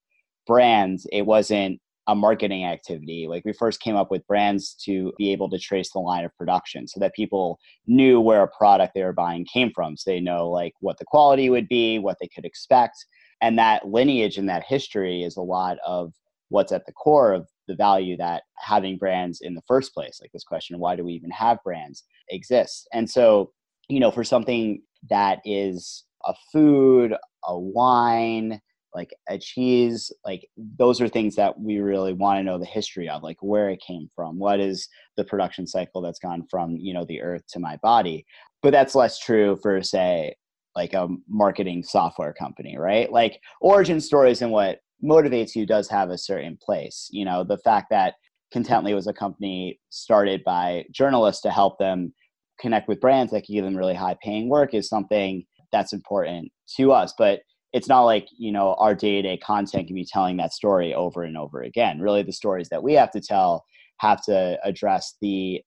brands, 0.45 1.07
it 1.11 1.23
wasn't 1.23 1.79
a 2.07 2.15
marketing 2.15 2.65
activity. 2.65 3.27
Like 3.29 3.45
we 3.45 3.53
first 3.53 3.79
came 3.79 3.95
up 3.95 4.11
with 4.11 4.27
brands 4.27 4.75
to 4.85 5.13
be 5.17 5.31
able 5.31 5.49
to 5.49 5.59
trace 5.59 5.91
the 5.91 5.99
line 5.99 6.25
of 6.25 6.35
production 6.37 6.87
so 6.87 6.99
that 6.99 7.13
people 7.13 7.59
knew 7.87 8.19
where 8.19 8.43
a 8.43 8.47
product 8.57 8.93
they 8.93 9.03
were 9.03 9.13
buying 9.13 9.45
came 9.45 9.71
from. 9.73 9.95
So 9.95 10.11
they 10.11 10.19
know 10.19 10.49
like 10.49 10.73
what 10.81 10.97
the 10.99 11.05
quality 11.05 11.49
would 11.49 11.67
be, 11.69 11.99
what 11.99 12.17
they 12.19 12.27
could 12.27 12.45
expect. 12.45 12.97
And 13.41 13.57
that 13.57 13.87
lineage 13.87 14.37
and 14.37 14.49
that 14.49 14.63
history 14.67 15.23
is 15.23 15.37
a 15.37 15.41
lot 15.41 15.77
of 15.85 16.13
what's 16.49 16.71
at 16.71 16.85
the 16.85 16.93
core 16.93 17.33
of 17.33 17.47
the 17.67 17.75
value 17.75 18.17
that 18.17 18.43
having 18.57 18.97
brands 18.97 19.39
in 19.41 19.55
the 19.55 19.63
first 19.67 19.93
place. 19.93 20.19
Like 20.21 20.31
this 20.31 20.43
question, 20.43 20.79
why 20.79 20.95
do 20.95 21.03
we 21.03 21.13
even 21.13 21.31
have 21.31 21.63
brands 21.63 22.03
exists? 22.29 22.85
And 22.93 23.09
so, 23.09 23.51
you 23.87 23.99
know, 23.99 24.11
for 24.11 24.23
something 24.23 24.81
that 25.09 25.39
is 25.45 26.03
a 26.25 26.33
food, 26.51 27.13
a 27.45 27.57
wine, 27.57 28.61
like 28.93 29.13
a 29.27 29.37
cheese 29.37 30.11
like 30.23 30.47
those 30.77 31.01
are 31.01 31.07
things 31.07 31.35
that 31.35 31.59
we 31.59 31.79
really 31.79 32.13
want 32.13 32.37
to 32.37 32.43
know 32.43 32.57
the 32.57 32.65
history 32.65 33.09
of 33.09 33.23
like 33.23 33.37
where 33.41 33.69
it 33.69 33.81
came 33.85 34.09
from 34.15 34.37
what 34.37 34.59
is 34.59 34.87
the 35.17 35.23
production 35.23 35.65
cycle 35.65 36.01
that's 36.01 36.19
gone 36.19 36.45
from 36.49 36.75
you 36.77 36.93
know 36.93 37.05
the 37.05 37.21
earth 37.21 37.43
to 37.49 37.59
my 37.59 37.77
body. 37.81 38.25
But 38.61 38.71
that's 38.71 38.95
less 38.95 39.19
true 39.19 39.57
for 39.61 39.81
say 39.81 40.35
like 40.75 40.93
a 40.93 41.07
marketing 41.27 41.83
software 41.83 42.33
company 42.33 42.77
right? 42.77 43.11
Like 43.11 43.39
origin 43.61 43.99
stories 43.99 44.41
and 44.41 44.51
what 44.51 44.79
motivates 45.03 45.55
you 45.55 45.65
does 45.65 45.89
have 45.89 46.09
a 46.09 46.17
certain 46.17 46.57
place 46.63 47.09
you 47.11 47.25
know? 47.25 47.43
The 47.43 47.57
fact 47.59 47.87
that 47.91 48.15
contently 48.53 48.93
was 48.93 49.07
a 49.07 49.13
company 49.13 49.79
started 49.89 50.43
by 50.43 50.85
journalists 50.91 51.41
to 51.41 51.49
help 51.49 51.79
them 51.79 52.13
connect 52.59 52.87
with 52.87 53.01
brands 53.01 53.31
that 53.31 53.43
can 53.43 53.55
give 53.55 53.65
them 53.65 53.75
really 53.75 53.95
high 53.95 54.15
paying 54.23 54.47
work 54.47 54.73
is 54.73 54.87
something 54.87 55.43
that's 55.71 55.91
important 55.91 56.51
to 56.77 56.91
us. 56.91 57.13
But 57.17 57.39
it's 57.73 57.87
not 57.87 58.03
like 58.03 58.27
you 58.37 58.51
know 58.51 58.75
our 58.75 58.95
day-to-day 58.95 59.37
content 59.37 59.87
can 59.87 59.95
be 59.95 60.05
telling 60.05 60.37
that 60.37 60.53
story 60.53 60.93
over 60.93 61.23
and 61.23 61.37
over 61.37 61.61
again. 61.61 61.99
Really 61.99 62.23
the 62.23 62.31
stories 62.31 62.69
that 62.69 62.83
we 62.83 62.93
have 62.93 63.11
to 63.11 63.21
tell 63.21 63.65
have 63.97 64.23
to 64.25 64.59
address 64.63 65.15
the 65.21 65.61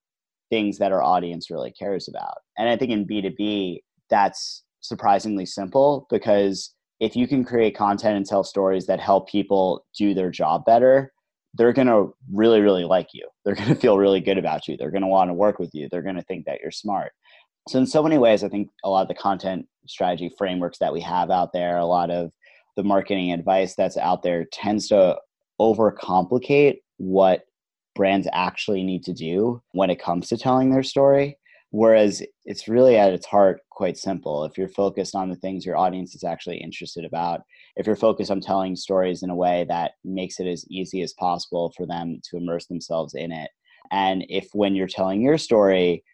things 0.51 0.79
that 0.79 0.93
our 0.93 1.03
audience 1.03 1.51
really 1.51 1.73
cares 1.73 2.09
about. 2.09 2.39
And 2.57 2.69
i 2.69 2.77
think 2.77 2.93
in 2.93 3.07
b2b 3.07 3.81
that's 4.09 4.65
surprisingly 4.81 5.47
simple 5.47 6.07
because 6.11 6.73
if 7.01 7.17
you 7.17 7.27
can 7.27 7.45
create 7.45 7.77
content 7.77 8.17
and 8.17 8.25
tell 8.25 8.45
stories 8.45 8.87
that 8.87 9.01
help 9.01 9.29
people 9.29 9.85
do 9.99 10.15
their 10.15 10.31
job 10.31 10.65
better 10.65 11.13
they're 11.55 11.73
going 11.73 11.89
to 11.89 12.15
really 12.33 12.61
really 12.61 12.85
like 12.85 13.09
you. 13.13 13.27
They're 13.45 13.55
going 13.55 13.69
to 13.69 13.75
feel 13.75 13.99
really 13.99 14.21
good 14.21 14.39
about 14.39 14.69
you. 14.69 14.77
They're 14.77 14.91
going 14.91 15.03
to 15.03 15.09
want 15.09 15.31
to 15.31 15.35
work 15.35 15.59
with 15.59 15.75
you. 15.75 15.89
They're 15.91 16.03
going 16.03 16.17
to 16.17 16.23
think 16.23 16.45
that 16.45 16.61
you're 16.63 16.71
smart 16.71 17.13
so 17.69 17.79
in 17.79 17.87
so 17.87 18.03
many 18.03 18.19
ways 18.19 18.43
i 18.43 18.49
think 18.49 18.69
a 18.85 18.89
lot 18.89 19.03
of 19.03 19.09
the 19.09 19.15
content 19.15 19.67
strategy 19.87 20.33
frameworks 20.37 20.79
that 20.79 20.93
we 20.93 21.01
have 21.01 21.31
out 21.31 21.53
there 21.53 21.79
a 21.79 21.87
lot 21.87 22.11
of 22.11 22.31
the 22.77 22.83
marketing 22.83 23.33
advice 23.33 23.75
that's 23.75 23.97
out 23.97 24.23
there 24.23 24.45
tends 24.53 24.89
to 24.89 25.17
overcomplicate 25.61 26.77
what 26.99 27.43
brands 27.95 28.29
actually 28.33 28.85
need 28.85 29.03
to 29.05 29.13
do 29.13 29.61
when 29.73 29.91
it 29.91 30.01
comes 30.01 30.29
to 30.29 30.37
telling 30.37 30.71
their 30.71 30.83
story. 30.83 31.39
Whereas 31.71 32.23
it's 32.45 32.69
really 32.69 32.97
at 32.97 33.13
its 33.13 33.27
heart 33.27 33.61
quite 33.71 33.97
simple. 33.97 34.45
If 34.45 34.57
you're 34.57 34.69
focused 34.69 35.15
on 35.15 35.29
the 35.29 35.37
things 35.37 35.67
your 35.67 35.77
audience 35.77 36.15
is 36.15 36.23
actually 36.23 36.59
interested 36.59 37.05
about 37.05 37.41
if 37.75 37.87
you're 37.87 37.97
focused 37.97 38.31
on 38.31 38.41
telling 38.41 38.77
stories 38.77 39.23
in 39.23 39.31
a 39.31 39.35
way 39.35 39.67
that 39.69 39.93
makes 40.05 40.39
it 40.39 40.47
as 40.47 40.65
easy 40.71 41.03
as 41.03 41.13
possible 41.15 41.73
for 41.77 41.85
them 41.85 42.21
to 42.31 42.37
immerse 42.37 42.67
themselves 42.67 43.15
in 43.15 43.33
it. 43.33 43.51
And 43.91 44.25
if 44.29 44.49
when 44.53 44.75
you're 44.75 44.87
telling 44.87 45.21
your 45.21 45.39
story 45.39 46.05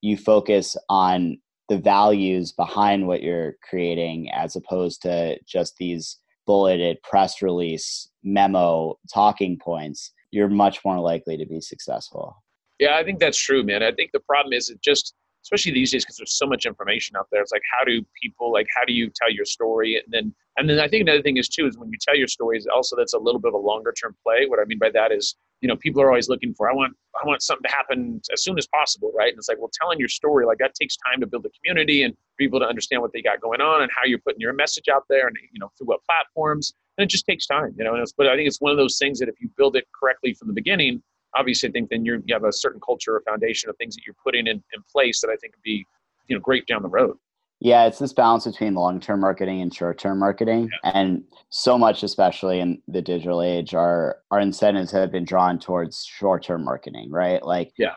you 0.00 0.16
focus 0.16 0.76
on 0.88 1.38
the 1.68 1.78
values 1.78 2.52
behind 2.52 3.06
what 3.06 3.22
you're 3.22 3.56
creating 3.68 4.30
as 4.32 4.56
opposed 4.56 5.02
to 5.02 5.38
just 5.46 5.76
these 5.78 6.18
bulleted 6.46 6.96
press 7.02 7.42
release 7.42 8.08
memo 8.24 8.98
talking 9.12 9.58
points 9.58 10.12
you're 10.30 10.48
much 10.48 10.80
more 10.84 10.98
likely 10.98 11.36
to 11.38 11.46
be 11.46 11.60
successful. 11.60 12.42
Yeah 12.78 12.96
i 12.96 13.04
think 13.04 13.18
that's 13.18 13.38
true 13.38 13.62
man. 13.62 13.82
I 13.82 13.92
think 13.92 14.12
the 14.12 14.20
problem 14.20 14.52
is 14.52 14.68
it 14.70 14.80
just 14.82 15.14
especially 15.48 15.72
these 15.72 15.92
days 15.92 16.04
because 16.04 16.18
there's 16.18 16.36
so 16.36 16.46
much 16.46 16.66
information 16.66 17.16
out 17.16 17.26
there. 17.32 17.40
It's 17.40 17.52
like 17.52 17.62
how 17.78 17.84
do 17.84 18.04
people 18.20 18.52
like 18.52 18.66
how 18.76 18.84
do 18.84 18.92
you 18.92 19.10
tell 19.14 19.32
your 19.32 19.46
story? 19.46 19.96
And 19.96 20.04
then 20.12 20.34
and 20.58 20.68
then 20.68 20.78
i 20.80 20.88
think 20.88 21.02
another 21.02 21.22
thing 21.22 21.36
is 21.36 21.48
too 21.48 21.66
is 21.66 21.78
when 21.78 21.88
you 21.88 21.96
tell 22.00 22.16
your 22.16 22.26
stories 22.26 22.66
also 22.74 22.96
that's 22.96 23.14
a 23.14 23.18
little 23.18 23.40
bit 23.40 23.48
of 23.48 23.54
a 23.54 23.58
longer 23.58 23.92
term 23.92 24.14
play. 24.24 24.46
What 24.46 24.58
i 24.60 24.64
mean 24.64 24.78
by 24.78 24.90
that 24.90 25.12
is 25.12 25.36
you 25.60 25.68
know 25.68 25.76
people 25.76 26.02
are 26.02 26.08
always 26.08 26.28
looking 26.28 26.52
for 26.52 26.68
i 26.68 26.74
want 26.74 26.94
i 27.22 27.26
want 27.26 27.42
something 27.42 27.68
to 27.68 27.74
happen 27.74 28.20
as 28.32 28.42
soon 28.42 28.58
as 28.58 28.66
possible 28.66 29.12
right? 29.16 29.30
And 29.30 29.38
it's 29.38 29.48
like 29.48 29.58
well 29.58 29.70
telling 29.72 29.98
your 29.98 30.08
story 30.08 30.44
like 30.44 30.58
that 30.58 30.74
takes 30.74 30.96
time 30.96 31.20
to 31.20 31.26
build 31.26 31.46
a 31.46 31.50
community 31.60 32.02
and 32.02 32.14
people 32.38 32.60
to 32.60 32.66
understand 32.66 33.00
what 33.00 33.12
they 33.12 33.22
got 33.22 33.40
going 33.40 33.60
on 33.60 33.82
and 33.82 33.90
how 33.96 34.04
you're 34.04 34.18
putting 34.18 34.40
your 34.40 34.52
message 34.52 34.88
out 34.88 35.04
there 35.08 35.26
and 35.28 35.36
you 35.52 35.60
know 35.60 35.70
through 35.78 35.86
what 35.86 36.00
platforms. 36.04 36.74
And 36.96 37.04
it 37.04 37.10
just 37.10 37.26
takes 37.26 37.46
time 37.46 37.74
you 37.78 37.84
know 37.84 37.94
and 37.94 38.02
it's, 38.02 38.12
but 38.12 38.26
i 38.26 38.34
think 38.36 38.48
it's 38.48 38.60
one 38.60 38.72
of 38.72 38.78
those 38.78 38.98
things 38.98 39.20
that 39.20 39.28
if 39.28 39.40
you 39.40 39.48
build 39.56 39.76
it 39.76 39.86
correctly 39.98 40.34
from 40.34 40.48
the 40.48 40.54
beginning 40.54 41.00
obviously 41.36 41.68
i 41.68 41.72
think 41.72 41.88
then 41.90 42.04
you 42.04 42.22
have 42.30 42.44
a 42.44 42.52
certain 42.52 42.80
culture 42.80 43.16
or 43.16 43.22
foundation 43.22 43.68
of 43.70 43.76
things 43.76 43.94
that 43.94 44.02
you're 44.06 44.16
putting 44.22 44.46
in, 44.46 44.56
in 44.72 44.82
place 44.90 45.20
that 45.20 45.28
i 45.28 45.36
think 45.36 45.54
would 45.54 45.62
be 45.62 45.84
you 46.28 46.36
know 46.36 46.40
great 46.40 46.66
down 46.66 46.82
the 46.82 46.88
road 46.88 47.16
Yeah, 47.60 47.86
it's 47.86 47.98
this 47.98 48.12
balance 48.12 48.46
between 48.46 48.74
long 48.74 49.00
term 49.00 49.20
marketing 49.20 49.60
and 49.60 49.74
short 49.74 49.98
term 49.98 50.18
marketing. 50.20 50.70
Yeah. 50.84 50.92
And 50.94 51.24
so 51.50 51.76
much, 51.76 52.04
especially 52.04 52.60
in 52.60 52.80
the 52.86 53.02
digital 53.02 53.42
age, 53.42 53.74
our 53.74 54.18
our 54.30 54.38
incentives 54.38 54.92
have 54.92 55.10
been 55.10 55.24
drawn 55.24 55.58
towards 55.58 56.04
short 56.04 56.44
term 56.44 56.64
marketing, 56.64 57.10
right? 57.10 57.42
Like 57.44 57.72
yeah. 57.76 57.94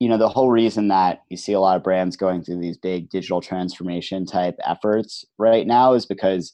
You 0.00 0.08
know, 0.08 0.18
the 0.18 0.28
whole 0.28 0.50
reason 0.50 0.88
that 0.88 1.22
you 1.30 1.36
see 1.36 1.52
a 1.52 1.60
lot 1.60 1.76
of 1.76 1.84
brands 1.84 2.16
going 2.16 2.42
through 2.42 2.60
these 2.60 2.76
big 2.76 3.08
digital 3.08 3.40
transformation 3.40 4.26
type 4.26 4.56
efforts 4.66 5.24
right 5.38 5.66
now 5.66 5.94
is 5.94 6.04
because 6.04 6.52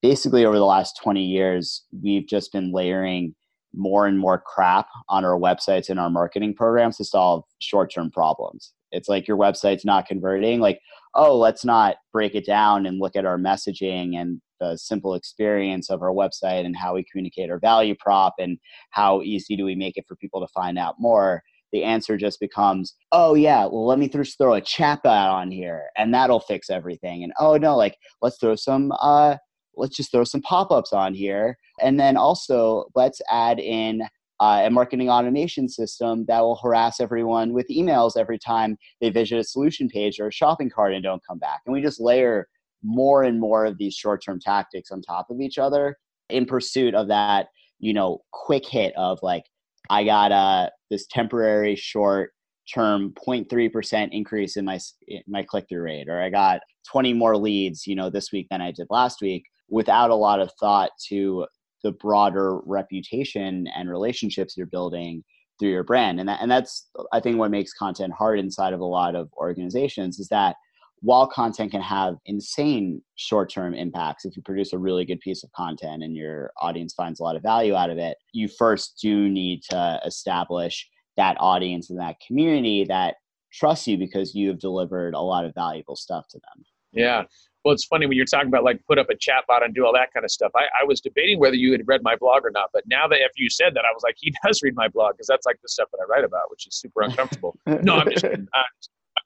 basically 0.00 0.44
over 0.46 0.56
the 0.56 0.64
last 0.64 0.98
20 1.02 1.22
years, 1.22 1.82
we've 2.02 2.28
just 2.28 2.52
been 2.52 2.72
layering 2.72 3.34
more 3.76 4.06
and 4.06 4.18
more 4.18 4.42
crap 4.44 4.86
on 5.08 5.24
our 5.24 5.38
websites 5.38 5.88
and 5.88 6.00
our 6.00 6.10
marketing 6.10 6.54
programs 6.54 6.96
to 6.96 7.04
solve 7.04 7.44
short 7.58 7.92
term 7.92 8.10
problems. 8.10 8.72
It's 8.92 9.08
like 9.08 9.28
your 9.28 9.36
website's 9.36 9.84
not 9.84 10.06
converting. 10.06 10.60
Like, 10.60 10.80
oh, 11.14 11.36
let's 11.36 11.64
not 11.64 11.96
break 12.12 12.34
it 12.34 12.46
down 12.46 12.86
and 12.86 12.98
look 12.98 13.16
at 13.16 13.26
our 13.26 13.38
messaging 13.38 14.16
and 14.16 14.40
the 14.60 14.76
simple 14.76 15.14
experience 15.14 15.90
of 15.90 16.02
our 16.02 16.12
website 16.12 16.64
and 16.64 16.76
how 16.76 16.94
we 16.94 17.04
communicate 17.10 17.50
our 17.50 17.58
value 17.58 17.94
prop 17.98 18.34
and 18.38 18.58
how 18.90 19.22
easy 19.22 19.56
do 19.56 19.64
we 19.64 19.74
make 19.74 19.96
it 19.96 20.04
for 20.08 20.16
people 20.16 20.40
to 20.40 20.52
find 20.52 20.78
out 20.78 20.94
more. 20.98 21.42
The 21.72 21.82
answer 21.84 22.16
just 22.16 22.40
becomes, 22.40 22.94
oh, 23.12 23.34
yeah, 23.34 23.64
well, 23.64 23.86
let 23.86 23.98
me 23.98 24.08
just 24.08 24.38
throw 24.38 24.54
a 24.54 24.60
chatbot 24.60 25.30
on 25.30 25.50
here 25.50 25.86
and 25.96 26.14
that'll 26.14 26.40
fix 26.40 26.70
everything. 26.70 27.24
And 27.24 27.32
oh, 27.38 27.56
no, 27.56 27.76
like, 27.76 27.96
let's 28.22 28.38
throw 28.38 28.54
some, 28.54 28.92
uh, 28.92 29.36
let's 29.76 29.96
just 29.96 30.10
throw 30.10 30.24
some 30.24 30.42
pop 30.42 30.70
ups 30.70 30.92
on 30.92 31.14
here. 31.14 31.58
And 31.80 31.98
then 32.00 32.16
also, 32.16 32.86
let's 32.94 33.20
add 33.30 33.58
in 33.58 34.02
uh, 34.40 34.62
a 34.66 34.70
marketing 34.70 35.08
automation 35.08 35.68
system 35.68 36.24
that 36.26 36.40
will 36.40 36.56
harass 36.56 37.00
everyone 37.00 37.52
with 37.52 37.66
emails 37.68 38.16
every 38.16 38.38
time 38.38 38.76
they 39.00 39.10
visit 39.10 39.38
a 39.38 39.44
solution 39.44 39.88
page 39.88 40.20
or 40.20 40.28
a 40.28 40.32
shopping 40.32 40.70
cart 40.70 40.94
and 40.94 41.02
don't 41.02 41.22
come 41.26 41.38
back. 41.38 41.60
And 41.66 41.72
we 41.72 41.80
just 41.80 42.00
layer 42.00 42.48
more 42.82 43.22
and 43.22 43.40
more 43.40 43.64
of 43.64 43.78
these 43.78 43.94
short 43.94 44.22
term 44.22 44.38
tactics 44.40 44.90
on 44.90 45.00
top 45.00 45.30
of 45.30 45.40
each 45.40 45.58
other 45.58 45.96
in 46.28 46.44
pursuit 46.44 46.94
of 46.94 47.08
that, 47.08 47.48
you 47.78 47.94
know, 47.94 48.18
quick 48.32 48.66
hit 48.66 48.94
of 48.96 49.18
like, 49.22 49.44
I 49.88 50.04
got 50.04 50.32
uh, 50.32 50.70
this 50.90 51.06
temporary 51.06 51.76
short 51.76 52.32
term 52.72 53.14
0.3% 53.26 54.08
increase 54.10 54.56
in 54.56 54.64
my 54.64 54.78
in 55.06 55.22
my 55.28 55.42
click 55.42 55.66
through 55.68 55.82
rate 55.82 56.08
or 56.08 56.20
I 56.20 56.30
got 56.30 56.60
20 56.90 57.12
more 57.14 57.36
leads, 57.36 57.86
you 57.86 57.94
know, 57.94 58.10
this 58.10 58.32
week 58.32 58.48
than 58.50 58.60
I 58.60 58.72
did 58.72 58.88
last 58.90 59.22
week 59.22 59.44
without 59.68 60.10
a 60.10 60.14
lot 60.14 60.40
of 60.40 60.50
thought 60.58 60.90
to 61.08 61.46
the 61.82 61.92
broader 61.92 62.58
reputation 62.64 63.66
and 63.76 63.90
relationships 63.90 64.56
you're 64.56 64.66
building 64.66 65.22
through 65.58 65.70
your 65.70 65.84
brand. 65.84 66.20
And 66.20 66.28
that, 66.28 66.40
and 66.42 66.50
that's 66.50 66.88
i 67.12 67.20
think 67.20 67.38
what 67.38 67.50
makes 67.50 67.72
content 67.72 68.12
hard 68.12 68.38
inside 68.38 68.72
of 68.72 68.80
a 68.80 68.84
lot 68.84 69.14
of 69.14 69.28
organizations 69.36 70.18
is 70.18 70.28
that 70.28 70.56
while 71.00 71.26
content 71.26 71.70
can 71.72 71.82
have 71.82 72.16
insane 72.24 73.02
short-term 73.16 73.74
impacts 73.74 74.24
if 74.24 74.36
you 74.36 74.42
produce 74.42 74.72
a 74.72 74.78
really 74.78 75.04
good 75.04 75.20
piece 75.20 75.44
of 75.44 75.52
content 75.52 76.02
and 76.02 76.16
your 76.16 76.50
audience 76.60 76.94
finds 76.94 77.20
a 77.20 77.22
lot 77.22 77.36
of 77.36 77.42
value 77.42 77.74
out 77.74 77.90
of 77.90 77.98
it 77.98 78.16
you 78.32 78.48
first 78.48 78.98
do 79.00 79.28
need 79.28 79.62
to 79.62 80.00
establish 80.04 80.88
that 81.16 81.36
audience 81.38 81.90
and 81.90 81.98
that 82.00 82.16
community 82.26 82.84
that 82.84 83.16
trusts 83.52 83.86
you 83.86 83.96
because 83.96 84.34
you 84.34 84.48
have 84.48 84.58
delivered 84.58 85.14
a 85.14 85.20
lot 85.20 85.44
of 85.44 85.54
valuable 85.54 85.96
stuff 85.96 86.26
to 86.28 86.38
them. 86.38 86.64
Yeah 86.92 87.24
well, 87.66 87.74
it's 87.74 87.84
funny 87.84 88.06
when 88.06 88.16
you're 88.16 88.26
talking 88.26 88.46
about 88.46 88.62
like 88.62 88.80
put 88.86 88.96
up 88.96 89.10
a 89.10 89.16
chat 89.16 89.42
bot 89.48 89.64
and 89.64 89.74
do 89.74 89.84
all 89.84 89.92
that 89.92 90.12
kind 90.14 90.22
of 90.22 90.30
stuff. 90.30 90.52
I, 90.54 90.66
I 90.80 90.84
was 90.84 91.00
debating 91.00 91.40
whether 91.40 91.56
you 91.56 91.72
had 91.72 91.80
read 91.84 92.00
my 92.04 92.14
blog 92.14 92.44
or 92.44 92.52
not, 92.52 92.70
but 92.72 92.84
now 92.86 93.08
that 93.08 93.16
after 93.16 93.42
you 93.42 93.50
said 93.50 93.74
that, 93.74 93.84
I 93.84 93.92
was 93.92 94.04
like, 94.04 94.14
he 94.18 94.32
does 94.46 94.62
read 94.62 94.76
my 94.76 94.86
blog 94.86 95.14
because 95.14 95.26
that's 95.26 95.44
like 95.46 95.60
the 95.62 95.68
stuff 95.68 95.88
that 95.90 95.98
I 96.00 96.04
write 96.08 96.22
about, 96.22 96.48
which 96.48 96.68
is 96.68 96.76
super 96.76 97.02
uncomfortable. 97.02 97.58
no, 97.66 97.96
I'm 97.96 98.08
just 98.08 98.22
kidding. 98.22 98.46
Uh, 98.56 98.62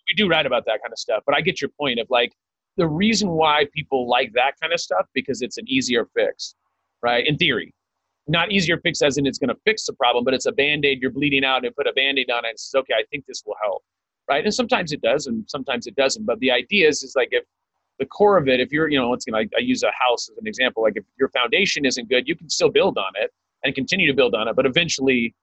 we 0.08 0.14
do 0.16 0.26
write 0.26 0.46
about 0.46 0.64
that 0.64 0.80
kind 0.82 0.90
of 0.90 0.98
stuff, 0.98 1.22
but 1.26 1.36
I 1.36 1.42
get 1.42 1.60
your 1.60 1.68
point 1.78 2.00
of 2.00 2.06
like 2.08 2.32
the 2.78 2.88
reason 2.88 3.28
why 3.28 3.66
people 3.74 4.08
like 4.08 4.32
that 4.32 4.52
kind 4.60 4.72
of 4.72 4.80
stuff 4.80 5.06
because 5.12 5.42
it's 5.42 5.58
an 5.58 5.68
easier 5.68 6.08
fix, 6.16 6.54
right? 7.02 7.26
In 7.26 7.36
theory, 7.36 7.74
not 8.26 8.50
easier 8.50 8.78
fix 8.78 9.02
as 9.02 9.18
in 9.18 9.26
it's 9.26 9.38
going 9.38 9.50
to 9.50 9.60
fix 9.66 9.84
the 9.84 9.92
problem, 9.92 10.24
but 10.24 10.32
it's 10.32 10.46
a 10.46 10.52
band 10.52 10.86
aid. 10.86 11.02
You're 11.02 11.10
bleeding 11.10 11.44
out 11.44 11.66
and 11.66 11.76
put 11.76 11.86
a 11.86 11.92
band 11.92 12.18
aid 12.18 12.30
on 12.30 12.46
it 12.46 12.50
and 12.50 12.58
says, 12.58 12.78
okay, 12.80 12.94
I 12.94 13.04
think 13.10 13.26
this 13.26 13.42
will 13.44 13.56
help, 13.62 13.82
right? 14.28 14.42
And 14.42 14.54
sometimes 14.54 14.92
it 14.92 15.02
does, 15.02 15.26
and 15.26 15.44
sometimes 15.48 15.86
it 15.86 15.96
doesn't. 15.96 16.24
But 16.24 16.38
the 16.40 16.50
idea 16.50 16.88
is, 16.88 17.02
is 17.02 17.12
like 17.14 17.28
if 17.32 17.44
the 18.00 18.06
core 18.06 18.38
of 18.38 18.48
it, 18.48 18.60
if 18.60 18.72
you're, 18.72 18.88
you 18.88 18.98
know, 18.98 19.08
once 19.10 19.26
again, 19.28 19.36
I, 19.36 19.56
I 19.56 19.60
use 19.60 19.82
a 19.82 19.92
house 19.92 20.28
as 20.30 20.38
an 20.38 20.46
example. 20.46 20.82
Like 20.82 20.96
if 20.96 21.04
your 21.18 21.28
foundation 21.28 21.84
isn't 21.84 22.08
good, 22.08 22.26
you 22.26 22.34
can 22.34 22.48
still 22.48 22.70
build 22.70 22.98
on 22.98 23.12
it 23.14 23.30
and 23.62 23.74
continue 23.74 24.06
to 24.08 24.14
build 24.14 24.34
on 24.34 24.48
it, 24.48 24.56
but 24.56 24.64
eventually 24.64 25.34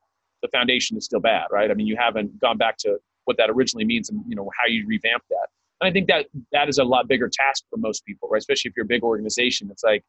the 0.41 0.47
foundation 0.49 0.97
is 0.97 1.05
still 1.05 1.19
bad, 1.19 1.45
right? 1.51 1.69
I 1.69 1.75
mean, 1.75 1.85
you 1.85 1.95
haven't 1.95 2.39
gone 2.41 2.57
back 2.57 2.77
to 2.79 2.97
what 3.25 3.37
that 3.37 3.49
originally 3.51 3.85
means 3.85 4.09
and 4.09 4.21
you 4.27 4.35
know 4.35 4.49
how 4.59 4.67
you 4.67 4.85
revamp 4.87 5.23
that. 5.29 5.47
And 5.79 5.87
I 5.87 5.91
think 5.91 6.07
that 6.07 6.25
that 6.51 6.67
is 6.67 6.79
a 6.79 6.83
lot 6.83 7.07
bigger 7.07 7.29
task 7.31 7.63
for 7.69 7.77
most 7.77 8.03
people, 8.05 8.27
right? 8.27 8.39
Especially 8.39 8.69
if 8.69 8.75
you're 8.75 8.85
a 8.85 8.87
big 8.87 9.03
organization. 9.03 9.69
It's 9.69 9.83
like, 9.83 10.03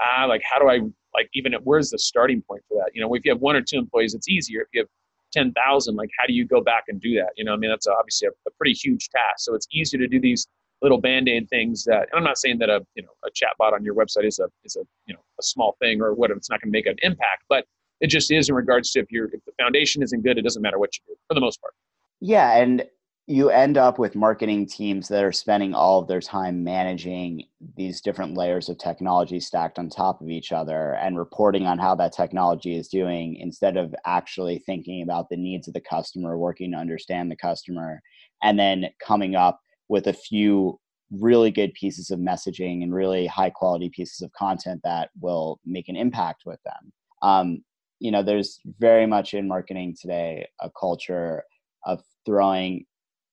ah, 0.00 0.26
like 0.26 0.42
how 0.48 0.60
do 0.60 0.68
I 0.68 0.78
like 1.14 1.28
even 1.34 1.52
at, 1.54 1.64
where's 1.64 1.90
the 1.90 1.98
starting 1.98 2.42
point 2.42 2.62
for 2.68 2.76
that? 2.76 2.92
You 2.94 3.00
know, 3.00 3.12
if 3.14 3.24
you 3.24 3.32
have 3.32 3.40
one 3.40 3.56
or 3.56 3.62
two 3.62 3.78
employees, 3.78 4.14
it's 4.14 4.28
easier. 4.28 4.60
If 4.62 4.68
you 4.72 4.80
have 4.82 4.88
ten 5.32 5.52
thousand, 5.52 5.96
like 5.96 6.10
how 6.16 6.26
do 6.26 6.32
you 6.32 6.46
go 6.46 6.60
back 6.60 6.84
and 6.86 7.00
do 7.00 7.16
that? 7.16 7.30
You 7.36 7.44
know, 7.44 7.54
I 7.54 7.56
mean, 7.56 7.70
that's 7.70 7.88
obviously 7.88 8.28
a, 8.28 8.30
a 8.46 8.52
pretty 8.56 8.74
huge 8.74 9.08
task. 9.08 9.38
So 9.38 9.54
it's 9.54 9.66
easier 9.72 9.98
to 9.98 10.06
do 10.06 10.20
these 10.20 10.46
little 10.82 11.00
band-aid 11.00 11.48
things 11.48 11.84
that 11.84 12.08
I'm 12.14 12.24
not 12.24 12.38
saying 12.38 12.58
that 12.58 12.70
a 12.70 12.84
you 12.94 13.02
know 13.02 13.10
a 13.24 13.30
chatbot 13.30 13.72
on 13.72 13.84
your 13.84 13.94
website 13.94 14.26
is 14.26 14.38
a 14.38 14.48
is 14.64 14.76
a 14.76 14.84
you 15.06 15.14
know 15.14 15.20
a 15.38 15.42
small 15.42 15.76
thing 15.80 16.00
or 16.00 16.14
whatever 16.14 16.38
it's 16.38 16.50
not 16.50 16.60
going 16.60 16.72
to 16.72 16.76
make 16.76 16.86
an 16.86 16.96
impact, 17.02 17.44
but 17.48 17.64
it 18.00 18.08
just 18.08 18.30
is 18.30 18.48
in 18.48 18.54
regards 18.54 18.90
to 18.92 19.00
if 19.00 19.10
you're 19.10 19.26
if 19.26 19.44
the 19.44 19.52
foundation 19.58 20.02
isn't 20.02 20.22
good, 20.22 20.38
it 20.38 20.42
doesn't 20.42 20.62
matter 20.62 20.78
what 20.78 20.90
you 20.96 21.02
do 21.08 21.18
for 21.28 21.34
the 21.34 21.40
most 21.40 21.60
part. 21.60 21.74
Yeah, 22.20 22.56
and 22.56 22.84
you 23.30 23.50
end 23.50 23.76
up 23.76 23.98
with 23.98 24.16
marketing 24.16 24.66
teams 24.66 25.06
that 25.08 25.22
are 25.22 25.32
spending 25.32 25.74
all 25.74 26.00
of 26.00 26.08
their 26.08 26.20
time 26.20 26.64
managing 26.64 27.44
these 27.76 28.00
different 28.00 28.34
layers 28.34 28.70
of 28.70 28.78
technology 28.78 29.38
stacked 29.38 29.78
on 29.78 29.90
top 29.90 30.22
of 30.22 30.30
each 30.30 30.50
other 30.50 30.94
and 30.94 31.18
reporting 31.18 31.66
on 31.66 31.78
how 31.78 31.94
that 31.94 32.14
technology 32.14 32.74
is 32.74 32.88
doing 32.88 33.36
instead 33.36 33.76
of 33.76 33.94
actually 34.06 34.58
thinking 34.60 35.02
about 35.02 35.28
the 35.28 35.36
needs 35.36 35.68
of 35.68 35.74
the 35.74 35.80
customer, 35.80 36.38
working 36.38 36.72
to 36.72 36.78
understand 36.78 37.30
the 37.30 37.36
customer, 37.36 38.00
and 38.42 38.58
then 38.58 38.86
coming 38.98 39.36
up 39.36 39.60
with 39.88 40.06
a 40.06 40.12
few 40.12 40.78
really 41.10 41.50
good 41.50 41.72
pieces 41.74 42.10
of 42.10 42.18
messaging 42.18 42.82
and 42.82 42.94
really 42.94 43.26
high 43.26 43.50
quality 43.50 43.88
pieces 43.88 44.20
of 44.20 44.32
content 44.32 44.80
that 44.84 45.10
will 45.20 45.58
make 45.64 45.88
an 45.88 45.96
impact 45.96 46.42
with 46.44 46.60
them. 46.64 46.92
Um, 47.22 47.64
you 47.98 48.10
know, 48.10 48.22
there's 48.22 48.60
very 48.78 49.06
much 49.06 49.34
in 49.34 49.48
marketing 49.48 49.96
today 50.00 50.46
a 50.60 50.70
culture 50.78 51.42
of 51.84 52.02
throwing 52.26 52.84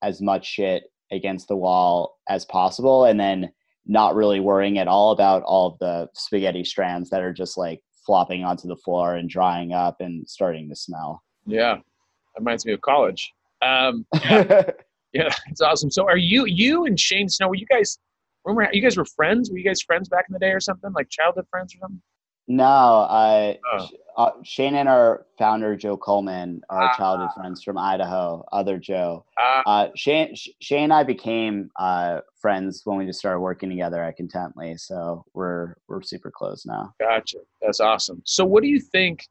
as 0.02 0.22
much 0.22 0.46
shit 0.46 0.84
against 1.12 1.48
the 1.48 1.56
wall 1.56 2.18
as 2.30 2.46
possible 2.46 3.06
and 3.06 3.20
then 3.20 3.52
not 3.86 4.16
really 4.16 4.40
worrying 4.40 4.80
at 4.80 4.88
all 4.88 5.12
about 5.12 5.44
all 5.44 5.68
of 5.68 5.80
the 5.80 6.08
spaghetti 6.16 6.64
strands 6.64 7.10
that 7.10 7.22
are 7.22 7.34
just 7.34 7.58
like 7.58 7.82
flopping 8.06 8.44
onto 8.44 8.68
the 8.68 8.76
floor 8.76 9.16
and 9.16 9.30
drying 9.30 9.74
up 9.74 9.98
and 10.00 10.28
starting 10.28 10.70
to 10.70 10.76
smell. 10.76 11.22
Yeah, 11.46 11.76
that 11.76 12.40
reminds 12.40 12.66
me 12.66 12.74
of 12.74 12.82
college. 12.82 13.32
Um, 13.62 14.06
yeah. 14.24 14.72
Yeah, 15.16 15.30
it's 15.48 15.62
awesome. 15.62 15.90
So 15.90 16.06
are 16.08 16.18
you 16.18 16.46
you 16.46 16.86
and 16.86 17.00
Shane 17.00 17.30
Snow? 17.30 17.48
Were 17.48 17.56
you 17.56 17.66
guys? 17.66 17.98
Remember 18.44 18.70
you 18.74 18.82
guys 18.82 18.98
were 18.98 19.06
friends? 19.06 19.50
Were 19.50 19.58
you 19.58 19.64
guys 19.64 19.82
friends 19.82 20.10
back 20.10 20.26
in 20.30 20.34
the 20.34 20.40
day 20.40 20.52
or 20.52 20.60
something 20.60 20.92
like 20.94 21.10
childhood 21.10 21.46
friends 21.50 21.74
or 21.74 21.80
something? 21.80 22.02
No, 22.48 22.64
uh, 22.64 23.54
oh. 23.74 23.88
uh, 24.18 24.32
Shane 24.44 24.76
and 24.76 24.88
our 24.88 25.26
founder 25.40 25.76
Joe 25.76 25.98
Coleman 25.98 26.62
are 26.70 26.84
ah. 26.84 26.96
childhood 26.96 27.30
friends 27.36 27.64
from 27.64 27.78
Idaho. 27.78 28.44
Other 28.52 28.78
Joe, 28.78 29.26
ah. 29.40 29.64
uh, 29.66 29.88
Shane, 29.96 30.36
Shane 30.62 30.84
and 30.84 30.94
I 30.94 31.04
became 31.04 31.72
uh, 31.80 32.20
friends 32.40 32.82
when 32.84 32.98
we 32.98 33.06
just 33.06 33.18
started 33.18 33.40
working 33.40 33.70
together 33.70 34.04
at 34.04 34.20
Contently. 34.20 34.78
So 34.78 35.24
we're 35.34 35.76
we're 35.88 36.02
super 36.02 36.30
close 36.30 36.66
now. 36.66 36.94
Gotcha. 37.00 37.38
That's 37.62 37.80
awesome. 37.80 38.22
So 38.26 38.46
what 38.46 38.62
do 38.62 38.70
you 38.70 38.82
think? 38.82 39.26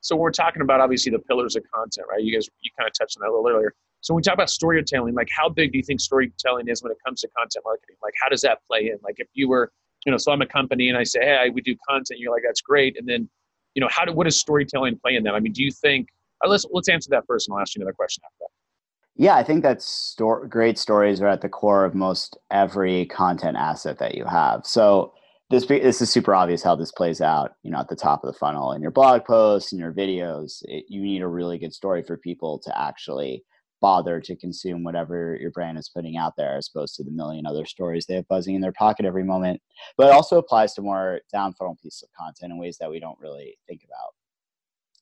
So 0.00 0.16
we're 0.16 0.30
talking 0.30 0.62
about 0.62 0.80
obviously 0.80 1.12
the 1.12 1.18
pillars 1.20 1.54
of 1.54 1.62
content, 1.72 2.06
right? 2.10 2.22
You 2.22 2.32
guys 2.32 2.48
you 2.62 2.70
kind 2.76 2.88
of 2.88 2.94
touched 2.98 3.18
on 3.18 3.20
that 3.20 3.30
a 3.30 3.34
little 3.36 3.48
earlier. 3.48 3.74
So 4.00 4.14
when 4.14 4.18
we 4.18 4.22
talk 4.22 4.34
about 4.34 4.50
storytelling, 4.50 5.14
like 5.14 5.28
how 5.30 5.48
big 5.48 5.72
do 5.72 5.78
you 5.78 5.84
think 5.84 6.00
storytelling 6.00 6.68
is 6.68 6.82
when 6.82 6.92
it 6.92 6.98
comes 7.04 7.20
to 7.22 7.28
content 7.36 7.64
marketing? 7.64 7.96
Like 8.02 8.14
how 8.22 8.28
does 8.28 8.40
that 8.42 8.58
play 8.68 8.86
in? 8.86 8.98
Like 9.02 9.16
if 9.18 9.28
you 9.34 9.48
were, 9.48 9.72
you 10.06 10.12
know, 10.12 10.18
so 10.18 10.32
I'm 10.32 10.42
a 10.42 10.46
company 10.46 10.88
and 10.88 10.96
I 10.96 11.02
say, 11.02 11.20
hey, 11.20 11.50
we 11.52 11.60
do 11.60 11.74
content, 11.88 12.20
you're 12.20 12.32
like, 12.32 12.44
that's 12.46 12.60
great. 12.60 12.96
And 12.98 13.08
then, 13.08 13.28
you 13.74 13.80
know, 13.80 13.88
how 13.90 14.04
do 14.04 14.12
what 14.12 14.24
does 14.24 14.38
storytelling 14.38 14.98
play 14.98 15.16
in 15.16 15.24
that? 15.24 15.34
I 15.34 15.40
mean, 15.40 15.52
do 15.52 15.62
you 15.62 15.70
think? 15.70 16.08
Uh, 16.44 16.48
let's 16.48 16.64
let's 16.70 16.88
answer 16.88 17.10
that 17.10 17.24
first, 17.26 17.48
and 17.48 17.54
I'll 17.54 17.60
ask 17.60 17.74
you 17.74 17.80
another 17.80 17.94
question 17.94 18.22
after 18.24 18.36
that. 18.40 19.22
Yeah, 19.22 19.34
I 19.34 19.42
think 19.42 19.64
that's 19.64 19.84
sto- 19.84 20.46
great 20.48 20.78
stories 20.78 21.20
are 21.20 21.26
at 21.26 21.40
the 21.40 21.48
core 21.48 21.84
of 21.84 21.94
most 21.94 22.38
every 22.52 23.06
content 23.06 23.56
asset 23.56 23.98
that 23.98 24.14
you 24.14 24.24
have. 24.24 24.64
So 24.64 25.12
this 25.50 25.66
this 25.66 26.00
is 26.00 26.10
super 26.10 26.34
obvious 26.34 26.62
how 26.62 26.76
this 26.76 26.92
plays 26.92 27.20
out. 27.20 27.54
You 27.64 27.72
know, 27.72 27.78
at 27.78 27.88
the 27.88 27.96
top 27.96 28.22
of 28.22 28.32
the 28.32 28.38
funnel 28.38 28.72
in 28.72 28.80
your 28.80 28.92
blog 28.92 29.24
posts 29.24 29.72
and 29.72 29.80
your 29.80 29.92
videos, 29.92 30.62
it, 30.62 30.84
you 30.88 31.02
need 31.02 31.22
a 31.22 31.28
really 31.28 31.58
good 31.58 31.74
story 31.74 32.04
for 32.04 32.16
people 32.16 32.60
to 32.60 32.80
actually 32.80 33.44
bother 33.80 34.20
to 34.20 34.36
consume 34.36 34.84
whatever 34.84 35.36
your 35.40 35.50
brand 35.50 35.78
is 35.78 35.88
putting 35.88 36.16
out 36.16 36.34
there 36.36 36.56
as 36.56 36.68
opposed 36.68 36.94
to 36.96 37.04
the 37.04 37.10
million 37.10 37.46
other 37.46 37.64
stories 37.64 38.06
they 38.06 38.14
have 38.14 38.28
buzzing 38.28 38.54
in 38.54 38.60
their 38.60 38.72
pocket 38.72 39.06
every 39.06 39.24
moment. 39.24 39.60
But 39.96 40.08
it 40.08 40.12
also 40.12 40.38
applies 40.38 40.74
to 40.74 40.82
more 40.82 41.20
down 41.32 41.54
funnel 41.54 41.76
pieces 41.82 42.02
of 42.02 42.08
content 42.18 42.52
in 42.52 42.58
ways 42.58 42.78
that 42.78 42.90
we 42.90 43.00
don't 43.00 43.18
really 43.20 43.58
think 43.68 43.82
about. 43.84 44.14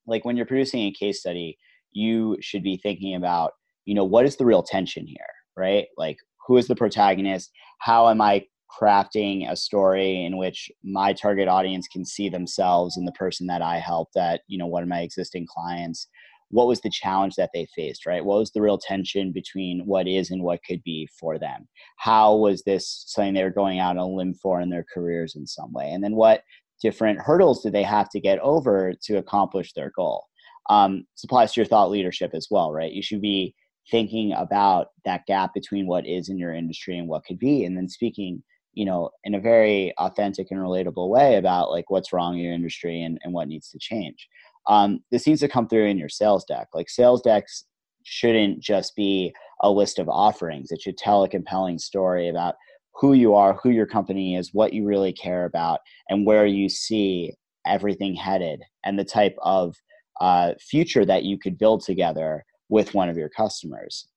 Like 0.06 0.24
when 0.24 0.36
you're 0.36 0.46
producing 0.46 0.82
a 0.82 0.92
case 0.92 1.20
study, 1.20 1.58
you 1.92 2.36
should 2.40 2.62
be 2.62 2.76
thinking 2.76 3.14
about, 3.14 3.52
you 3.84 3.94
know, 3.94 4.04
what 4.04 4.26
is 4.26 4.36
the 4.36 4.44
real 4.44 4.62
tension 4.62 5.06
here, 5.06 5.18
right? 5.56 5.86
Like 5.96 6.18
who 6.46 6.56
is 6.56 6.68
the 6.68 6.76
protagonist? 6.76 7.50
How 7.78 8.08
am 8.08 8.20
I 8.20 8.46
crafting 8.80 9.50
a 9.50 9.56
story 9.56 10.24
in 10.24 10.36
which 10.36 10.70
my 10.84 11.12
target 11.12 11.48
audience 11.48 11.88
can 11.88 12.04
see 12.04 12.28
themselves 12.28 12.96
in 12.96 13.04
the 13.04 13.12
person 13.12 13.46
that 13.46 13.62
I 13.62 13.78
helped 13.78 14.16
at, 14.16 14.42
you 14.48 14.58
know, 14.58 14.66
one 14.66 14.82
of 14.82 14.88
my 14.88 15.00
existing 15.00 15.46
clients? 15.48 16.08
What 16.50 16.68
was 16.68 16.80
the 16.80 16.90
challenge 16.90 17.34
that 17.36 17.50
they 17.52 17.66
faced, 17.74 18.06
right? 18.06 18.24
What 18.24 18.38
was 18.38 18.52
the 18.52 18.62
real 18.62 18.78
tension 18.78 19.32
between 19.32 19.80
what 19.80 20.06
is 20.06 20.30
and 20.30 20.42
what 20.42 20.64
could 20.64 20.82
be 20.84 21.08
for 21.18 21.38
them? 21.38 21.68
How 21.96 22.36
was 22.36 22.62
this 22.62 23.04
something 23.06 23.34
they 23.34 23.42
were 23.42 23.50
going 23.50 23.78
out 23.78 23.96
on 23.96 23.98
a 23.98 24.06
limb 24.06 24.34
for 24.34 24.60
in 24.60 24.70
their 24.70 24.86
careers 24.92 25.34
in 25.34 25.46
some 25.46 25.72
way? 25.72 25.90
And 25.90 26.02
then 26.04 26.14
what 26.14 26.42
different 26.82 27.20
hurdles 27.20 27.62
do 27.62 27.70
they 27.70 27.82
have 27.82 28.08
to 28.10 28.20
get 28.20 28.38
over 28.40 28.92
to 29.04 29.16
accomplish 29.16 29.72
their 29.72 29.90
goal? 29.96 30.24
Um, 30.68 31.06
applies 31.24 31.52
to 31.52 31.60
your 31.60 31.66
thought 31.66 31.90
leadership 31.90 32.32
as 32.34 32.48
well, 32.50 32.72
right? 32.72 32.92
You 32.92 33.02
should 33.02 33.20
be 33.20 33.54
thinking 33.90 34.32
about 34.32 34.88
that 35.04 35.26
gap 35.26 35.54
between 35.54 35.86
what 35.86 36.06
is 36.06 36.28
in 36.28 36.38
your 36.38 36.52
industry 36.52 36.98
and 36.98 37.08
what 37.08 37.24
could 37.24 37.38
be, 37.38 37.64
and 37.64 37.76
then 37.76 37.88
speaking 37.88 38.42
you 38.76 38.84
know 38.84 39.10
in 39.24 39.34
a 39.34 39.40
very 39.40 39.92
authentic 39.98 40.48
and 40.50 40.60
relatable 40.60 41.08
way 41.08 41.36
about 41.36 41.70
like 41.70 41.90
what's 41.90 42.12
wrong 42.12 42.34
in 42.34 42.44
your 42.44 42.52
industry 42.52 43.02
and, 43.02 43.18
and 43.24 43.32
what 43.32 43.48
needs 43.48 43.70
to 43.70 43.78
change 43.80 44.28
um, 44.68 45.00
this 45.10 45.26
needs 45.26 45.40
to 45.40 45.48
come 45.48 45.68
through 45.68 45.86
in 45.86 45.98
your 45.98 46.08
sales 46.08 46.44
deck 46.44 46.68
like 46.74 46.88
sales 46.88 47.22
decks 47.22 47.64
shouldn't 48.04 48.60
just 48.60 48.94
be 48.94 49.32
a 49.62 49.70
list 49.70 49.98
of 49.98 50.08
offerings 50.08 50.70
it 50.70 50.80
should 50.80 50.96
tell 50.96 51.24
a 51.24 51.28
compelling 51.28 51.78
story 51.78 52.28
about 52.28 52.54
who 52.94 53.12
you 53.12 53.34
are 53.34 53.54
who 53.62 53.70
your 53.70 53.86
company 53.86 54.36
is 54.36 54.54
what 54.54 54.72
you 54.72 54.84
really 54.84 55.12
care 55.12 55.44
about 55.44 55.80
and 56.08 56.26
where 56.26 56.46
you 56.46 56.68
see 56.68 57.32
everything 57.66 58.14
headed 58.14 58.62
and 58.84 58.98
the 58.98 59.04
type 59.04 59.36
of 59.42 59.74
uh, 60.20 60.52
future 60.60 61.04
that 61.04 61.24
you 61.24 61.38
could 61.38 61.58
build 61.58 61.82
together 61.82 62.44
with 62.68 62.94
one 62.94 63.08
of 63.08 63.16
your 63.16 63.28
customers 63.28 64.08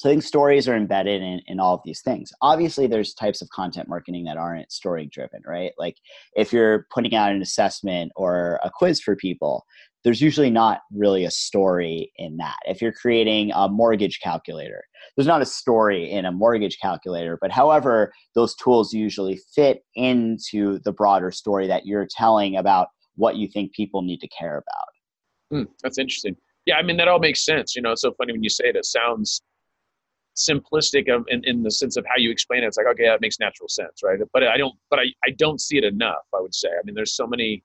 so 0.00 0.08
I 0.08 0.12
think 0.12 0.22
stories 0.22 0.66
are 0.66 0.76
embedded 0.76 1.20
in, 1.20 1.42
in 1.46 1.60
all 1.60 1.74
of 1.74 1.82
these 1.84 2.00
things. 2.00 2.32
Obviously, 2.40 2.86
there's 2.86 3.12
types 3.12 3.42
of 3.42 3.50
content 3.50 3.86
marketing 3.86 4.24
that 4.24 4.38
aren't 4.38 4.72
story 4.72 5.04
driven, 5.12 5.42
right? 5.46 5.72
Like 5.76 5.98
if 6.34 6.54
you're 6.54 6.86
putting 6.90 7.14
out 7.14 7.32
an 7.32 7.42
assessment 7.42 8.10
or 8.16 8.58
a 8.64 8.70
quiz 8.70 8.98
for 8.98 9.14
people, 9.14 9.66
there's 10.04 10.20
usually 10.20 10.50
not 10.50 10.80
really 10.92 11.24
a 11.24 11.30
story 11.30 12.12
in 12.16 12.36
that. 12.38 12.56
If 12.66 12.80
you're 12.80 12.92
creating 12.92 13.52
a 13.54 13.68
mortgage 13.68 14.20
calculator, 14.20 14.82
there's 15.16 15.26
not 15.26 15.42
a 15.42 15.46
story 15.46 16.10
in 16.10 16.24
a 16.24 16.32
mortgage 16.32 16.78
calculator, 16.80 17.38
but 17.40 17.50
however, 17.50 18.12
those 18.34 18.54
tools 18.54 18.92
usually 18.92 19.40
fit 19.54 19.82
into 19.94 20.78
the 20.84 20.92
broader 20.92 21.30
story 21.30 21.66
that 21.66 21.86
you're 21.86 22.08
telling 22.10 22.56
about 22.56 22.88
what 23.16 23.36
you 23.36 23.48
think 23.48 23.72
people 23.72 24.02
need 24.02 24.20
to 24.20 24.28
care 24.28 24.56
about. 24.58 25.58
Mm, 25.58 25.68
that's 25.82 25.98
interesting. 25.98 26.36
Yeah, 26.66 26.76
I 26.76 26.82
mean, 26.82 26.96
that 26.98 27.08
all 27.08 27.18
makes 27.18 27.44
sense. 27.44 27.76
You 27.76 27.82
know, 27.82 27.92
it's 27.92 28.02
so 28.02 28.12
funny 28.12 28.32
when 28.32 28.42
you 28.42 28.50
say 28.50 28.68
it, 28.68 28.76
it 28.76 28.84
sounds 28.84 29.42
simplistic 30.36 31.14
of, 31.14 31.24
in, 31.28 31.42
in 31.44 31.62
the 31.62 31.70
sense 31.70 31.96
of 31.96 32.04
how 32.06 32.14
you 32.16 32.30
explain 32.30 32.62
it. 32.62 32.66
It's 32.68 32.76
like, 32.76 32.86
okay, 32.86 33.06
that 33.06 33.20
makes 33.20 33.38
natural 33.40 33.68
sense, 33.68 34.02
right? 34.02 34.18
But 34.32 34.44
I 34.44 34.56
don't, 34.56 34.74
but 34.88 34.98
I, 34.98 35.04
I 35.26 35.30
don't 35.36 35.60
see 35.60 35.76
it 35.76 35.84
enough, 35.84 36.24
I 36.34 36.40
would 36.40 36.54
say. 36.54 36.68
I 36.68 36.80
mean, 36.84 36.94
there's 36.94 37.14
so 37.14 37.26
many 37.26 37.62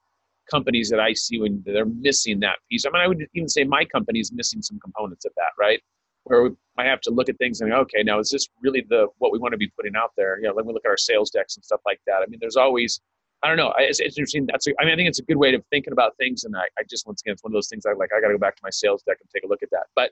companies 0.49 0.89
that 0.89 0.99
I 0.99 1.13
see 1.13 1.39
when 1.39 1.63
they're 1.65 1.85
missing 1.85 2.39
that 2.41 2.57
piece. 2.69 2.85
I 2.85 2.89
mean, 2.89 3.01
I 3.01 3.07
would 3.07 3.25
even 3.33 3.49
say 3.49 3.63
my 3.63 3.85
company 3.85 4.19
is 4.19 4.31
missing 4.31 4.61
some 4.61 4.79
components 4.79 5.25
of 5.25 5.31
that, 5.37 5.51
right? 5.59 5.81
Where 6.23 6.51
I 6.77 6.85
have 6.85 7.01
to 7.01 7.11
look 7.11 7.29
at 7.29 7.37
things 7.37 7.61
and 7.61 7.71
okay, 7.71 8.03
now 8.03 8.19
is 8.19 8.29
this 8.29 8.47
really 8.61 8.85
the 8.89 9.07
what 9.19 9.31
we 9.31 9.39
want 9.39 9.51
to 9.53 9.57
be 9.57 9.69
putting 9.75 9.95
out 9.95 10.11
there? 10.17 10.37
You 10.37 10.47
know, 10.47 10.53
let 10.53 10.65
me 10.65 10.73
look 10.73 10.83
at 10.85 10.89
our 10.89 10.97
sales 10.97 11.29
decks 11.29 11.55
and 11.55 11.63
stuff 11.63 11.81
like 11.85 11.99
that. 12.07 12.21
I 12.21 12.25
mean, 12.27 12.39
there's 12.41 12.55
always, 12.55 12.99
I 13.43 13.47
don't 13.47 13.57
know, 13.57 13.73
it's, 13.77 13.99
it's 13.99 14.17
interesting. 14.17 14.47
That's, 14.47 14.67
a, 14.67 14.73
I 14.79 14.85
mean, 14.85 14.93
I 14.93 14.95
think 14.97 15.09
it's 15.09 15.19
a 15.19 15.23
good 15.23 15.37
way 15.37 15.53
of 15.53 15.63
thinking 15.69 15.93
about 15.93 16.17
things. 16.17 16.43
And 16.43 16.55
I, 16.55 16.63
I 16.79 16.83
just 16.89 17.05
once 17.05 17.21
again, 17.21 17.33
it's 17.33 17.43
one 17.43 17.51
of 17.51 17.55
those 17.55 17.69
things 17.69 17.85
I 17.85 17.93
like. 17.93 18.09
I 18.15 18.21
got 18.21 18.27
to 18.27 18.33
go 18.33 18.39
back 18.39 18.55
to 18.55 18.61
my 18.63 18.71
sales 18.71 19.03
deck 19.03 19.17
and 19.21 19.29
take 19.29 19.43
a 19.43 19.47
look 19.47 19.61
at 19.61 19.69
that. 19.71 19.87
But 19.95 20.11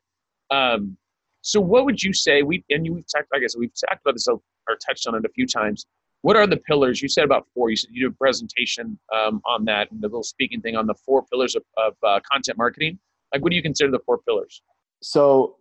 um, 0.55 0.97
so, 1.41 1.59
what 1.59 1.85
would 1.85 2.01
you 2.01 2.13
say? 2.13 2.41
We 2.41 2.63
and 2.69 2.85
you, 2.85 2.93
we've 2.93 3.05
talked. 3.13 3.27
I 3.33 3.39
guess 3.39 3.55
we've 3.57 3.73
talked 3.73 4.01
about 4.05 4.15
this 4.15 4.27
or 4.27 4.39
touched 4.85 5.07
on 5.07 5.15
it 5.15 5.25
a 5.25 5.29
few 5.29 5.45
times. 5.45 5.85
What 6.23 6.37
are 6.37 6.47
the 6.47 6.57
pillars? 6.57 7.01
You 7.01 7.09
said 7.09 7.25
about 7.25 7.47
four. 7.53 7.69
You 7.69 7.75
said 7.75 7.89
you 7.91 8.07
do 8.07 8.13
a 8.13 8.17
presentation 8.17 8.97
um, 9.13 9.41
on 9.45 9.65
that 9.65 9.91
and 9.91 10.01
the 10.01 10.07
little 10.07 10.23
speaking 10.23 10.61
thing 10.61 10.77
on 10.77 10.87
the 10.87 10.95
four 11.05 11.25
pillars 11.25 11.53
of, 11.53 11.63
of 11.77 11.95
uh, 12.01 12.21
content 12.29 12.57
marketing. 12.57 12.97
Like, 13.33 13.43
what 13.43 13.49
do 13.49 13.57
you 13.57 13.61
consider 13.61 13.91
the 13.91 13.99
four 14.05 14.19
pillars? 14.19 14.61
So, 15.01 15.57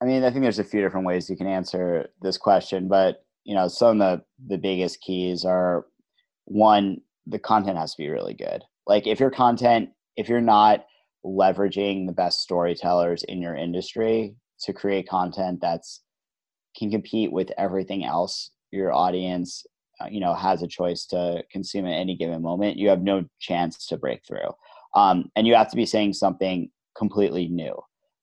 I 0.00 0.04
mean, 0.04 0.22
I 0.22 0.30
think 0.30 0.42
there's 0.42 0.60
a 0.60 0.64
few 0.64 0.80
different 0.80 1.06
ways 1.06 1.28
you 1.28 1.36
can 1.36 1.48
answer 1.48 2.08
this 2.22 2.38
question, 2.38 2.86
but 2.86 3.24
you 3.44 3.54
know, 3.56 3.66
some 3.66 4.00
of 4.00 4.20
the 4.20 4.54
the 4.54 4.58
biggest 4.58 5.00
keys 5.00 5.44
are 5.44 5.86
one, 6.44 7.00
the 7.26 7.40
content 7.40 7.76
has 7.76 7.94
to 7.96 8.02
be 8.02 8.08
really 8.08 8.34
good. 8.34 8.62
Like, 8.86 9.08
if 9.08 9.18
your 9.18 9.32
content, 9.32 9.90
if 10.16 10.28
you're 10.28 10.40
not 10.40 10.86
leveraging 11.24 12.06
the 12.06 12.12
best 12.12 12.42
storytellers 12.42 13.24
in 13.24 13.42
your 13.42 13.56
industry 13.56 14.36
to 14.60 14.72
create 14.72 15.08
content 15.08 15.58
that's 15.60 16.02
can 16.78 16.92
compete 16.92 17.32
with 17.32 17.50
everything 17.58 18.04
else 18.04 18.50
your 18.70 18.92
audience 18.92 19.66
you 20.10 20.20
know 20.20 20.34
has 20.34 20.62
a 20.62 20.66
choice 20.66 21.06
to 21.06 21.42
consume 21.50 21.86
at 21.86 21.92
any 21.92 22.16
given 22.16 22.42
moment 22.42 22.76
you 22.76 22.88
have 22.88 23.02
no 23.02 23.24
chance 23.40 23.86
to 23.86 23.96
break 23.96 24.20
through. 24.26 24.50
Um, 24.94 25.30
and 25.36 25.46
you 25.46 25.54
have 25.54 25.70
to 25.70 25.76
be 25.76 25.86
saying 25.86 26.14
something 26.14 26.70
completely 26.96 27.48
new. 27.48 27.74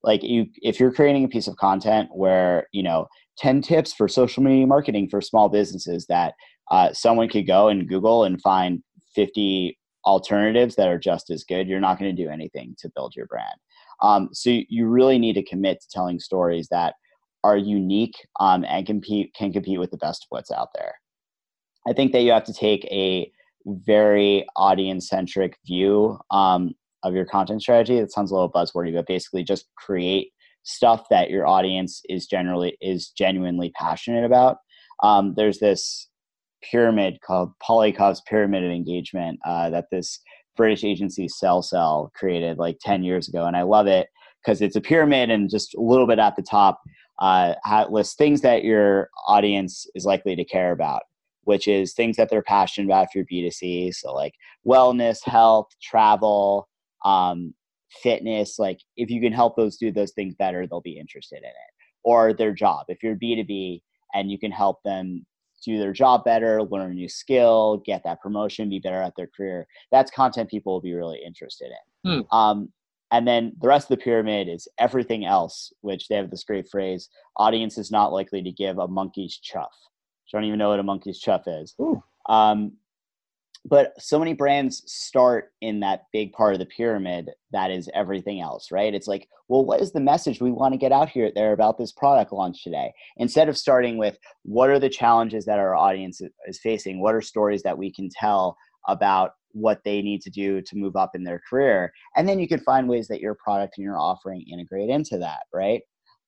Like 0.04 0.24
you 0.24 0.48
if 0.62 0.80
you're 0.80 0.92
creating 0.92 1.24
a 1.24 1.30
piece 1.30 1.48
of 1.48 1.56
content 1.58 2.10
where 2.14 2.68
you 2.72 2.84
know 2.84 3.08
10 3.38 3.62
tips 3.62 3.94
for 3.94 4.08
social 4.08 4.44
media 4.44 4.68
marketing 4.68 5.10
for 5.10 5.22
small 5.22 5.50
businesses 5.50 6.06
that 6.08 6.34
uh, 6.72 6.94
someone 6.94 7.30
could 7.30 7.48
go 7.48 7.68
and 7.68 7.88
google 7.88 8.24
and 8.24 8.42
find 8.42 8.84
50 9.16 9.78
alternatives 10.06 10.76
that 10.76 10.88
are 10.88 11.00
just 11.00 11.30
as 11.30 11.44
good 11.44 11.68
you're 11.68 11.80
not 11.80 11.98
going 12.00 12.14
to 12.14 12.24
do 12.24 12.30
anything 12.30 12.76
to 12.80 12.92
build 12.96 13.16
your 13.16 13.28
brand. 13.28 13.60
Um, 14.02 14.30
so 14.34 14.50
you 14.68 14.88
really 14.88 15.18
need 15.18 15.34
to 15.34 15.44
commit 15.44 15.82
to 15.82 15.88
telling 15.90 16.20
stories 16.20 16.68
that 16.70 16.96
are 17.44 17.58
unique 17.58 18.16
um, 18.40 18.66
and 18.66 18.86
compete 18.86 19.34
can 19.34 19.52
compete 19.52 19.80
with 19.80 19.92
the 19.92 19.98
best 19.98 20.24
of 20.24 20.28
what's 20.30 20.52
out 20.52 20.70
there. 20.76 20.96
I 21.88 21.94
think 21.94 22.12
that 22.14 22.22
you 22.22 22.32
have 22.32 22.46
to 22.46 22.54
take 22.54 22.86
a 22.86 23.32
very 23.66 24.46
audience 24.56 25.10
centric 25.10 25.58
view 25.66 26.18
um, 26.32 26.74
of 27.04 27.14
your 27.14 27.26
content 27.26 27.62
strategy. 27.62 28.00
That 28.00 28.12
sounds 28.12 28.32
a 28.32 28.34
little 28.34 28.52
buzzwordy, 28.52 28.94
but 28.94 29.08
basically 29.08 29.44
just 29.44 29.66
create 29.76 30.32
stuff 30.64 31.06
that 31.10 31.30
your 31.30 31.46
audience 31.46 32.02
is 32.10 32.26
generally 32.26 32.78
is 32.82 33.10
genuinely 33.10 33.72
passionate 33.72 34.24
about. 34.24 34.58
Um, 35.02 35.34
there's 35.36 35.60
this 35.60 36.08
pyramid 36.64 37.20
called 37.26 37.52
Polyakov's 37.62 38.22
pyramid 38.22 38.64
of 38.64 38.72
engagement 38.72 39.40
uh, 39.46 39.70
that 39.70 39.86
this 39.92 40.20
British 40.56 40.84
agency 40.84 41.28
Sell 41.28 41.62
Sell 41.62 42.12
created 42.16 42.58
like 42.58 42.78
10 42.82 43.04
years 43.04 43.28
ago. 43.28 43.46
And 43.46 43.58
I 43.58 43.64
love 43.64 43.88
it 43.88 44.08
because 44.44 44.62
it's 44.62 44.76
a 44.76 44.82
pyramid 44.82 45.30
and 45.30 45.50
just 45.50 45.76
a 45.76 45.82
little 45.82 46.08
bit 46.08 46.20
at 46.20 46.36
the 46.36 46.42
top 46.42 46.80
uh, 47.20 47.54
lists 47.90 48.16
things 48.16 48.42
that 48.42 48.64
your 48.64 49.10
audience 49.28 49.86
is 49.96 50.06
likely 50.06 50.36
to 50.36 50.44
care 50.44 50.72
about, 50.72 51.04
which 51.44 51.68
is 51.68 51.94
things 51.94 52.18
that 52.18 52.30
they're 52.30 52.44
passionate 52.44 52.88
about 52.88 53.08
for 53.12 53.24
B2C. 53.24 53.94
So, 53.96 54.14
like 54.14 54.34
wellness, 54.66 55.24
health, 55.24 55.68
travel, 55.82 56.68
um, 57.06 57.54
fitness. 58.02 58.60
Like, 58.60 58.80
if 58.98 59.10
you 59.10 59.22
can 59.22 59.34
help 59.34 59.56
those 59.56 59.78
do 59.78 59.92
those 59.92 60.12
things 60.12 60.36
better, 60.36 60.66
they'll 60.66 60.82
be 60.82 61.00
interested 61.00 61.38
in 61.38 61.46
it. 61.46 61.56
Or 62.04 62.34
their 62.34 62.54
job. 62.54 62.86
If 62.90 63.02
you're 63.02 63.16
B2B 63.16 63.82
and 64.14 64.30
you 64.32 64.38
can 64.38 64.52
help 64.52 64.84
them 64.84 65.26
do 65.64 65.80
their 65.80 65.94
job 65.94 66.24
better, 66.26 66.62
learn 66.62 66.92
a 66.92 66.94
new 66.94 67.08
skill, 67.08 67.82
get 67.86 68.04
that 68.04 68.22
promotion, 68.22 68.70
be 68.70 68.80
better 68.80 69.02
at 69.02 69.14
their 69.16 69.30
career. 69.36 69.66
That's 69.92 70.12
content 70.12 70.50
people 70.50 70.74
will 70.74 70.82
be 70.82 70.94
really 70.94 71.22
interested 71.26 71.72
in. 72.04 72.12
Hmm. 72.12 72.36
Um, 72.36 72.70
and 73.12 73.28
then 73.28 73.54
the 73.62 73.68
rest 73.68 73.92
of 73.92 73.98
the 74.00 74.04
pyramid 74.04 74.50
is 74.50 74.68
everything 74.80 75.24
else, 75.24 75.72
which 75.82 76.08
they 76.08 76.16
have 76.16 76.32
this 76.32 76.44
great 76.44 76.68
phrase 76.70 77.10
audience 77.38 77.78
is 77.78 77.92
not 77.92 78.12
likely 78.12 78.42
to 78.42 78.52
give 78.52 78.80
a 78.80 78.88
monkey's 78.88 79.38
chuff. 79.38 79.72
I 80.34 80.38
don't 80.38 80.46
even 80.46 80.60
know 80.60 80.70
what 80.70 80.80
a 80.80 80.84
monkey's 80.84 81.20
chuff 81.20 81.44
is. 81.48 81.76
Um, 82.28 82.74
but 83.66 83.94
so 83.98 84.20
many 84.20 84.34
brands 84.34 84.84
start 84.92 85.54
in 85.62 85.80
that 85.80 86.06
big 86.12 86.34
part 86.34 86.54
of 86.54 86.60
the 86.60 86.66
pyramid 86.66 87.32
that 87.52 87.72
is 87.72 87.90
everything 87.94 88.42
else 88.42 88.72
right? 88.72 88.94
It's 88.94 89.08
like 89.08 89.28
well 89.48 89.66
what 89.66 89.82
is 89.82 89.92
the 89.92 90.00
message 90.00 90.42
we 90.42 90.52
want 90.52 90.74
to 90.74 90.78
get 90.78 90.92
out 90.92 91.10
here 91.10 91.32
there 91.34 91.54
about 91.54 91.78
this 91.78 91.92
product 91.92 92.34
launch 92.34 92.64
today? 92.64 92.94
Instead 93.18 93.50
of 93.50 93.58
starting 93.58 93.98
with 93.98 94.18
what 94.44 94.70
are 94.70 94.80
the 94.80 94.90
challenges 94.90 95.46
that 95.46 95.60
our 95.60 95.76
audience 95.76 96.22
is 96.48 96.60
facing? 96.60 97.02
What 97.02 97.16
are 97.16 97.22
stories 97.22 97.64
that 97.64 97.78
we 97.78 97.92
can 97.92 98.10
tell 98.10 98.58
about 98.88 99.32
what 99.52 99.82
they 99.86 100.02
need 100.02 100.22
to 100.22 100.30
do 100.30 100.62
to 100.62 100.76
move 100.76 100.96
up 100.96 101.12
in 101.14 101.24
their 101.24 101.42
career? 101.50 101.94
And 102.16 102.28
then 102.28 102.40
you 102.40 102.48
can 102.48 102.60
find 102.60 102.90
ways 102.90 103.08
that 103.08 103.22
your 103.22 103.36
product 103.36 103.78
and 103.78 103.86
your 103.86 104.00
offering 104.00 104.46
integrate 104.52 104.90
into 104.90 105.18
that 105.20 105.44
right? 105.54 105.82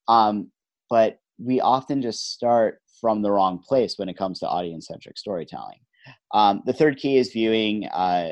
Um, 0.08 0.52
but 0.90 1.20
we 1.38 1.60
often 1.60 2.02
just 2.02 2.32
start 2.32 2.80
from 3.00 3.22
the 3.22 3.32
wrong 3.32 3.60
place 3.68 3.98
when 3.98 4.10
it 4.10 4.18
comes 4.18 4.40
to 4.40 4.48
audience 4.48 4.88
centric 4.88 5.18
storytelling 5.18 5.80
um, 6.34 6.62
the 6.66 6.74
third 6.74 6.98
key 6.98 7.18
is 7.18 7.32
viewing 7.32 7.88
uh, 7.88 8.32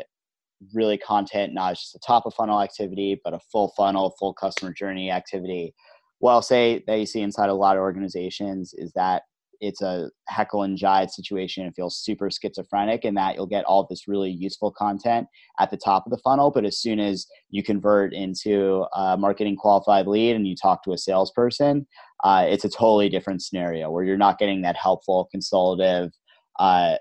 really 0.73 0.97
content, 0.97 1.53
not 1.53 1.75
just 1.75 1.95
a 1.95 1.99
top 1.99 2.25
of 2.25 2.33
funnel 2.33 2.61
activity, 2.61 3.19
but 3.23 3.33
a 3.33 3.39
full 3.51 3.73
funnel, 3.75 4.15
full 4.19 4.33
customer 4.33 4.71
journey 4.71 5.11
activity. 5.11 5.73
What 6.19 6.31
I'll 6.31 6.41
say 6.41 6.83
that 6.87 6.99
you 6.99 7.05
see 7.05 7.21
inside 7.21 7.49
a 7.49 7.53
lot 7.53 7.75
of 7.75 7.81
organizations 7.81 8.73
is 8.77 8.91
that 8.93 9.23
it's 9.59 9.81
a 9.81 10.09
Jekyll 10.35 10.63
and 10.63 10.79
Hyde 10.79 11.09
situation. 11.09 11.65
It 11.65 11.73
feels 11.75 11.97
super 11.97 12.29
schizophrenic 12.29 13.05
in 13.05 13.13
that 13.15 13.35
you'll 13.35 13.45
get 13.45 13.63
all 13.63 13.87
this 13.89 14.09
really 14.09 14.29
useful 14.29 14.71
content 14.71 15.27
at 15.59 15.71
the 15.71 15.77
top 15.77 16.05
of 16.05 16.11
the 16.11 16.17
funnel, 16.17 16.51
but 16.51 16.65
as 16.65 16.79
soon 16.79 16.99
as 16.99 17.25
you 17.49 17.63
convert 17.63 18.13
into 18.13 18.85
a 18.93 19.15
marketing 19.17 19.55
qualified 19.55 20.05
lead 20.05 20.35
and 20.35 20.47
you 20.47 20.55
talk 20.55 20.83
to 20.83 20.91
a 20.91 20.97
salesperson, 20.97 21.87
uh, 22.23 22.45
it's 22.47 22.65
a 22.65 22.69
totally 22.69 23.09
different 23.09 23.41
scenario 23.41 23.91
where 23.91 24.03
you're 24.03 24.17
not 24.17 24.39
getting 24.39 24.61
that 24.61 24.77
helpful, 24.77 25.27
consultative, 25.31 26.11
uh, 26.59 26.95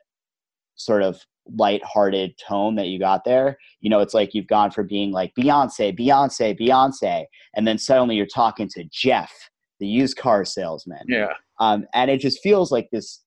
sort 0.76 1.02
of 1.02 1.20
light-hearted 1.56 2.32
tone 2.38 2.74
that 2.76 2.86
you 2.86 2.98
got 2.98 3.24
there. 3.24 3.56
You 3.80 3.90
know, 3.90 4.00
it's 4.00 4.14
like 4.14 4.34
you've 4.34 4.46
gone 4.46 4.70
for 4.70 4.82
being 4.82 5.12
like 5.12 5.32
Beyonce, 5.38 5.98
Beyonce, 5.98 6.58
Beyonce, 6.58 7.24
and 7.54 7.66
then 7.66 7.78
suddenly 7.78 8.16
you're 8.16 8.26
talking 8.26 8.68
to 8.74 8.84
Jeff, 8.92 9.32
the 9.80 9.86
used 9.86 10.16
car 10.16 10.44
salesman. 10.44 11.04
Yeah. 11.08 11.32
Um, 11.60 11.86
and 11.94 12.10
it 12.10 12.20
just 12.20 12.40
feels 12.42 12.70
like 12.72 12.88
this 12.90 13.22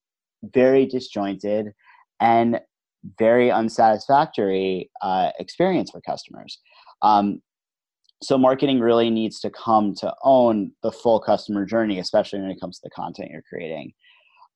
very 0.54 0.86
disjointed 0.86 1.72
and 2.20 2.60
very 3.18 3.50
unsatisfactory 3.50 4.90
uh, 5.02 5.30
experience 5.38 5.90
for 5.90 6.00
customers. 6.00 6.58
Um, 7.02 7.40
so 8.22 8.38
marketing 8.38 8.80
really 8.80 9.10
needs 9.10 9.40
to 9.40 9.50
come 9.50 9.94
to 9.96 10.14
own 10.22 10.72
the 10.82 10.92
full 10.92 11.20
customer 11.20 11.64
journey, 11.64 11.98
especially 11.98 12.40
when 12.40 12.50
it 12.50 12.60
comes 12.60 12.78
to 12.78 12.82
the 12.84 12.90
content 12.90 13.30
you're 13.30 13.42
creating. 13.42 13.92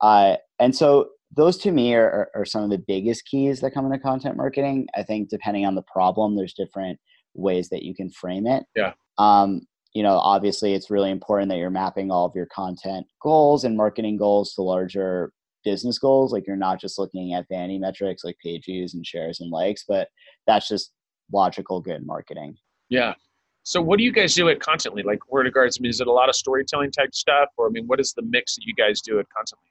Uh, 0.00 0.36
and 0.58 0.74
so 0.74 1.10
those 1.36 1.58
to 1.58 1.70
me 1.70 1.94
are, 1.94 2.30
are, 2.34 2.44
some 2.44 2.64
of 2.64 2.70
the 2.70 2.82
biggest 2.88 3.26
keys 3.26 3.60
that 3.60 3.72
come 3.72 3.84
into 3.84 3.98
content 3.98 4.36
marketing. 4.36 4.86
I 4.96 5.02
think 5.02 5.28
depending 5.28 5.66
on 5.66 5.74
the 5.74 5.82
problem, 5.82 6.36
there's 6.36 6.54
different 6.54 6.98
ways 7.34 7.68
that 7.68 7.82
you 7.82 7.94
can 7.94 8.10
frame 8.10 8.46
it. 8.46 8.64
Yeah. 8.74 8.94
Um, 9.18 9.62
you 9.92 10.02
know, 10.02 10.16
obviously, 10.16 10.72
it's 10.72 10.90
really 10.90 11.10
important 11.10 11.50
that 11.50 11.58
you're 11.58 11.70
mapping 11.70 12.10
all 12.10 12.24
of 12.24 12.34
your 12.34 12.46
content 12.46 13.06
goals 13.22 13.64
and 13.64 13.76
marketing 13.76 14.16
goals 14.16 14.54
to 14.54 14.62
larger 14.62 15.32
business 15.64 15.98
goals. 15.98 16.32
Like 16.32 16.46
you're 16.46 16.56
not 16.56 16.80
just 16.80 16.98
looking 16.98 17.34
at 17.34 17.46
vanity 17.48 17.78
metrics 17.78 18.24
like 18.24 18.36
page 18.42 18.64
views 18.64 18.94
and 18.94 19.06
shares 19.06 19.40
and 19.40 19.50
likes, 19.50 19.84
but 19.86 20.08
that's 20.46 20.68
just 20.68 20.92
logical 21.32 21.80
good 21.80 22.06
marketing. 22.06 22.56
Yeah. 22.88 23.14
So 23.62 23.80
what 23.80 23.98
do 23.98 24.04
you 24.04 24.12
guys 24.12 24.34
do 24.34 24.48
at 24.48 24.58
Contently? 24.58 25.04
Like 25.04 25.30
word 25.30 25.46
regards, 25.46 25.78
I 25.78 25.82
mean, 25.82 25.90
is 25.90 26.00
it 26.00 26.06
a 26.06 26.12
lot 26.12 26.28
of 26.28 26.34
storytelling 26.34 26.92
type 26.92 27.14
stuff? 27.14 27.48
Or 27.56 27.66
I 27.66 27.70
mean, 27.70 27.86
what 27.86 28.00
is 28.00 28.12
the 28.14 28.22
mix 28.22 28.56
that 28.56 28.62
you 28.64 28.74
guys 28.74 29.00
do 29.00 29.18
at 29.18 29.26
Contently? 29.26 29.70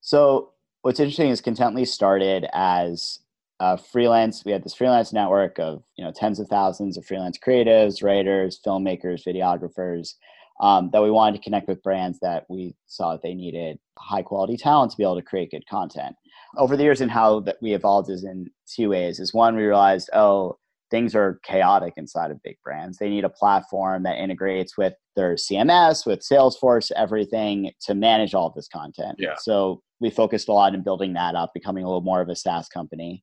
So 0.00 0.52
what's 0.82 1.00
interesting 1.00 1.30
is 1.30 1.40
Contently 1.40 1.86
started 1.86 2.46
as 2.52 3.20
a 3.60 3.76
freelance. 3.76 4.44
We 4.44 4.52
had 4.52 4.64
this 4.64 4.74
freelance 4.74 5.12
network 5.12 5.58
of 5.58 5.82
you 5.96 6.04
know 6.04 6.12
tens 6.12 6.40
of 6.40 6.48
thousands 6.48 6.96
of 6.96 7.04
freelance 7.04 7.38
creatives, 7.38 8.02
writers, 8.02 8.60
filmmakers, 8.64 9.22
videographers 9.26 10.14
um, 10.60 10.90
that 10.92 11.02
we 11.02 11.10
wanted 11.10 11.36
to 11.36 11.42
connect 11.42 11.68
with 11.68 11.82
brands 11.82 12.18
that 12.20 12.44
we 12.48 12.74
saw 12.86 13.12
that 13.12 13.22
they 13.22 13.34
needed 13.34 13.78
high 13.98 14.22
quality 14.22 14.56
talent 14.56 14.90
to 14.90 14.96
be 14.96 15.02
able 15.02 15.16
to 15.16 15.22
create 15.22 15.50
good 15.50 15.66
content. 15.68 16.16
Over 16.56 16.76
the 16.76 16.82
years, 16.82 17.00
and 17.00 17.10
how 17.10 17.40
that 17.40 17.56
we 17.62 17.74
evolved 17.74 18.10
is 18.10 18.24
in 18.24 18.50
two 18.66 18.90
ways. 18.90 19.20
Is 19.20 19.32
one 19.32 19.56
we 19.56 19.62
realized, 19.62 20.10
oh, 20.12 20.58
things 20.90 21.14
are 21.14 21.40
chaotic 21.44 21.94
inside 21.96 22.30
of 22.30 22.42
big 22.42 22.56
brands. 22.64 22.98
They 22.98 23.08
need 23.08 23.24
a 23.24 23.30
platform 23.30 24.02
that 24.02 24.16
integrates 24.16 24.76
with 24.76 24.94
their 25.16 25.34
CMS, 25.34 26.06
with 26.06 26.20
Salesforce, 26.20 26.90
everything 26.96 27.70
to 27.82 27.94
manage 27.94 28.34
all 28.34 28.46
of 28.46 28.54
this 28.54 28.68
content. 28.68 29.16
Yeah. 29.18 29.34
So 29.38 29.82
we 30.00 30.10
focused 30.10 30.48
a 30.48 30.52
lot 30.52 30.74
in 30.74 30.82
building 30.82 31.12
that 31.14 31.34
up, 31.34 31.52
becoming 31.54 31.84
a 31.84 31.86
little 31.86 32.00
more 32.00 32.20
of 32.20 32.28
a 32.28 32.36
SaaS 32.36 32.68
company. 32.68 33.22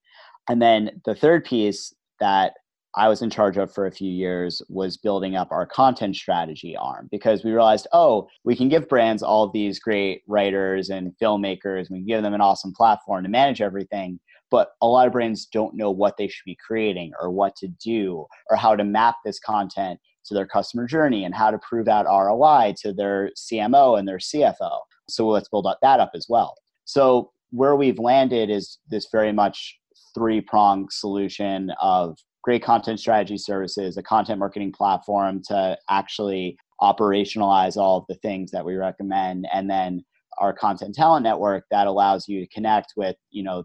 And 0.49 0.61
then 0.61 1.01
the 1.05 1.15
third 1.15 1.43
piece 1.43 1.93
that 2.19 2.53
I 2.95 3.07
was 3.09 3.21
in 3.21 3.29
charge 3.29 3.57
of 3.57 3.71
for 3.71 3.85
a 3.85 3.91
few 3.91 4.09
years 4.09 4.61
was 4.69 4.97
building 4.97 5.35
up 5.35 5.51
our 5.51 5.67
content 5.67 6.15
strategy 6.15 6.75
arm 6.75 7.07
because 7.11 7.43
we 7.43 7.51
realized, 7.51 7.87
oh, 7.93 8.27
we 8.43 8.55
can 8.55 8.69
give 8.69 8.89
brands 8.89 9.21
all 9.21 9.43
of 9.43 9.53
these 9.53 9.79
great 9.79 10.23
writers 10.27 10.89
and 10.89 11.13
filmmakers, 11.21 11.87
and 11.87 11.89
we 11.91 11.99
can 11.99 12.07
give 12.07 12.23
them 12.23 12.33
an 12.33 12.41
awesome 12.41 12.73
platform 12.73 13.23
to 13.23 13.29
manage 13.29 13.61
everything. 13.61 14.19
But 14.49 14.69
a 14.81 14.87
lot 14.87 15.07
of 15.07 15.13
brands 15.13 15.45
don't 15.45 15.75
know 15.75 15.91
what 15.91 16.15
they 16.17 16.27
should 16.27 16.45
be 16.45 16.57
creating 16.65 17.11
or 17.19 17.29
what 17.31 17.55
to 17.57 17.67
do 17.83 18.25
or 18.49 18.55
how 18.55 18.75
to 18.75 18.83
map 18.83 19.15
this 19.25 19.39
content 19.39 19.99
to 20.25 20.33
their 20.33 20.47
customer 20.47 20.85
journey 20.87 21.25
and 21.25 21.33
how 21.33 21.51
to 21.51 21.59
prove 21.59 21.87
out 21.87 22.05
ROI 22.05 22.75
to 22.81 22.93
their 22.93 23.31
CMO 23.37 23.97
and 23.97 24.07
their 24.07 24.17
CFO. 24.17 24.79
So 25.09 25.27
let's 25.27 25.49
build 25.49 25.67
that 25.81 25.99
up 25.99 26.11
as 26.13 26.27
well. 26.29 26.55
So 26.85 27.31
where 27.51 27.75
we've 27.75 27.99
landed 27.99 28.49
is 28.49 28.77
this 28.89 29.07
very 29.11 29.31
much 29.31 29.77
three 30.13 30.41
pronged 30.41 30.91
solution 30.91 31.71
of 31.81 32.17
great 32.43 32.63
content 32.63 32.99
strategy 32.99 33.37
services, 33.37 33.97
a 33.97 34.03
content 34.03 34.39
marketing 34.39 34.71
platform 34.71 35.41
to 35.47 35.77
actually 35.89 36.57
operationalize 36.81 37.75
all 37.77 37.97
of 37.97 38.05
the 38.07 38.15
things 38.15 38.51
that 38.51 38.63
we 38.63 38.75
recommend, 38.75 39.47
and 39.51 39.69
then 39.69 40.03
our 40.37 40.53
content 40.53 40.93
talent 40.93 41.23
network 41.23 41.65
that 41.71 41.87
allows 41.87 42.27
you 42.27 42.39
to 42.39 42.47
connect 42.53 42.93
with, 42.95 43.15
you 43.31 43.43
know, 43.43 43.63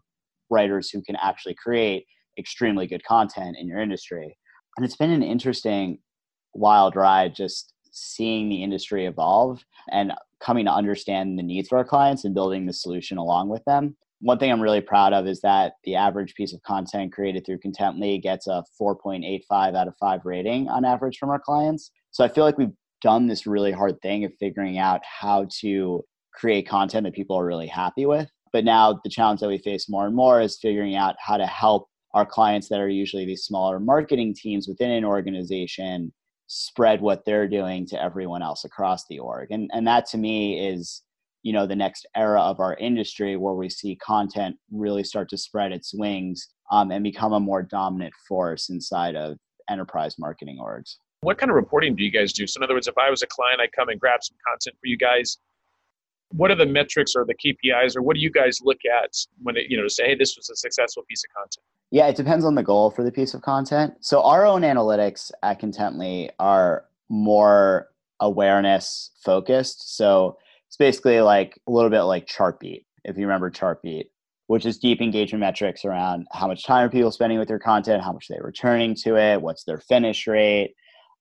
writers 0.53 0.91
who 0.91 1.03
can 1.03 1.17
actually 1.17 1.55
create 1.55 2.07
extremely 2.39 2.87
good 2.87 3.05
content 3.05 3.57
in 3.59 3.67
your 3.67 3.81
industry. 3.81 4.37
And 4.77 4.87
it's 4.87 4.97
been 4.97 5.11
an 5.11 5.23
interesting 5.23 5.99
wild 6.55 6.95
ride 6.97 7.35
just 7.35 7.75
seeing 7.91 8.49
the 8.49 8.63
industry 8.63 9.07
evolve 9.07 9.65
and 9.91 10.13
coming 10.41 10.65
to 10.67 10.73
understand 10.73 11.39
the 11.39 11.43
needs 11.43 11.69
for 11.69 11.79
our 11.79 11.85
clients 11.85 12.25
and 12.25 12.35
building 12.35 12.67
the 12.67 12.73
solution 12.73 13.19
along 13.19 13.49
with 13.49 13.65
them 13.65 13.97
one 14.23 14.39
thing 14.39 14.53
I'm 14.53 14.63
really 14.63 14.81
proud 14.81 15.13
of 15.13 15.27
is 15.27 15.41
that 15.41 15.75
the 15.83 15.97
average 15.97 16.35
piece 16.35 16.55
of 16.55 16.63
content 16.63 17.13
created 17.13 17.45
through 17.45 17.59
Contently 17.59 18.23
gets 18.23 18.47
a 18.47 18.63
4.85 18.81 19.77
out 19.77 19.89
of 19.89 19.97
5 19.99 20.21
rating 20.25 20.69
on 20.69 20.85
average 20.85 21.19
from 21.19 21.29
our 21.29 21.41
clients. 21.41 21.91
So 22.13 22.23
I 22.23 22.29
feel 22.29 22.45
like 22.45 22.57
we've 22.57 22.73
done 23.01 23.27
this 23.27 23.49
really 23.49 23.73
hard 23.73 24.01
thing 24.01 24.25
of 24.25 24.33
figuring 24.39 24.79
out 24.79 25.01
how 25.05 25.49
to 25.61 26.05
create 26.33 26.69
content 26.69 27.05
that 27.05 27.15
people 27.15 27.37
are 27.37 27.45
really 27.45 27.67
happy 27.67 28.07
with. 28.07 28.31
But 28.53 28.65
now 28.65 29.01
the 29.03 29.11
challenge 29.11 29.41
that 29.41 29.49
we 29.49 29.59
face 29.59 29.89
more 29.89 30.07
and 30.07 30.15
more 30.15 30.41
is 30.41 30.59
figuring 30.61 30.95
out 30.95 31.17
how 31.19 31.37
to 31.37 31.47
help 31.47 31.89
our 32.15 32.27
clients 32.27 32.69
that 32.69 32.81
are 32.81 32.89
usually 32.89 33.25
these 33.25 33.45
smaller 33.45 33.81
marketing 33.81 34.35
teams 34.35 34.69
within 34.69 34.91
an 34.91 35.05
organization 35.05 36.13
spread 36.47 37.01
what 37.01 37.25
they're 37.25 37.49
doing 37.49 37.87
to 37.87 38.03
everyone 38.03 38.43
else 38.43 38.65
across 38.65 39.07
the 39.07 39.19
org. 39.19 39.51
And 39.51 39.71
and 39.73 39.87
that 39.87 40.07
to 40.07 40.19
me 40.19 40.69
is 40.69 41.03
you 41.43 41.53
know 41.53 41.67
the 41.67 41.77
next 41.77 42.07
era 42.15 42.41
of 42.41 42.61
our 42.61 42.77
industry 42.77 43.37
where 43.37 43.55
we 43.55 43.71
see 43.71 43.97
content 43.97 44.57
really 44.71 45.03
start 45.03 45.29
to 45.31 45.39
spread 45.39 45.73
its 45.73 45.95
wings 45.95 46.49
um, 46.71 46.91
and 46.91 47.03
become 47.03 47.33
a 47.33 47.41
more 47.41 47.63
dominant 47.63 48.13
force 48.29 48.69
inside 48.69 49.17
of 49.17 49.39
enterprise 49.71 50.17
marketing 50.19 50.59
orgs. 50.61 50.97
What 51.23 51.39
kind 51.39 51.51
of 51.51 51.57
reporting 51.57 51.95
do 51.95 52.05
you 52.05 52.11
guys 52.11 52.33
do? 52.33 52.47
So 52.47 52.59
in 52.59 52.65
other 52.65 52.75
words 52.75 52.89
if 52.89 52.99
i 52.99 53.09
was 53.09 53.23
a 53.23 53.27
client 53.27 53.61
i 53.61 53.67
come 53.69 53.89
and 53.89 53.99
grab 53.99 54.23
some 54.23 54.37
content 54.47 54.77
for 54.81 54.87
you 54.87 54.99
guys 54.99 55.39
what 56.33 56.51
are 56.51 56.55
the 56.55 56.67
metrics 56.67 57.15
or 57.15 57.25
the 57.25 57.35
kpis 57.35 57.97
or 57.97 58.03
what 58.03 58.15
do 58.15 58.21
you 58.21 58.31
guys 58.31 58.61
look 58.63 58.79
at 58.85 59.11
when 59.43 59.57
it 59.57 59.65
you 59.69 59.77
know 59.77 59.83
to 59.83 59.91
say 59.91 60.05
hey 60.05 60.15
this 60.15 60.37
was 60.37 60.49
a 60.51 60.57
successful 60.57 61.03
piece 61.09 61.23
of 61.25 61.35
content 61.35 61.65
yeah 61.91 62.07
it 62.07 62.17
depends 62.17 62.45
on 62.45 62.55
the 62.55 62.63
goal 62.63 62.91
for 62.91 63.05
the 63.05 63.13
piece 63.13 63.35
of 63.35 63.43
content 63.43 63.95
so 64.01 64.23
our 64.23 64.47
own 64.47 64.63
analytics 64.63 65.31
at 65.43 65.61
contently 65.61 66.29
are 66.39 66.85
more 67.09 67.89
awareness 68.21 69.11
focused 69.25 69.97
so 69.97 70.37
it's 70.73 70.79
basically 70.79 71.21
like 71.21 71.61
a 71.69 71.71
little 71.71 71.91
bit 71.91 72.01
like 72.05 72.27
Chartbeat, 72.27 72.87
if 73.05 73.19
you 73.19 73.27
remember 73.27 73.51
Chartbeat, 73.51 74.07
which 74.47 74.65
is 74.65 74.79
deep 74.79 75.03
engagement 75.03 75.41
metrics 75.41 75.85
around 75.85 76.27
how 76.33 76.47
much 76.47 76.65
time 76.65 76.87
are 76.87 76.89
people 76.89 77.11
spending 77.11 77.39
with 77.39 77.51
your 77.51 77.59
content, 77.59 78.03
how 78.03 78.11
much 78.11 78.27
they're 78.27 78.43
returning 78.43 78.95
to 79.03 79.17
it, 79.17 79.43
what's 79.43 79.65
their 79.65 79.81
finish 79.81 80.27
rate. 80.27 80.75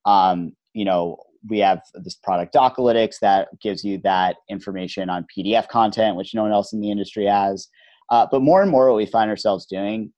Um, 0.05 0.53
you 0.71 0.85
know, 0.85 1.17
we 1.49 1.59
have 1.59 1.81
this 1.95 2.15
product 2.15 2.53
Docalytics 2.53 3.15
that 3.21 3.49
gives 3.61 3.83
you 3.83 3.99
that 4.03 4.37
information 4.49 5.09
on 5.09 5.25
PDF 5.35 5.67
content, 5.67 6.15
which 6.15 6.33
no 6.33 6.43
one 6.43 6.51
else 6.51 6.73
in 6.73 6.81
the 6.81 6.91
industry 6.91 7.25
has. 7.25 7.67
Uh, 8.09 8.27
but 8.29 8.41
more 8.41 8.61
and 8.61 8.71
more, 8.71 8.87
what 8.87 8.97
we 8.97 9.05
find 9.05 9.29
ourselves 9.29 9.65
doing 9.65 10.11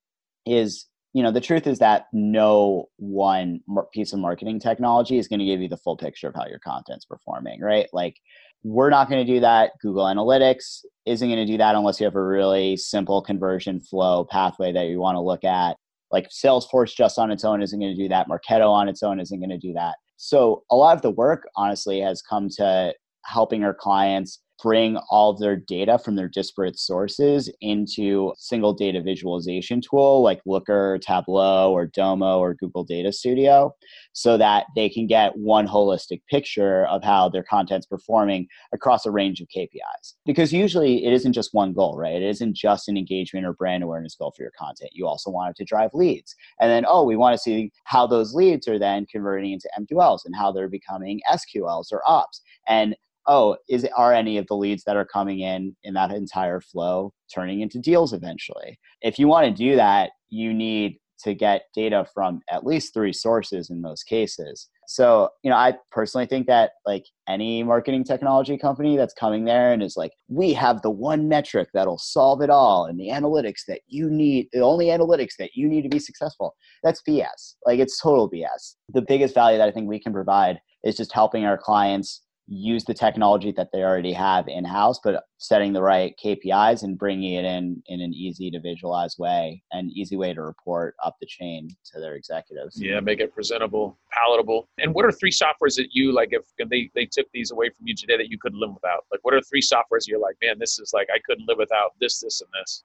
is, 0.46 0.88
you 1.14 1.22
know, 1.24 1.32
the 1.32 1.40
truth 1.40 1.68
is 1.68 1.80
that 1.80 2.06
no 2.12 2.90
one 2.98 3.62
piece 3.94 4.14
of 4.14 4.20
marketing 4.20 4.60
technology 4.60 5.18
is 5.18 5.28
going 5.28 5.40
to 5.40 5.46
give 5.46 5.62
you 5.62 5.70
the 5.70 5.78
full 5.78 5.96
picture 5.96 6.28
of 6.28 6.36
how 6.36 6.48
your 6.48 6.60
content's 6.60 7.06
performing, 7.06 7.62
right? 7.62 7.88
Like, 7.94 8.18
we're 8.64 8.90
not 8.90 9.10
going 9.10 9.26
to 9.26 9.32
do 9.32 9.42
that. 9.42 9.72
Google 9.82 10.06
Analytics 10.06 10.86
isn't 11.06 11.28
going 11.28 11.46
to 11.46 11.52
do 11.52 11.58
that 11.58 11.76
unless 11.76 12.00
you 12.00 12.06
have 12.06 12.16
a 12.16 12.24
really 12.24 12.78
simple 12.78 13.22
conversion 13.22 13.80
flow 13.80 14.26
pathway 14.30 14.72
that 14.72 14.88
you 14.88 15.00
want 15.00 15.16
to 15.16 15.22
look 15.22 15.44
at. 15.44 15.76
Like 16.12 16.30
Salesforce 16.30 16.96
just 16.96 17.20
on 17.20 17.32
its 17.32 17.44
own 17.44 17.62
isn't 17.62 17.80
going 17.80 17.96
to 17.96 18.02
do 18.02 18.08
that. 18.10 18.28
Marketo 18.30 18.70
on 18.70 18.88
its 18.88 19.04
own 19.04 19.20
isn't 19.20 19.40
going 19.40 19.50
to 19.50 19.58
do 19.58 19.74
that. 19.74 19.96
So 20.24 20.64
a 20.72 20.76
lot 20.78 20.96
of 20.96 21.02
the 21.02 21.12
work, 21.12 21.50
honestly, 21.58 22.00
has 22.00 22.22
come 22.22 22.48
to 22.52 22.94
helping 23.26 23.66
our 23.66 23.74
clients 23.74 24.40
bring 24.62 24.98
all 25.10 25.36
their 25.36 25.56
data 25.56 25.98
from 25.98 26.16
their 26.16 26.30
disparate 26.30 26.80
sources 26.80 27.52
into 27.62 28.34
single 28.38 28.74
data 28.74 29.02
visualization 29.02 29.82
tool 29.82 30.22
like 30.22 30.42
Looker, 30.46 31.00
Tableau, 31.02 31.72
or 31.72 31.86
Domo 31.86 32.40
or 32.40 32.54
Google 32.54 32.84
Data 32.84 33.12
Studio 33.12 33.74
so 34.14 34.38
that 34.38 34.66
they 34.76 34.90
can 34.90 35.08
get 35.08 35.38
one 35.38 35.68
holistic 35.68 36.22
picture 36.30 36.86
of 36.86 37.04
how 37.04 37.30
their 37.30 37.44
content's 37.44 37.88
performing 37.88 38.48
across 38.74 39.06
a 39.06 39.12
range 39.12 39.42
of 39.42 39.48
KPIs. 39.56 40.14
Because 40.26 40.54
usually 40.54 41.06
it 41.06 41.14
isn't 41.14 41.34
just 41.34 41.54
one 41.54 41.74
goal, 41.74 41.98
right? 41.98 42.16
It 42.16 42.24
isn't 42.24 42.56
just 42.56 42.88
an 42.88 42.98
engagement 42.98 43.46
or 43.46 43.54
brand 43.54 43.84
awareness 43.84 44.16
goal 44.16 44.34
for 44.36 44.44
your 44.44 44.52
content. 44.58 44.92
You 44.94 45.08
also 45.08 45.32
want 45.32 45.52
it 45.52 45.56
to 45.58 45.66
drive 45.66 45.92
leads. 45.94 46.36
And 46.60 46.70
then, 46.70 46.86
oh, 46.88 47.04
we 47.04 47.16
want 47.16 47.34
to 47.34 47.42
see 47.42 47.72
how 47.86 48.08
those 48.08 48.34
leads 48.34 48.68
are 48.68 48.80
then 48.80 49.06
converting 49.12 49.52
into 49.52 49.70
MQLs 49.80 50.22
and 50.26 50.36
how 50.36 50.52
they're 50.52 50.70
becoming 50.70 51.20
SQLs 51.30 51.92
or 51.92 52.02
ops. 52.08 52.42
And 52.68 52.96
oh, 53.28 53.58
is 53.70 53.88
are 53.96 54.14
any 54.14 54.38
of 54.38 54.48
the 54.48 54.56
leads 54.56 54.84
that 54.86 54.98
are 54.98 55.06
coming 55.06 55.40
in 55.40 55.76
in 55.84 55.94
that 55.94 56.12
entire 56.12 56.62
flow 56.62 57.14
turning 57.34 57.62
into 57.62 57.80
deals 57.80 58.14
eventually? 58.14 58.80
If 59.02 59.20
you 59.20 59.28
want 59.28 59.46
to 59.46 59.52
do 59.54 59.76
that, 59.76 60.12
you 60.30 60.54
need 60.54 60.98
to 61.24 61.34
get 61.34 61.64
data 61.74 62.06
from 62.14 62.42
at 62.52 62.66
least 62.66 62.94
three 62.94 63.14
sources 63.14 63.70
in 63.70 63.82
most 63.82 64.04
cases. 64.04 64.70
So, 64.88 65.30
you 65.44 65.50
know, 65.50 65.56
I 65.56 65.76
personally 65.92 66.26
think 66.26 66.48
that 66.48 66.72
like 66.86 67.06
any 67.30 67.64
marketing 67.64 68.04
technology 68.04 68.58
company 68.58 68.98
that's 68.98 69.14
coming 69.14 69.46
there 69.46 69.72
and 69.72 69.82
is 69.82 69.96
like, 69.96 70.12
we 70.28 70.54
have 70.54 70.82
the 70.82 70.90
one 70.90 71.30
metric 71.30 71.70
that'll 71.74 71.98
solve 71.98 72.42
it 72.42 72.50
all 72.50 72.86
and 72.86 73.00
the 73.00 73.08
analytics 73.08 73.62
that 73.68 73.82
you 73.88 74.10
need, 74.10 74.48
the 74.52 74.60
only 74.60 74.88
analytics 74.88 75.36
that 75.40 75.52
you 75.56 75.70
need 75.70 75.84
to 75.84 75.90
be 75.90 76.00
successful, 76.00 76.56
that's 76.84 77.02
BS. 77.08 77.56
Like, 77.66 77.80
it's 77.80 78.00
total 78.02 78.30
BS. 78.30 78.76
The 78.90 79.02
biggest 79.02 79.34
value 79.34 79.58
that 79.58 79.70
I 79.70 79.72
think 79.72 79.88
we 79.88 80.02
can 80.02 80.12
provide 80.12 80.60
is 80.84 80.98
just 80.98 81.14
helping 81.14 81.46
our 81.46 81.58
clients 81.58 82.23
use 82.48 82.84
the 82.84 82.94
technology 82.94 83.52
that 83.54 83.70
they 83.72 83.84
already 83.84 84.12
have 84.12 84.48
in 84.48 84.66
house, 84.66 85.00
but 85.04 85.24
setting 85.38 85.72
the 85.72 85.82
right 85.82 86.14
KPIs 86.24 86.84
and 86.84 86.98
bringing 86.98 87.34
it 87.34 87.46
in 87.46 87.82
in 87.88 88.02
an 88.02 88.14
easy 88.14 88.52
to 88.52 88.60
visualize 88.60 89.18
way 89.18 89.64
and 89.72 89.92
easy 89.92 90.18
way 90.18 90.34
to 90.34 90.42
report 90.42 90.96
up 91.04 91.16
the 91.20 91.26
chain 91.26 91.70
to 91.94 92.00
their 92.00 92.16
executives. 92.16 92.80
Yeah, 92.80 93.00
make 93.00 93.22
it 93.22 93.34
presentable, 93.34 93.98
palatable. 94.12 94.68
And 94.78 94.94
what 94.94 95.06
are 95.06 95.12
three 95.12 95.32
softwares 95.32 95.76
that 95.76 95.90
you 95.92 96.12
like 96.12 96.30
if 96.32 96.44
they, 96.70 96.90
they 96.94 97.06
took 97.06 97.28
these 97.34 97.52
away 97.52 97.70
from 97.70 97.88
you 97.88 97.96
today 97.96 98.18
that 98.18 98.30
you 98.30 98.38
couldn't 98.38 98.60
live 98.60 98.74
without? 98.74 99.06
Like 99.12 99.22
what 99.24 99.34
are 99.34 99.42
three 99.42 99.62
softwares 99.62 100.08
you're 100.08 100.20
like, 100.20 100.36
man, 100.42 100.60
this 100.60 100.80
is 100.80 100.92
like 100.94 101.08
I 101.14 101.20
couldn't 101.26 101.48
live 101.48 101.58
without 101.58 101.92
this, 102.00 102.20
this, 102.20 102.42
and 102.42 102.50
this? 102.60 102.84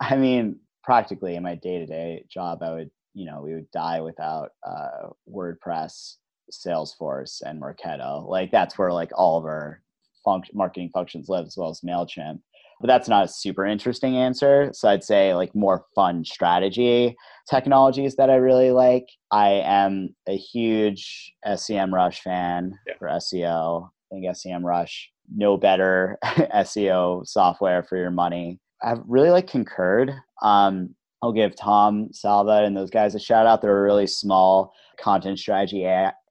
I 0.00 0.16
mean, 0.16 0.60
practically 0.84 1.34
in 1.36 1.42
my 1.42 1.56
day 1.56 1.78
to 1.78 1.86
day 1.86 2.24
job, 2.30 2.62
I 2.62 2.72
would, 2.72 2.90
you 3.14 3.26
know, 3.26 3.42
we 3.42 3.54
would 3.54 3.70
die 3.72 4.00
without 4.00 4.52
uh, 4.62 5.08
WordPress 5.28 6.16
Salesforce 6.52 7.42
and 7.44 7.60
Marketo. 7.60 8.28
Like 8.28 8.50
that's 8.50 8.78
where 8.78 8.92
like 8.92 9.10
all 9.14 9.38
of 9.38 9.44
our 9.44 9.82
func- 10.26 10.54
marketing 10.54 10.90
functions 10.92 11.28
live, 11.28 11.46
as 11.46 11.56
well 11.56 11.70
as 11.70 11.80
Mailchimp. 11.80 12.40
But 12.80 12.86
that's 12.86 13.08
not 13.08 13.26
a 13.26 13.28
super 13.28 13.66
interesting 13.66 14.16
answer. 14.16 14.70
So 14.72 14.88
I'd 14.88 15.04
say 15.04 15.34
like 15.34 15.54
more 15.54 15.84
fun 15.94 16.24
strategy 16.24 17.14
technologies 17.48 18.16
that 18.16 18.30
I 18.30 18.36
really 18.36 18.70
like. 18.70 19.06
I 19.30 19.60
am 19.64 20.14
a 20.26 20.36
huge 20.36 21.34
SEMrush 21.46 22.20
fan 22.20 22.78
yeah. 22.86 22.94
for 22.98 23.08
SEO. 23.08 23.86
I 23.86 24.14
think 24.14 24.24
SEMrush 24.24 24.92
no 25.34 25.56
better 25.56 26.18
SEO 26.24 27.26
software 27.26 27.82
for 27.82 27.96
your 27.96 28.10
money. 28.10 28.58
I 28.82 28.96
really 29.06 29.30
like 29.30 29.46
Concured. 29.46 30.12
Um, 30.42 30.94
I'll 31.22 31.32
give 31.32 31.54
Tom 31.54 32.08
Salvat 32.12 32.64
and 32.64 32.76
those 32.76 32.90
guys 32.90 33.14
a 33.14 33.20
shout 33.20 33.46
out. 33.46 33.60
They're 33.60 33.78
a 33.78 33.82
really 33.82 34.06
small 34.06 34.72
content 34.98 35.38
strategy 35.38 35.84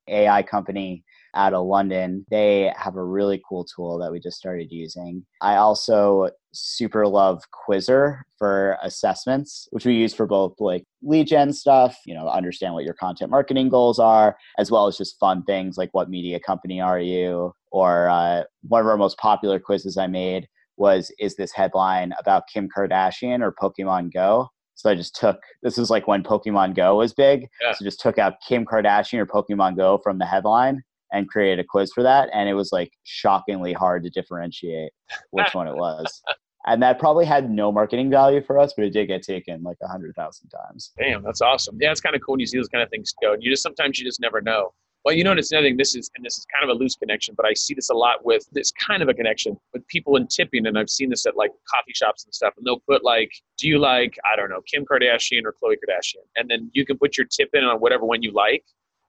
AI 0.10 0.44
company 0.44 1.04
out 1.36 1.54
of 1.54 1.66
London. 1.66 2.26
They 2.30 2.74
have 2.76 2.96
a 2.96 3.04
really 3.04 3.42
cool 3.48 3.66
tool 3.66 3.98
that 4.00 4.12
we 4.12 4.20
just 4.20 4.38
started 4.38 4.72
using. 4.72 5.26
I 5.42 5.56
also 5.56 6.30
super 6.52 7.08
love 7.08 7.44
Qzzr 7.68 8.22
for 8.38 8.78
assessments, 8.82 9.68
which 9.72 9.86
we 9.86 9.94
use 9.94 10.14
for 10.14 10.26
both 10.26 10.56
like 10.60 10.84
lead 11.04 11.28
gen 11.28 11.54
stuff, 11.54 11.98
you 12.06 12.16
know, 12.16 12.28
understand 12.28 12.74
what 12.74 12.84
your 12.84 12.96
content 12.96 13.32
marketing 13.32 13.70
goals 13.70 14.00
are, 14.00 14.38
as 14.58 14.72
well 14.72 14.88
as 14.88 14.98
just 14.98 15.20
fun 15.20 15.44
things 15.44 15.78
like 15.78 15.90
what 15.94 16.10
media 16.10 16.40
company 16.40 16.82
are 16.82 17.00
you? 17.00 17.54
Or 17.72 18.10
uh, 18.10 18.44
one 18.64 18.82
of 18.82 18.88
our 18.88 18.98
most 18.98 19.18
popular 19.20 19.60
quizzes 19.60 19.98
I 19.98 20.08
made 20.08 20.48
was 20.78 21.12
Is 21.20 21.36
this 21.36 21.52
headline 21.52 22.14
about 22.18 22.48
Kim 22.52 22.70
Kardashian 22.76 23.42
or 23.42 23.54
Pokemon 23.54 24.14
Go? 24.14 24.50
So 24.80 24.90
I 24.90 24.96
just 24.96 25.14
took 25.14 25.42
this 25.62 25.78
is 25.78 25.90
like 25.90 26.08
when 26.08 26.24
Pokemon 26.24 26.74
Go 26.74 26.96
was 26.96 27.12
big. 27.14 27.50
Yeah. 27.62 27.74
So 27.74 27.84
just 27.84 28.00
took 28.00 28.18
out 28.18 28.36
Kim 28.48 28.66
Kardashian 28.66 29.20
or 29.20 29.26
Pokemon 29.26 29.76
Go 29.76 29.98
from 29.98 30.20
the 30.20 30.26
headline 30.26 30.82
and 31.12 31.28
created 31.28 31.60
a 31.60 31.68
quiz 31.68 31.92
for 31.92 32.02
that. 32.02 32.30
And 32.32 32.48
it 32.48 32.54
was 32.54 32.72
like 32.72 32.94
shockingly 33.04 33.74
hard 33.74 34.04
to 34.06 34.10
differentiate 34.10 34.94
which 35.32 35.54
one 35.54 35.68
it 35.68 35.76
was. 35.76 36.22
And 36.66 36.82
that 36.82 36.98
probably 36.98 37.26
had 37.26 37.52
no 37.52 37.74
marketing 37.74 38.10
value 38.10 38.42
for 38.42 38.58
us, 38.58 38.74
but 38.74 38.86
it 38.86 38.92
did 38.92 39.08
get 39.08 39.22
taken 39.22 39.64
like 39.64 39.76
a 39.84 39.88
hundred 39.90 40.16
thousand 40.16 40.48
times. 40.48 40.94
Damn, 40.98 41.24
that's 41.24 41.42
awesome. 41.42 41.78
Yeah, 41.82 41.92
it's 41.92 42.00
kind 42.00 42.16
of 42.16 42.22
cool 42.26 42.34
when 42.34 42.40
you 42.40 42.48
see 42.48 42.58
those 42.58 42.70
kind 42.70 42.82
of 42.82 42.90
things 42.90 43.14
go. 43.22 43.34
And 43.34 43.44
you 43.44 43.52
just 43.52 43.64
sometimes 43.64 44.00
you 44.00 44.06
just 44.06 44.22
never 44.22 44.40
know. 44.40 44.74
Well, 45.06 45.16
you 45.16 45.24
notice 45.24 45.52
another 45.52 45.68
thing. 45.68 45.78
This 45.78 45.96
is 45.96 46.10
and 46.16 46.26
this 46.26 46.38
is 46.38 46.46
kind 46.54 46.70
of 46.70 46.76
a 46.76 46.78
loose 46.78 46.96
connection, 46.96 47.34
but 47.36 47.46
I 47.46 47.54
see 47.54 47.74
this 47.74 47.90
a 47.90 47.94
lot 47.94 48.26
with 48.26 48.48
this 48.52 48.72
kind 48.72 49.02
of 49.02 49.08
a 49.08 49.14
connection 49.14 49.58
with 49.74 49.88
people 49.88 50.18
in 50.18 50.28
tipping, 50.28 50.68
and 50.68 50.78
I've 50.78 50.90
seen 50.90 51.10
this 51.10 51.26
at 51.26 51.38
like 51.38 51.52
coffee 51.70 51.94
shops 51.94 52.26
and 52.26 52.34
stuff. 52.34 52.54
And 52.58 52.66
they'll 52.66 52.82
put 52.82 53.04
like, 53.04 53.32
"Do 53.58 53.70
you 53.70 53.80
like 53.80 54.18
I 54.32 54.36
don't 54.36 54.50
know 54.50 54.62
Kim 54.72 54.86
Kardashian 54.86 55.44
or 55.46 55.54
Khloe 55.54 55.76
Kardashian?" 55.76 56.26
And 56.36 56.50
then 56.50 56.70
you 56.74 56.86
can 56.86 56.98
put 56.98 57.18
your 57.18 57.28
tip 57.28 57.50
in 57.54 57.64
on 57.64 57.80
whatever 57.80 58.06
one 58.06 58.22
you 58.22 58.32
like. 58.32 58.64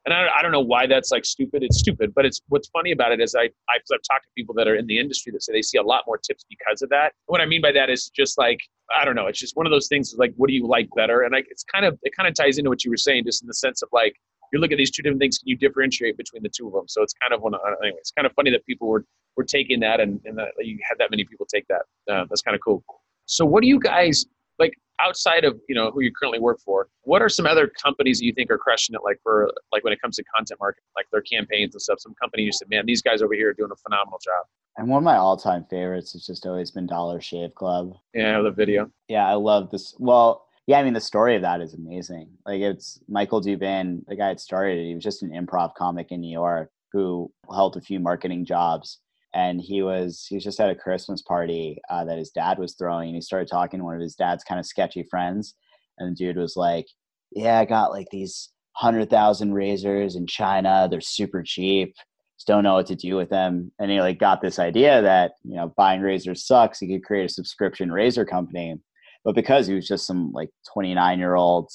And 0.07 0.14
I, 0.14 0.28
I 0.38 0.43
don't 0.43 0.53
know 0.53 0.61
why 0.61 0.86
that's 0.86 1.11
like 1.11 1.24
stupid. 1.24 1.62
It's 1.62 1.78
stupid, 1.78 2.14
but 2.14 2.24
it's 2.24 2.41
what's 2.49 2.68
funny 2.68 2.93
about 2.93 3.12
it 3.12 3.20
is 3.20 3.34
I 3.34 3.43
I've, 3.43 3.82
I've 3.93 4.03
talked 4.09 4.24
to 4.24 4.30
people 4.36 4.55
that 4.55 4.68
are 4.68 4.76
in 4.76 4.86
the 4.86 4.99
industry 4.99 5.32
that 5.32 5.43
say 5.43 5.53
they 5.53 5.61
see 5.61 5.78
a 5.78 5.82
lot 5.82 6.05
more 6.07 6.18
tips 6.18 6.47
because 6.49 6.82
of 6.82 6.88
that. 6.91 7.14
What 7.26 7.41
I 7.41 7.47
mean 7.47 7.61
by 7.61 7.72
that 7.72 7.91
is 7.91 8.11
just 8.11 8.38
like 8.38 8.61
I 8.97 9.05
don't 9.05 9.16
know. 9.16 9.26
It's 9.26 9.41
just 9.41 9.57
one 9.57 9.66
of 9.66 9.72
those 9.72 9.88
things. 9.88 10.14
Like, 10.16 10.32
what 10.36 10.49
do 10.49 10.55
you 10.55 10.66
like 10.66 10.88
better? 10.97 11.22
And 11.22 11.32
like, 11.32 11.47
it's 11.51 11.64
kind 11.64 11.84
of 11.84 11.99
it 12.03 12.14
kind 12.16 12.28
of 12.28 12.34
ties 12.34 12.59
into 12.59 12.70
what 12.70 12.84
you 12.84 12.91
were 12.91 12.97
saying, 12.97 13.24
just 13.24 13.43
in 13.43 13.49
the 13.49 13.55
sense 13.55 13.82
of 13.82 13.88
like 13.93 14.14
you 14.53 14.59
look 14.61 14.72
at 14.72 14.78
these 14.78 14.90
two 14.90 15.03
different 15.03 15.20
things, 15.20 15.38
can 15.38 15.48
you 15.48 15.57
differentiate 15.57 16.16
between 16.16 16.42
the 16.42 16.48
two 16.48 16.66
of 16.66 16.72
them? 16.72 16.88
So 16.88 17.03
it's 17.03 17.14
kind 17.14 17.32
of 17.32 17.42
one. 17.42 17.55
Anyway, 17.55 17.96
it's 17.98 18.11
kind 18.11 18.26
of 18.26 18.32
funny 18.34 18.51
that 18.51 18.64
people 18.66 18.88
were 18.88 19.05
were 19.36 19.44
taking 19.44 19.80
that, 19.80 20.01
and, 20.01 20.20
and 20.24 20.36
that 20.38 20.48
you 20.59 20.78
had 20.88 20.98
that 20.98 21.11
many 21.11 21.24
people 21.24 21.46
take 21.46 21.66
that. 21.68 21.82
Uh, 22.11 22.24
that's 22.28 22.42
kind 22.42 22.55
of 22.55 22.61
cool. 22.61 22.84
So 23.26 23.44
what 23.44 23.62
do 23.62 23.68
you 23.68 23.78
guys 23.78 24.26
like 24.59 24.74
outside 25.01 25.44
of 25.44 25.59
you 25.68 25.74
know 25.74 25.90
who 25.90 26.01
you 26.01 26.12
currently 26.12 26.40
work 26.40 26.61
for? 26.61 26.88
What 27.03 27.22
are 27.22 27.28
some 27.28 27.46
other 27.46 27.70
companies 27.82 28.18
that 28.18 28.24
you 28.24 28.32
think 28.32 28.51
are 28.51 28.59
crushing 28.59 28.94
it? 28.94 29.03
Like 29.05 29.18
for 29.22 29.51
like 29.72 29.84
when 29.84 29.92
it 29.92 30.01
comes 30.01 30.16
to 30.16 30.24
content 30.34 30.59
marketing, 30.61 30.84
like 30.96 31.07
their 31.12 31.22
campaigns 31.22 31.74
and 31.74 31.82
stuff. 31.82 32.01
Some 32.01 32.14
company 32.20 32.42
you 32.42 32.53
said, 32.53 32.68
man, 32.68 32.86
these 32.86 33.03
guys 33.03 33.22
over 33.22 33.34
here 33.34 33.51
are 33.51 33.55
doing 33.55 33.70
a 33.72 33.76
phenomenal 33.76 34.18
job. 34.22 34.46
And 34.76 34.88
one 34.88 34.98
of 34.98 35.05
my 35.05 35.16
all-time 35.16 35.66
favorites 35.68 36.12
has 36.12 36.24
just 36.26 36.46
always 36.46 36.70
been 36.70 36.86
Dollar 36.86 37.20
Shave 37.20 37.55
Club. 37.55 37.96
Yeah, 38.14 38.40
the 38.40 38.51
video. 38.51 38.90
Yeah, 39.09 39.26
I 39.26 39.34
love 39.34 39.70
this. 39.70 39.94
Well, 39.98 40.46
yeah, 40.70 40.78
I 40.78 40.84
mean 40.84 40.94
the 40.94 41.00
story 41.00 41.34
of 41.34 41.42
that 41.42 41.60
is 41.60 41.74
amazing. 41.74 42.28
Like 42.46 42.60
it's 42.60 43.00
Michael 43.08 43.42
Dubin, 43.42 44.06
the 44.06 44.14
guy 44.14 44.28
that 44.28 44.38
started 44.38 44.78
it. 44.78 44.86
He 44.86 44.94
was 44.94 45.02
just 45.02 45.24
an 45.24 45.30
improv 45.30 45.74
comic 45.74 46.12
in 46.12 46.20
New 46.20 46.30
York 46.30 46.70
who 46.92 47.28
held 47.52 47.76
a 47.76 47.80
few 47.80 47.98
marketing 47.98 48.44
jobs, 48.44 49.00
and 49.34 49.60
he 49.60 49.82
was 49.82 50.24
he 50.28 50.36
was 50.36 50.44
just 50.44 50.60
at 50.60 50.70
a 50.70 50.76
Christmas 50.76 51.22
party 51.22 51.80
uh, 51.90 52.04
that 52.04 52.18
his 52.18 52.30
dad 52.30 52.56
was 52.60 52.76
throwing. 52.76 53.08
And 53.08 53.16
he 53.16 53.20
started 53.20 53.48
talking 53.48 53.80
to 53.80 53.84
one 53.84 53.96
of 53.96 54.00
his 54.00 54.14
dad's 54.14 54.44
kind 54.44 54.60
of 54.60 54.64
sketchy 54.64 55.02
friends, 55.10 55.56
and 55.98 56.12
the 56.12 56.14
dude 56.14 56.36
was 56.36 56.54
like, 56.56 56.86
"Yeah, 57.32 57.58
I 57.58 57.64
got 57.64 57.90
like 57.90 58.06
these 58.12 58.50
hundred 58.74 59.10
thousand 59.10 59.54
razors 59.54 60.14
in 60.14 60.28
China. 60.28 60.86
They're 60.88 61.00
super 61.00 61.42
cheap." 61.42 61.96
Just 62.36 62.46
don't 62.46 62.62
know 62.62 62.74
what 62.74 62.86
to 62.86 62.94
do 62.94 63.16
with 63.16 63.28
them. 63.28 63.72
And 63.80 63.90
he 63.90 64.00
like 64.00 64.20
got 64.20 64.40
this 64.40 64.60
idea 64.60 65.02
that, 65.02 65.32
you 65.42 65.56
know, 65.56 65.74
buying 65.76 66.00
razors 66.00 66.46
sucks. 66.46 66.78
He 66.78 66.86
could 66.86 67.04
create 67.04 67.26
a 67.26 67.28
subscription 67.28 67.92
razor 67.92 68.24
company 68.24 68.78
but 69.24 69.34
because 69.34 69.66
he 69.66 69.74
was 69.74 69.86
just 69.86 70.06
some 70.06 70.32
like 70.32 70.50
29 70.72 71.18
year 71.18 71.34
old 71.34 71.70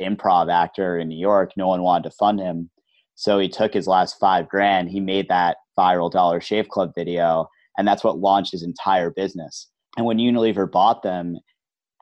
improv 0.00 0.52
actor 0.52 0.98
in 0.98 1.08
New 1.08 1.18
York, 1.18 1.52
no 1.56 1.68
one 1.68 1.82
wanted 1.82 2.04
to 2.04 2.16
fund 2.16 2.40
him. 2.40 2.70
So 3.14 3.38
he 3.38 3.48
took 3.48 3.72
his 3.72 3.86
last 3.86 4.18
five 4.18 4.48
grand, 4.48 4.90
he 4.90 5.00
made 5.00 5.28
that 5.28 5.58
viral 5.78 6.10
Dollar 6.10 6.40
Shave 6.40 6.68
Club 6.68 6.92
video, 6.96 7.48
and 7.78 7.86
that's 7.86 8.02
what 8.04 8.18
launched 8.18 8.52
his 8.52 8.62
entire 8.62 9.10
business. 9.10 9.70
And 9.96 10.06
when 10.06 10.18
Unilever 10.18 10.70
bought 10.70 11.02
them, 11.02 11.38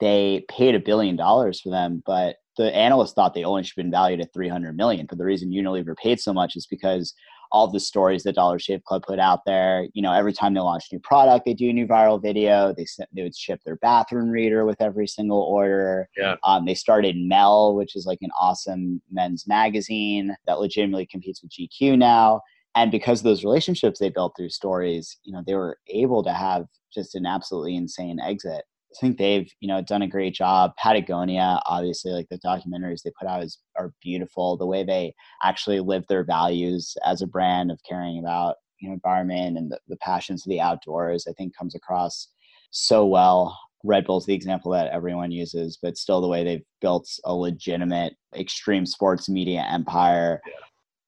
they 0.00 0.44
paid 0.48 0.74
a 0.74 0.80
billion 0.80 1.16
dollars 1.16 1.60
for 1.60 1.70
them, 1.70 2.02
but 2.06 2.36
the 2.56 2.74
analysts 2.74 3.12
thought 3.12 3.34
they 3.34 3.44
only 3.44 3.62
should 3.62 3.76
have 3.76 3.84
been 3.84 3.90
valued 3.90 4.20
at 4.20 4.32
300 4.32 4.76
million. 4.76 5.06
But 5.08 5.18
the 5.18 5.24
reason 5.24 5.50
Unilever 5.50 5.96
paid 5.96 6.20
so 6.20 6.32
much 6.32 6.56
is 6.56 6.66
because 6.66 7.14
all 7.52 7.68
the 7.68 7.78
stories 7.78 8.22
that 8.22 8.34
Dollar 8.34 8.58
Shave 8.58 8.82
Club 8.84 9.04
put 9.06 9.18
out 9.18 9.40
there. 9.44 9.86
You 9.92 10.02
know, 10.02 10.12
every 10.12 10.32
time 10.32 10.54
they 10.54 10.60
launch 10.60 10.86
a 10.90 10.94
new 10.94 11.00
product, 11.00 11.44
they 11.44 11.54
do 11.54 11.68
a 11.68 11.72
new 11.72 11.86
viral 11.86 12.20
video. 12.20 12.74
They 12.76 12.86
they 13.14 13.22
would 13.22 13.36
ship 13.36 13.60
their 13.64 13.76
bathroom 13.76 14.30
reader 14.30 14.64
with 14.64 14.80
every 14.80 15.06
single 15.06 15.42
order. 15.42 16.08
Yeah. 16.16 16.36
Um, 16.44 16.64
they 16.64 16.74
started 16.74 17.16
Mel, 17.16 17.76
which 17.76 17.94
is 17.94 18.06
like 18.06 18.18
an 18.22 18.30
awesome 18.40 19.02
men's 19.10 19.46
magazine 19.46 20.34
that 20.46 20.58
legitimately 20.58 21.06
competes 21.06 21.42
with 21.42 21.52
GQ 21.52 21.98
now. 21.98 22.40
And 22.74 22.90
because 22.90 23.20
of 23.20 23.24
those 23.24 23.44
relationships 23.44 24.00
they 24.00 24.08
built 24.08 24.32
through 24.36 24.48
stories, 24.48 25.18
you 25.22 25.32
know, 25.32 25.42
they 25.46 25.54
were 25.54 25.76
able 25.88 26.24
to 26.24 26.32
have 26.32 26.64
just 26.92 27.14
an 27.14 27.26
absolutely 27.26 27.76
insane 27.76 28.18
exit. 28.18 28.64
I 28.94 29.00
think 29.00 29.18
they've 29.18 29.50
you 29.60 29.68
know 29.68 29.80
done 29.80 30.02
a 30.02 30.08
great 30.08 30.34
job. 30.34 30.72
Patagonia, 30.76 31.60
obviously, 31.66 32.12
like 32.12 32.28
the 32.28 32.38
documentaries 32.38 33.02
they 33.02 33.12
put 33.18 33.28
out 33.28 33.42
is 33.42 33.58
are 33.76 33.92
beautiful. 34.02 34.56
The 34.56 34.66
way 34.66 34.84
they 34.84 35.14
actually 35.42 35.80
live 35.80 36.06
their 36.08 36.24
values 36.24 36.96
as 37.04 37.22
a 37.22 37.26
brand 37.26 37.70
of 37.70 37.80
caring 37.88 38.18
about 38.18 38.56
you 38.80 38.88
know 38.88 38.94
environment 38.94 39.56
and 39.56 39.70
the, 39.70 39.78
the 39.88 39.96
passions 39.96 40.46
of 40.46 40.50
the 40.50 40.60
outdoors, 40.60 41.26
I 41.28 41.32
think 41.32 41.56
comes 41.56 41.74
across 41.74 42.28
so 42.70 43.06
well. 43.06 43.58
Red 43.84 44.06
Bull's 44.06 44.26
the 44.26 44.34
example 44.34 44.70
that 44.72 44.92
everyone 44.92 45.32
uses, 45.32 45.78
but 45.82 45.96
still 45.96 46.20
the 46.20 46.28
way 46.28 46.44
they've 46.44 46.64
built 46.80 47.08
a 47.24 47.34
legitimate 47.34 48.14
extreme 48.36 48.86
sports 48.86 49.28
media 49.28 49.66
empire. 49.68 50.40
Yeah. 50.46 50.52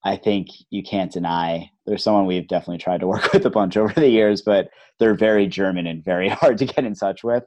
I 0.04 0.16
think 0.16 0.48
you 0.70 0.82
can't 0.82 1.10
deny 1.10 1.70
there's 1.86 2.02
someone 2.02 2.26
we've 2.26 2.48
definitely 2.48 2.78
tried 2.78 3.00
to 3.00 3.06
work 3.06 3.32
with 3.32 3.46
a 3.46 3.50
bunch 3.50 3.76
over 3.76 3.92
the 3.92 4.08
years, 4.08 4.42
but 4.42 4.68
they're 4.98 5.14
very 5.14 5.46
German 5.46 5.86
and 5.86 6.04
very 6.04 6.28
hard 6.40 6.58
to 6.58 6.66
get 6.66 6.84
in 6.84 6.94
touch 6.94 7.24
with. 7.24 7.44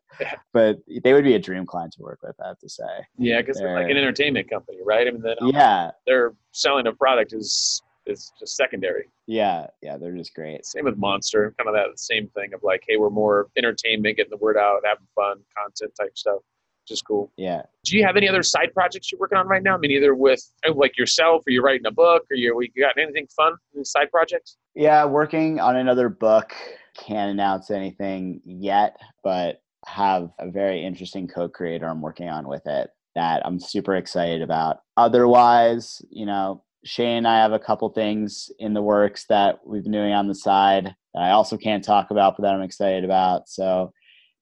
But 0.53 0.77
they 1.03 1.13
would 1.13 1.23
be 1.23 1.35
a 1.35 1.39
dream 1.39 1.65
client 1.65 1.93
to 1.93 2.01
work 2.01 2.19
with, 2.23 2.35
I 2.43 2.49
have 2.49 2.59
to 2.59 2.69
say. 2.69 2.83
Yeah, 3.17 3.41
because 3.41 3.57
they're, 3.57 3.67
they're, 3.67 3.83
like 3.83 3.91
an 3.91 3.97
entertainment 3.97 4.49
company, 4.49 4.79
right? 4.83 5.07
I 5.07 5.11
mean, 5.11 5.23
yeah, 5.53 5.91
they're 6.05 6.33
selling 6.51 6.87
a 6.87 6.93
product 6.93 7.33
is 7.33 7.81
is 8.05 8.31
just 8.39 8.55
secondary. 8.55 9.09
Yeah, 9.25 9.67
yeah, 9.81 9.97
they're 9.97 10.15
just 10.15 10.33
great. 10.33 10.65
Same 10.65 10.85
with 10.85 10.97
Monster, 10.97 11.53
kind 11.57 11.67
of 11.67 11.75
that 11.75 11.99
same 11.99 12.29
thing 12.29 12.53
of 12.53 12.63
like, 12.63 12.83
hey, 12.87 12.95
we're 12.97 13.09
more 13.09 13.47
entertainment, 13.57 14.15
getting 14.17 14.29
the 14.29 14.37
word 14.37 14.57
out, 14.57 14.79
having 14.85 15.05
fun, 15.13 15.41
content 15.57 15.91
type 15.99 16.17
stuff. 16.17 16.39
Which 16.87 16.95
is 16.95 17.01
cool. 17.01 17.31
Yeah. 17.35 17.63
Do 17.83 17.97
you 17.97 18.05
have 18.05 18.15
any 18.15 18.29
other 18.29 18.43
side 18.43 18.73
projects 18.73 19.11
you're 19.11 19.19
working 19.19 19.37
on 19.37 19.47
right 19.47 19.61
now? 19.61 19.75
I 19.75 19.77
mean, 19.77 19.91
either 19.91 20.15
with 20.15 20.41
uh, 20.67 20.73
like 20.73 20.97
yourself, 20.97 21.43
or 21.45 21.51
you're 21.51 21.63
writing 21.63 21.85
a 21.85 21.91
book, 21.91 22.23
or 22.31 22.35
you're 22.35 22.61
you 22.61 22.69
got 22.79 22.97
anything 22.97 23.27
fun 23.35 23.53
in 23.75 23.83
side 23.83 24.09
projects? 24.09 24.57
Yeah, 24.73 25.03
working 25.05 25.59
on 25.59 25.75
another 25.75 26.07
book. 26.07 26.53
Can't 26.97 27.31
announce 27.31 27.71
anything 27.71 28.41
yet, 28.45 28.97
but 29.23 29.61
have 29.85 30.31
a 30.39 30.49
very 30.49 30.83
interesting 30.83 31.27
co-creator 31.27 31.87
I'm 31.87 32.01
working 32.01 32.29
on 32.29 32.47
with 32.47 32.65
it 32.65 32.89
that 33.15 33.45
I'm 33.45 33.59
super 33.59 33.95
excited 33.95 34.41
about. 34.41 34.77
Otherwise, 34.95 36.01
you 36.09 36.25
know, 36.25 36.63
Shane 36.85 37.17
and 37.17 37.27
I 37.27 37.37
have 37.37 37.51
a 37.51 37.59
couple 37.59 37.89
things 37.89 38.49
in 38.59 38.73
the 38.73 38.81
works 38.81 39.25
that 39.29 39.59
we've 39.65 39.83
been 39.83 39.91
doing 39.91 40.13
on 40.13 40.27
the 40.27 40.35
side 40.35 40.95
that 41.13 41.23
I 41.23 41.31
also 41.31 41.57
can't 41.57 41.83
talk 41.83 42.11
about, 42.11 42.37
but 42.37 42.43
that 42.43 42.53
I'm 42.53 42.61
excited 42.61 43.03
about. 43.03 43.49
So, 43.49 43.91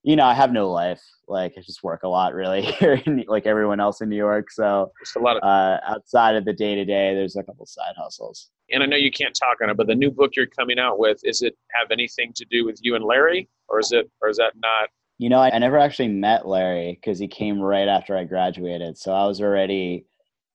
you 0.06 0.16
know, 0.16 0.26
I 0.26 0.36
have 0.36 0.52
no 0.54 0.72
life. 0.72 1.02
Like 1.28 1.56
I 1.58 1.62
just 1.62 1.84
work 1.84 2.04
a 2.04 2.08
lot, 2.08 2.36
really, 2.36 2.62
here, 2.80 3.02
in, 3.06 3.26
like 3.28 3.48
everyone 3.48 3.80
else 3.80 4.02
in 4.02 4.10
New 4.10 4.16
York. 4.16 4.52
So, 4.52 4.92
Just 5.04 5.16
a 5.16 5.20
lot 5.20 5.38
of. 5.38 5.44
uh, 5.44 5.80
outside 5.84 6.36
of 6.36 6.46
the 6.46 6.54
day 6.54 6.76
to 6.76 6.86
day, 6.86 7.16
there's 7.16 7.36
a 7.36 7.44
couple 7.44 7.66
side 7.66 7.96
hustles. 7.98 8.52
and 8.72 8.84
I 8.84 8.86
know 8.86 8.98
you 8.98 9.12
can't 9.12 9.36
talk 9.36 9.58
on 9.64 9.70
it, 9.72 9.78
but 9.78 9.88
the 9.88 9.96
new 9.96 10.12
book 10.12 10.36
you're 10.36 10.46
coming 10.46 10.78
out 10.78 11.00
with, 11.00 11.20
is 11.24 11.42
it 11.42 11.58
have 11.74 11.90
anything 11.90 12.34
to 12.36 12.46
do 12.46 12.66
with 12.66 12.80
you 12.84 12.96
and 12.96 13.04
Larry, 13.04 13.50
or 13.68 13.80
is 13.80 13.92
it, 13.92 14.10
or 14.22 14.30
is 14.30 14.38
that 14.38 14.54
not? 14.62 14.90
You 15.18 15.30
know, 15.30 15.40
I, 15.40 15.50
I 15.50 15.58
never 15.58 15.80
actually 15.80 16.10
met 16.10 16.48
Larry 16.48 17.00
because 17.02 17.18
he 17.18 17.28
came 17.28 17.60
right 17.60 17.88
after 17.88 18.16
I 18.16 18.26
graduated. 18.26 19.00
So 19.00 19.12
I 19.12 19.26
was 19.26 19.42
already 19.42 20.06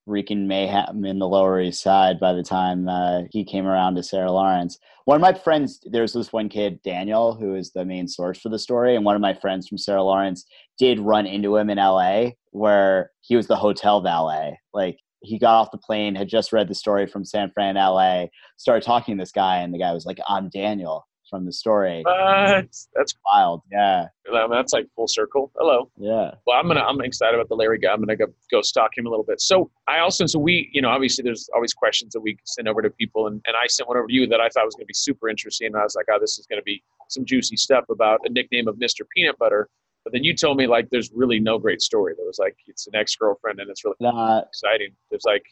wreaking 0.05 0.47
mayhem 0.47 1.03
in 1.03 1.19
the 1.19 1.27
Lower 1.27 1.59
East 1.59 1.81
Side 1.81 2.21
by 2.21 2.31
the 2.33 2.43
time 2.43 2.87
uh, 2.87 3.23
he 3.31 3.43
came 3.43 3.67
around 3.67 3.95
to 3.95 4.03
Sarah 4.03 4.31
Lawrence. 4.31 4.79
One 5.05 5.15
of 5.15 5.21
my 5.21 5.33
friends, 5.33 5.79
there's 5.83 6.13
this 6.13 6.31
one 6.31 6.49
kid, 6.49 6.81
Daniel, 6.83 7.33
who 7.33 7.55
is 7.55 7.71
the 7.71 7.85
main 7.85 8.07
source 8.07 8.39
for 8.39 8.49
the 8.49 8.59
story. 8.59 8.95
And 8.95 9.03
one 9.03 9.15
of 9.15 9.21
my 9.21 9.33
friends 9.33 9.67
from 9.67 9.77
Sarah 9.77 10.03
Lawrence 10.03 10.45
did 10.77 10.99
run 10.99 11.25
into 11.25 11.55
him 11.55 11.69
in 11.69 11.77
LA 11.77 12.31
where 12.51 13.11
he 13.21 13.35
was 13.35 13.47
the 13.47 13.55
hotel 13.55 14.01
valet. 14.01 14.59
Like, 14.73 14.99
he 15.23 15.37
got 15.37 15.55
off 15.55 15.71
the 15.71 15.77
plane, 15.77 16.15
had 16.15 16.27
just 16.27 16.51
read 16.51 16.67
the 16.67 16.75
story 16.75 17.05
from 17.05 17.25
San 17.25 17.51
Fran, 17.51 17.75
LA, 17.75 18.25
started 18.57 18.83
talking 18.83 19.15
to 19.15 19.21
this 19.21 19.31
guy, 19.31 19.57
and 19.59 19.73
the 19.73 19.77
guy 19.77 19.93
was 19.93 20.05
like, 20.05 20.19
I'm 20.27 20.49
Daniel 20.49 21.05
from 21.31 21.45
the 21.45 21.51
story. 21.51 22.01
What? 22.03 22.67
That's 22.93 23.15
Wild. 23.25 23.61
Yeah. 23.71 24.07
that's 24.51 24.73
like 24.73 24.85
full 24.95 25.07
circle. 25.07 25.51
Hello. 25.57 25.89
Yeah. 25.97 26.31
Well, 26.45 26.57
I'm 26.59 26.67
gonna 26.67 26.81
I'm 26.81 27.01
excited 27.01 27.33
about 27.33 27.49
the 27.49 27.55
Larry 27.55 27.79
guy. 27.79 27.91
I'm 27.91 28.01
gonna 28.01 28.15
go, 28.15 28.27
go 28.51 28.61
stalk 28.61 28.91
him 28.95 29.07
a 29.07 29.09
little 29.09 29.23
bit. 29.23 29.41
So 29.41 29.71
I 29.87 29.99
also 29.99 30.27
so 30.27 30.37
we 30.37 30.69
you 30.73 30.81
know 30.81 30.89
obviously 30.89 31.23
there's 31.23 31.49
always 31.55 31.73
questions 31.73 32.13
that 32.13 32.19
we 32.19 32.37
send 32.45 32.67
over 32.67 32.83
to 32.83 32.89
people, 32.91 33.25
and, 33.27 33.41
and 33.47 33.55
I 33.55 33.65
sent 33.67 33.87
one 33.89 33.97
over 33.97 34.07
to 34.07 34.13
you 34.13 34.27
that 34.27 34.41
I 34.41 34.49
thought 34.49 34.65
was 34.65 34.75
gonna 34.75 34.85
be 34.85 34.93
super 34.93 35.29
interesting. 35.29 35.67
And 35.67 35.77
I 35.77 35.83
was 35.83 35.95
like, 35.95 36.05
oh, 36.11 36.19
this 36.19 36.37
is 36.37 36.45
gonna 36.45 36.61
be 36.61 36.83
some 37.09 37.25
juicy 37.25 37.55
stuff 37.55 37.85
about 37.89 38.19
a 38.25 38.29
nickname 38.29 38.67
of 38.67 38.75
Mr. 38.75 39.01
Peanut 39.15 39.39
Butter. 39.39 39.69
But 40.03 40.13
then 40.13 40.23
you 40.23 40.35
told 40.35 40.57
me 40.57 40.67
like 40.67 40.89
there's 40.89 41.11
really 41.13 41.39
no 41.39 41.57
great 41.57 41.81
story. 41.81 42.13
There 42.17 42.25
was 42.25 42.39
like 42.39 42.57
it's 42.67 42.87
an 42.87 42.95
ex 42.95 43.15
girlfriend, 43.15 43.59
and 43.59 43.69
it's 43.69 43.85
really 43.85 43.95
Not 44.01 44.47
exciting. 44.47 44.89
There's 45.09 45.25
like, 45.25 45.43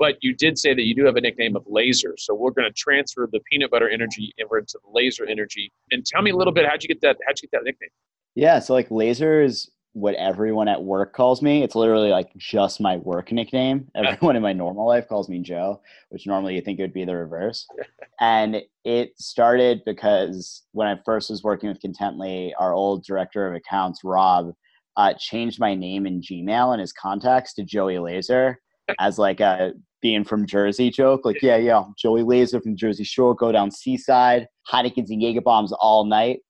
but 0.00 0.16
you 0.22 0.34
did 0.34 0.58
say 0.58 0.72
that 0.74 0.84
you 0.84 0.94
do 0.94 1.04
have 1.04 1.16
a 1.16 1.20
nickname 1.20 1.54
of 1.54 1.62
Laser. 1.68 2.14
So 2.18 2.34
we're 2.34 2.52
going 2.52 2.66
to 2.66 2.72
transfer 2.72 3.28
the 3.30 3.38
peanut 3.50 3.70
butter 3.70 3.88
energy 3.88 4.32
over 4.42 4.58
into 4.58 4.78
the 4.82 4.90
laser 4.92 5.26
energy. 5.26 5.70
And 5.92 6.04
tell 6.04 6.22
me 6.22 6.30
a 6.30 6.36
little 6.36 6.54
bit 6.54 6.66
how'd 6.66 6.82
you 6.82 6.88
get 6.88 7.02
that? 7.02 7.18
How'd 7.26 7.36
you 7.40 7.48
get 7.48 7.58
that 7.58 7.64
nickname? 7.64 7.90
Yeah, 8.34 8.58
so 8.60 8.72
like 8.72 8.90
laser 8.90 9.42
is 9.42 9.70
what 9.92 10.14
everyone 10.14 10.68
at 10.68 10.82
work 10.82 11.12
calls 11.12 11.42
me. 11.42 11.62
It's 11.62 11.74
literally 11.74 12.08
like 12.08 12.34
just 12.38 12.80
my 12.80 12.96
work 12.96 13.30
nickname. 13.30 13.88
Everyone 13.94 14.36
in 14.36 14.42
my 14.42 14.52
normal 14.54 14.86
life 14.86 15.06
calls 15.06 15.28
me 15.28 15.40
Joe, 15.40 15.82
which 16.08 16.26
normally 16.26 16.54
you 16.54 16.62
think 16.62 16.78
it 16.78 16.82
would 16.82 16.94
be 16.94 17.04
the 17.04 17.16
reverse. 17.16 17.66
and 18.20 18.62
it 18.84 19.12
started 19.18 19.82
because 19.84 20.62
when 20.72 20.88
I 20.88 20.98
first 21.04 21.28
was 21.28 21.42
working 21.42 21.68
with 21.68 21.82
Contently, 21.82 22.52
our 22.58 22.72
old 22.72 23.04
director 23.04 23.46
of 23.46 23.54
accounts, 23.54 24.00
Rob, 24.02 24.54
uh, 24.96 25.12
changed 25.18 25.60
my 25.60 25.74
name 25.74 26.06
in 26.06 26.22
Gmail 26.22 26.72
and 26.72 26.80
his 26.80 26.92
contacts 26.92 27.52
to 27.54 27.64
Joey 27.64 27.98
Laser 27.98 28.60
as 28.98 29.18
like 29.18 29.40
a 29.40 29.72
being 30.00 30.24
from 30.24 30.46
Jersey 30.46 30.90
joke. 30.90 31.24
Like, 31.24 31.42
yeah, 31.42 31.56
yeah, 31.56 31.84
Joey 31.98 32.22
Laser 32.22 32.60
from 32.60 32.76
Jersey 32.76 33.04
Shore, 33.04 33.34
go 33.34 33.52
down 33.52 33.70
Seaside, 33.70 34.48
Heineken's 34.70 35.10
and 35.10 35.22
Jaeger 35.22 35.42
bombs 35.42 35.72
all 35.72 36.04
night. 36.04 36.40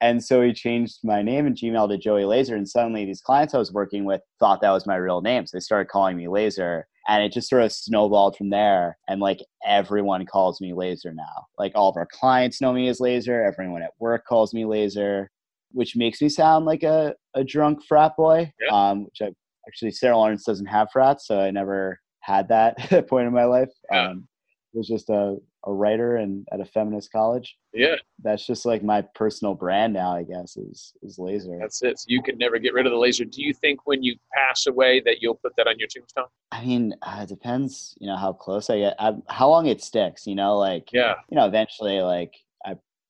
And 0.00 0.22
so 0.22 0.40
he 0.40 0.52
changed 0.52 0.98
my 1.02 1.22
name 1.22 1.46
in 1.46 1.54
Gmail 1.54 1.88
to 1.88 1.98
Joey 1.98 2.24
Laser. 2.24 2.54
And 2.54 2.68
suddenly 2.68 3.04
these 3.04 3.20
clients 3.20 3.54
I 3.54 3.58
was 3.58 3.72
working 3.72 4.04
with 4.04 4.20
thought 4.38 4.60
that 4.60 4.70
was 4.70 4.86
my 4.86 4.96
real 4.96 5.20
name. 5.20 5.46
So 5.46 5.56
they 5.56 5.60
started 5.60 5.90
calling 5.90 6.16
me 6.16 6.28
Laser. 6.28 6.86
And 7.08 7.22
it 7.22 7.32
just 7.32 7.50
sort 7.50 7.62
of 7.62 7.72
snowballed 7.72 8.36
from 8.36 8.50
there. 8.50 8.96
And 9.08 9.20
like 9.20 9.44
everyone 9.66 10.24
calls 10.26 10.60
me 10.60 10.72
Laser 10.72 11.12
now. 11.12 11.46
Like 11.58 11.72
all 11.74 11.90
of 11.90 11.96
our 11.96 12.08
clients 12.10 12.60
know 12.60 12.72
me 12.72 12.88
as 12.88 13.00
Laser. 13.00 13.42
Everyone 13.42 13.82
at 13.82 13.90
work 13.98 14.24
calls 14.26 14.54
me 14.54 14.64
Laser, 14.64 15.30
which 15.72 15.96
makes 15.96 16.22
me 16.22 16.28
sound 16.28 16.66
like 16.66 16.84
a, 16.84 17.14
a 17.34 17.42
drunk 17.42 17.84
frat 17.84 18.12
boy. 18.16 18.52
Yeah. 18.60 18.68
Um, 18.70 19.04
which 19.06 19.22
I 19.22 19.34
actually, 19.66 19.90
Sarah 19.92 20.16
Lawrence 20.16 20.44
doesn't 20.44 20.66
have 20.66 20.90
frats. 20.92 21.26
So 21.26 21.40
I 21.40 21.50
never 21.50 22.00
had 22.20 22.48
that 22.48 22.76
point 23.08 23.26
in 23.26 23.32
my 23.32 23.44
life. 23.44 23.70
Yeah. 23.90 24.08
Um, 24.10 24.28
I 24.74 24.78
was 24.78 24.88
just 24.88 25.08
a, 25.08 25.36
a 25.66 25.72
writer 25.72 26.16
and 26.16 26.44
at 26.52 26.60
a 26.60 26.64
feminist 26.64 27.12
college 27.12 27.56
Yeah, 27.72 27.94
that's 28.24 28.44
just 28.44 28.66
like 28.66 28.82
my 28.82 29.02
personal 29.14 29.54
brand 29.54 29.92
now, 29.92 30.16
I 30.16 30.24
guess, 30.24 30.56
is 30.56 30.92
is 31.00 31.16
laser. 31.16 31.56
that's 31.60 31.80
it. 31.84 31.96
So 32.00 32.06
you 32.08 32.20
could 32.22 32.38
never 32.38 32.58
get 32.58 32.74
rid 32.74 32.84
of 32.84 32.90
the 32.92 32.98
laser. 32.98 33.24
Do 33.24 33.40
you 33.40 33.54
think 33.54 33.86
when 33.86 34.02
you 34.02 34.16
pass 34.34 34.66
away 34.66 35.00
that 35.04 35.22
you'll 35.22 35.36
put 35.36 35.54
that 35.56 35.68
on 35.68 35.78
your 35.78 35.86
tombstone? 35.86 36.24
I 36.50 36.64
mean, 36.64 36.92
uh, 37.02 37.20
it 37.22 37.28
depends, 37.28 37.94
you 38.00 38.08
know, 38.08 38.16
how 38.16 38.32
close 38.32 38.68
I 38.68 38.78
get, 38.80 38.96
I, 38.98 39.12
how 39.28 39.48
long 39.48 39.66
it 39.66 39.80
sticks, 39.80 40.26
you 40.26 40.34
know, 40.34 40.58
like, 40.58 40.88
Yeah. 40.92 41.14
you 41.30 41.36
know, 41.36 41.46
eventually, 41.46 42.00
like, 42.00 42.34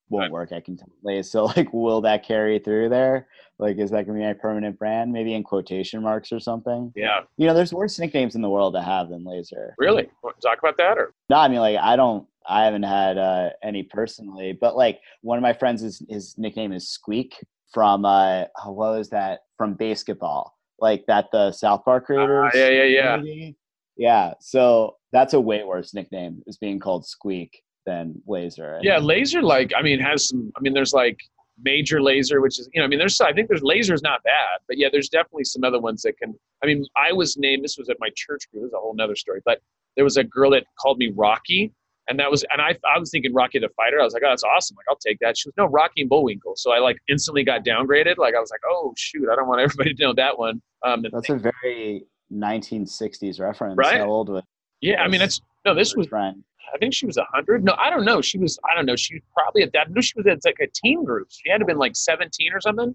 won't 0.09 0.33
work 0.33 0.53
at 0.53 0.67
Contently. 0.67 1.25
So, 1.25 1.45
like, 1.45 1.73
will 1.73 2.01
that 2.03 2.27
carry 2.27 2.59
through 2.59 2.89
there? 2.89 3.29
Like, 3.59 3.79
is 3.79 3.91
that 3.91 4.07
gonna 4.07 4.19
be 4.19 4.25
my 4.25 4.33
permanent 4.33 4.79
brand? 4.79 5.13
Maybe 5.13 5.35
in 5.35 5.43
quotation 5.43 6.03
marks 6.03 6.33
or 6.33 6.41
something. 6.41 6.93
Yeah. 6.97 7.21
You 7.37 7.47
know, 7.47 7.55
there's 7.55 7.73
worse 7.73 7.99
nicknames 7.99 8.35
in 8.35 8.43
the 8.43 8.51
world 8.51 8.75
to 8.75 8.83
have 8.83 9.09
than 9.09 9.25
laser. 9.25 9.75
Really? 9.79 10.09
Want 10.23 10.41
to 10.41 10.47
talk 10.47 10.59
about 10.59 10.77
that 10.79 10.99
or? 10.99 11.15
No, 11.29 11.37
I 11.37 11.49
mean, 11.49 11.61
like, 11.61 11.79
I 11.79 11.97
don't. 11.97 12.27
I 12.47 12.65
haven't 12.65 12.83
had 12.83 13.17
uh, 13.17 13.51
any 13.63 13.83
personally, 13.85 14.53
but 14.53 14.77
like 14.77 15.01
one 15.23 15.39
of 15.39 15.43
my 15.43 15.55
friends 15.55 15.83
is 15.83 16.05
his 16.11 16.37
nickname 16.37 16.73
is 16.73 16.91
Squeak 16.91 17.43
from 17.73 18.05
uh, 18.05 18.45
oh, 18.63 18.73
what 18.73 18.99
was 18.99 19.09
that 19.11 19.41
from 19.57 19.75
basketball? 19.75 20.55
Like 20.79 21.07
that 21.07 21.29
the 21.33 21.53
South 21.53 21.85
Park 21.87 22.05
creators. 22.05 22.53
Ah, 22.55 22.57
yeah, 22.59 22.69
yeah, 22.69 22.83
yeah. 22.83 23.17
movie? 23.17 23.57
Yeah. 23.97 24.35
So 24.41 24.97
that's 25.13 25.33
a 25.33 25.41
way 25.41 25.65
worse 25.65 25.95
nickname 25.95 26.43
is 26.47 26.59
being 26.59 26.79
called 26.79 27.07
Squeak 27.07 27.63
than 27.87 28.21
Laser. 28.27 28.79
Yeah, 28.83 28.99
laser 28.99 29.43
like 29.43 29.73
I 29.77 29.83
mean 29.83 30.01
has 30.01 30.29
some. 30.29 30.53
I 30.57 30.61
mean, 30.61 30.73
there's 30.73 30.93
like 30.93 31.19
major 31.63 32.03
laser, 32.03 32.41
which 32.41 32.59
is 32.59 32.69
you 32.73 32.81
know 32.81 32.85
I 32.85 32.89
mean 32.89 32.99
there's 32.99 33.21
I 33.21 33.33
think 33.33 33.49
there's 33.49 33.63
laser's 33.63 34.03
not 34.03 34.23
bad, 34.23 34.61
but 34.67 34.79
yeah, 34.79 34.89
there's 34.91 35.09
definitely 35.09 35.45
some 35.45 35.65
other 35.65 35.81
ones 35.81 36.03
that 36.03 36.19
can. 36.19 36.35
I 36.63 36.67
mean, 36.67 36.85
I 36.97 37.13
was 37.13 37.37
named. 37.37 37.65
This 37.65 37.77
was 37.79 37.89
at 37.89 37.97
my 38.01 38.09
church 38.15 38.51
group. 38.51 38.65
This 38.65 38.69
is 38.69 38.75
a 38.75 38.79
whole 38.79 38.95
nother 38.95 39.17
story, 39.17 39.41
but 39.45 39.61
there 39.97 40.05
was 40.05 40.17
a 40.17 40.25
girl 40.25 40.51
that 40.51 40.65
called 40.79 40.99
me 40.99 41.13
Rocky. 41.15 41.73
And 42.07 42.21
that 42.21 42.31
was, 42.31 42.45
and 42.53 42.61
I, 42.61 42.77
I 42.85 42.99
was 42.99 43.11
thinking 43.11 43.33
Rocky 43.33 43.59
the 43.59 43.71
Fighter. 43.71 43.99
I 43.99 44.05
was 44.05 44.13
like, 44.13 44.23
oh, 44.27 44.29
that's 44.29 44.45
awesome. 44.45 44.77
Like, 44.77 44.85
I'll 44.91 44.97
take 44.97 45.19
that. 45.21 45.39
She 45.39 45.49
was 45.49 45.55
no 45.57 45.65
Rocky 45.65 46.03
and 46.03 46.11
Bullwinkle. 46.11 46.53
So 46.55 46.71
I 46.71 46.79
like 46.79 46.99
instantly 47.09 47.45
got 47.45 47.65
downgraded. 47.65 48.19
Like, 48.19 48.35
I 48.35 48.41
was 48.41 48.51
like, 48.51 48.61
oh 48.69 48.93
shoot, 48.95 49.27
I 49.33 49.35
don't 49.35 49.49
want 49.49 49.61
everybody 49.63 49.95
to 49.95 50.03
know 50.03 50.13
that 50.13 50.39
one. 50.39 50.61
Um, 50.85 51.03
That's 51.11 51.31
a 51.31 51.37
very 51.63 52.05
1960s 52.31 53.41
reference. 53.41 53.79
Right? 53.79 54.01
How 54.01 54.11
old 54.11 54.29
was 54.29 54.43
yeah, 54.85 55.01
I 55.01 55.09
mean, 55.09 55.23
it's 55.23 55.41
no. 55.65 55.75
This 55.75 55.97
was 55.97 56.09
friend? 56.09 56.45
I 56.73 56.79
think 56.79 56.95
she 56.95 57.07
was 57.07 57.17
a 57.17 57.25
hundred. 57.33 57.65
No, 57.65 57.75
I 57.79 57.91
don't 57.91 58.05
know. 58.05 58.21
She 58.21 58.39
was. 58.39 58.59
I 58.71 58.75
don't 58.75 58.87
know. 58.87 58.97
She 58.97 59.15
was 59.15 59.23
probably 59.35 59.63
at 59.63 59.73
that. 59.73 59.91
No, 59.91 60.01
she 60.01 60.15
was 60.17 60.27
at 60.27 60.45
like 60.45 60.59
a 60.61 60.67
teen 60.67 61.05
group. 61.05 61.29
She 61.31 61.51
had 61.51 61.59
to 61.59 61.63
have 61.63 61.69
been 61.69 61.79
like 61.79 61.97
seventeen 61.97 62.53
or 62.53 62.61
something. 62.61 62.95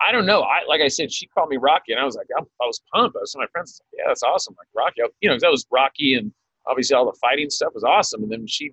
I 0.00 0.12
don't 0.12 0.26
know. 0.26 0.42
I 0.42 0.60
like 0.66 0.80
I 0.80 0.88
said, 0.88 1.12
she 1.12 1.26
called 1.26 1.50
me 1.50 1.58
Rocky, 1.58 1.92
and 1.92 2.00
I 2.00 2.04
was 2.04 2.16
like, 2.16 2.28
I, 2.36 2.40
I 2.40 2.66
was 2.66 2.80
pumped. 2.92 3.16
I 3.16 3.20
was 3.20 3.34
my 3.36 3.46
friends, 3.52 3.80
like, 3.84 3.98
yeah, 3.98 4.04
that's 4.08 4.22
awesome. 4.22 4.54
Like 4.58 4.68
Rocky, 4.74 5.02
you 5.20 5.28
know, 5.28 5.36
that 5.38 5.50
was 5.50 5.66
Rocky, 5.70 6.14
and 6.14 6.32
obviously 6.66 6.96
all 6.96 7.04
the 7.04 7.18
fighting 7.20 7.50
stuff 7.50 7.72
was 7.74 7.84
awesome. 7.84 8.22
And 8.22 8.32
then 8.32 8.46
she 8.46 8.72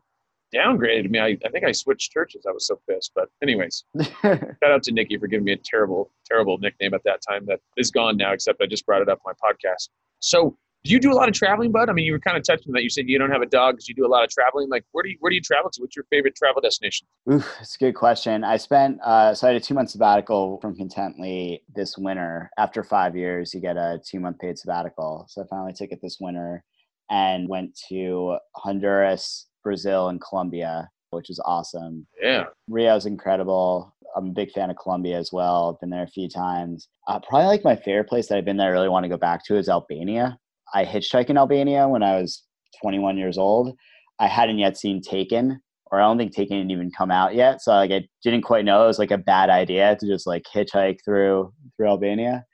downgraded 0.55 1.09
me. 1.09 1.19
I, 1.19 1.37
I 1.45 1.49
think 1.49 1.65
I 1.65 1.73
switched 1.73 2.11
churches. 2.11 2.45
I 2.47 2.51
was 2.51 2.65
so 2.65 2.79
pissed. 2.89 3.11
But 3.13 3.29
anyways, 3.43 3.83
shout 4.21 4.55
out 4.63 4.83
to 4.83 4.93
Nikki 4.93 5.17
for 5.17 5.27
giving 5.27 5.43
me 5.43 5.51
a 5.53 5.57
terrible, 5.57 6.11
terrible 6.25 6.57
nickname 6.59 6.93
at 6.93 7.03
that 7.03 7.21
time. 7.27 7.45
That 7.45 7.59
is 7.75 7.91
gone 7.91 8.15
now. 8.15 8.31
Except 8.31 8.61
I 8.61 8.65
just 8.65 8.85
brought 8.85 9.01
it 9.01 9.09
up 9.09 9.19
on 9.25 9.33
my 9.41 9.49
podcast. 9.51 9.89
So. 10.19 10.57
Do 10.84 10.93
you 10.93 10.99
do 10.99 11.11
a 11.11 11.15
lot 11.15 11.28
of 11.28 11.34
traveling, 11.34 11.71
bud? 11.71 11.89
I 11.89 11.93
mean, 11.93 12.05
you 12.05 12.13
were 12.13 12.19
kind 12.19 12.38
of 12.38 12.43
touching 12.43 12.71
that. 12.71 12.82
You 12.82 12.89
said 12.89 13.09
you 13.09 13.19
don't 13.19 13.32
have 13.32 13.41
a 13.41 13.47
dog 13.47 13.75
because 13.75 13.89
you 13.89 13.95
do 13.95 14.05
a 14.05 14.07
lot 14.07 14.23
of 14.23 14.30
traveling. 14.30 14.69
Like, 14.69 14.86
where 14.93 15.03
do 15.03 15.09
you 15.09 15.17
where 15.19 15.30
do 15.30 15.36
you 15.36 15.41
travel 15.41 15.69
to? 15.71 15.82
What's 15.82 15.95
your 15.95 16.05
favorite 16.09 16.36
travel 16.36 16.61
destination? 16.61 17.07
Oof, 17.30 17.45
it's 17.59 17.75
a 17.75 17.80
good 17.80 17.93
question. 17.93 18.43
I 18.43 18.55
spent 18.57 19.01
uh, 19.01 19.34
so 19.34 19.47
I 19.47 19.51
had 19.51 19.61
a 19.61 19.65
two 19.65 19.73
month 19.73 19.89
sabbatical 19.89 20.59
from 20.61 20.75
Contently 20.75 21.59
this 21.75 21.97
winter. 21.97 22.49
After 22.57 22.84
five 22.84 23.17
years, 23.17 23.53
you 23.53 23.59
get 23.59 23.75
a 23.75 23.99
two 24.05 24.19
month 24.19 24.39
paid 24.39 24.57
sabbatical. 24.57 25.25
So 25.28 25.41
I 25.41 25.45
finally 25.49 25.73
took 25.73 25.91
it 25.91 25.99
this 26.01 26.17
winter 26.21 26.63
and 27.09 27.49
went 27.49 27.78
to 27.89 28.38
Honduras, 28.55 29.47
Brazil, 29.63 30.09
and 30.09 30.21
Colombia, 30.21 30.89
which 31.09 31.28
was 31.28 31.41
awesome. 31.43 32.07
Yeah, 32.21 32.45
Rio's 32.69 33.05
incredible. 33.05 33.93
I'm 34.15 34.28
a 34.28 34.32
big 34.32 34.51
fan 34.51 34.69
of 34.69 34.78
Colombia 34.78 35.17
as 35.17 35.32
well. 35.34 35.73
I've 35.73 35.82
been 35.82 35.89
there 35.89 36.03
a 36.03 36.07
few 36.07 36.30
times. 36.30 36.88
Uh, 37.07 37.19
probably 37.19 37.47
like 37.47 37.63
my 37.63 37.75
favorite 37.75 38.07
place 38.07 38.28
that 38.28 38.38
I've 38.38 38.45
been 38.45 38.57
that 38.57 38.67
I 38.67 38.71
really 38.71 38.89
want 38.89 39.03
to 39.03 39.09
go 39.09 39.17
back 39.17 39.43
to 39.45 39.57
is 39.57 39.67
Albania. 39.69 40.39
I 40.74 40.86
hitchhiked 40.86 41.30
in 41.30 41.38
Albania 41.38 41.88
when 41.88 42.03
I 42.03 42.20
was 42.20 42.43
21 42.82 43.18
years 43.18 43.38
old. 43.38 43.76
I 44.20 44.28
hadn't 44.28 44.57
yet 44.57 44.78
seen 44.78 45.01
Taken, 45.01 45.61
or 45.91 45.99
I 45.99 46.03
don't 46.03 46.18
think 46.18 46.34
Taken 46.34 46.57
had 46.59 46.72
even 46.72 46.91
come 46.91 47.11
out 47.11 47.36
yet. 47.36 47.61
So 47.61 47.72
like 47.72 47.91
I 47.91 48.07
didn't 48.24 48.41
quite 48.41 48.65
know 48.65 48.84
it 48.84 48.88
was 48.88 48.99
like 48.99 49.11
a 49.11 49.18
bad 49.18 49.49
idea 49.49 49.95
to 49.95 50.07
just 50.07 50.28
like 50.28 50.43
hitchhike 50.53 50.99
through 51.05 51.53
through 51.76 51.88
Albania. 51.88 52.45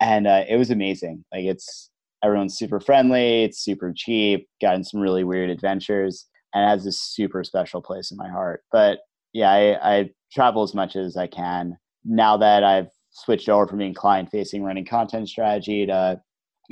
and 0.00 0.26
uh, 0.26 0.44
it 0.48 0.56
was 0.56 0.70
amazing. 0.70 1.24
Like 1.32 1.44
it's 1.44 1.90
everyone's 2.24 2.56
super 2.56 2.80
friendly, 2.80 3.44
it's 3.44 3.64
super 3.64 3.92
cheap, 3.94 4.48
gotten 4.60 4.84
some 4.84 5.00
really 5.00 5.24
weird 5.24 5.50
adventures, 5.50 6.26
and 6.54 6.68
has 6.68 6.84
this 6.84 7.00
super 7.00 7.44
special 7.44 7.80
place 7.82 8.10
in 8.10 8.16
my 8.16 8.28
heart. 8.28 8.62
But 8.72 9.00
yeah, 9.32 9.50
I, 9.50 9.98
I 9.98 10.10
travel 10.32 10.62
as 10.62 10.74
much 10.74 10.96
as 10.96 11.16
I 11.16 11.26
can 11.26 11.76
now 12.04 12.36
that 12.36 12.64
I've 12.64 12.88
switched 13.12 13.48
over 13.48 13.66
from 13.66 13.78
being 13.78 13.94
client 13.94 14.30
facing, 14.30 14.64
running 14.64 14.84
content 14.84 15.28
strategy 15.28 15.86
to 15.86 16.20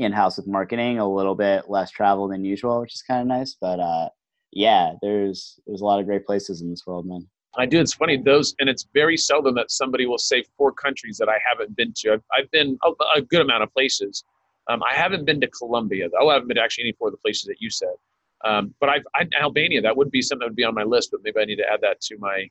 in 0.05 0.13
house 0.13 0.37
with 0.37 0.47
marketing. 0.47 0.99
A 0.99 1.09
little 1.09 1.35
bit 1.35 1.69
less 1.69 1.91
travel 1.91 2.29
than 2.29 2.45
usual, 2.45 2.81
which 2.81 2.95
is 2.95 3.03
kind 3.03 3.21
of 3.21 3.27
nice. 3.27 3.57
But 3.61 3.81
uh, 3.81 4.09
yeah, 4.53 4.95
there's 5.03 5.61
there's 5.67 5.81
a 5.81 5.85
lot 5.85 6.01
of 6.01 6.07
great 6.07 6.27
places 6.27 6.61
in 6.63 6.71
this 6.71 6.87
world, 6.87 7.07
man. 7.07 7.27
I 7.57 7.67
do. 7.67 7.81
It's 7.81 7.95
funny 7.95 8.17
those, 8.17 8.55
and 8.61 8.69
it's 8.69 8.87
very 8.95 9.17
seldom 9.17 9.55
that 9.57 9.71
somebody 9.71 10.07
will 10.07 10.19
say 10.19 10.45
four 10.57 10.73
countries 10.73 11.17
that 11.19 11.29
I 11.29 11.39
haven't 11.45 11.75
been 11.77 11.93
to. 11.97 12.13
I've, 12.13 12.23
I've 12.37 12.51
been 12.53 12.79
a, 12.85 12.91
a, 13.17 13.23
good 13.23 13.41
amount 13.41 13.65
of 13.65 13.73
places. 13.73 14.23
Um, 14.69 14.83
I 14.89 14.95
haven't 14.95 15.25
been 15.25 15.41
to 15.41 15.49
Colombia 15.49 16.09
though. 16.09 16.29
I 16.29 16.35
haven't 16.35 16.49
been 16.49 16.57
to 16.57 16.63
actually 16.63 16.85
any 16.85 16.93
four 16.93 17.09
of 17.09 17.13
the 17.13 17.19
places 17.19 17.45
that 17.45 17.57
you 17.59 17.71
said. 17.71 17.95
Um, 18.45 18.75
but 18.81 18.89
I've 18.89 19.03
I, 19.17 19.27
Albania. 19.41 19.83
That 19.83 19.97
would 19.97 20.11
be 20.11 20.23
something 20.23 20.47
that 20.47 20.51
would 20.51 20.57
be 20.57 20.65
on 20.65 20.75
my 20.75 20.85
list. 20.85 21.11
But 21.11 21.21
maybe 21.25 21.41
I 21.41 21.45
need 21.45 21.57
to 21.57 21.71
add 21.71 21.81
that 21.83 22.01
to 22.03 22.19
my 22.19 22.49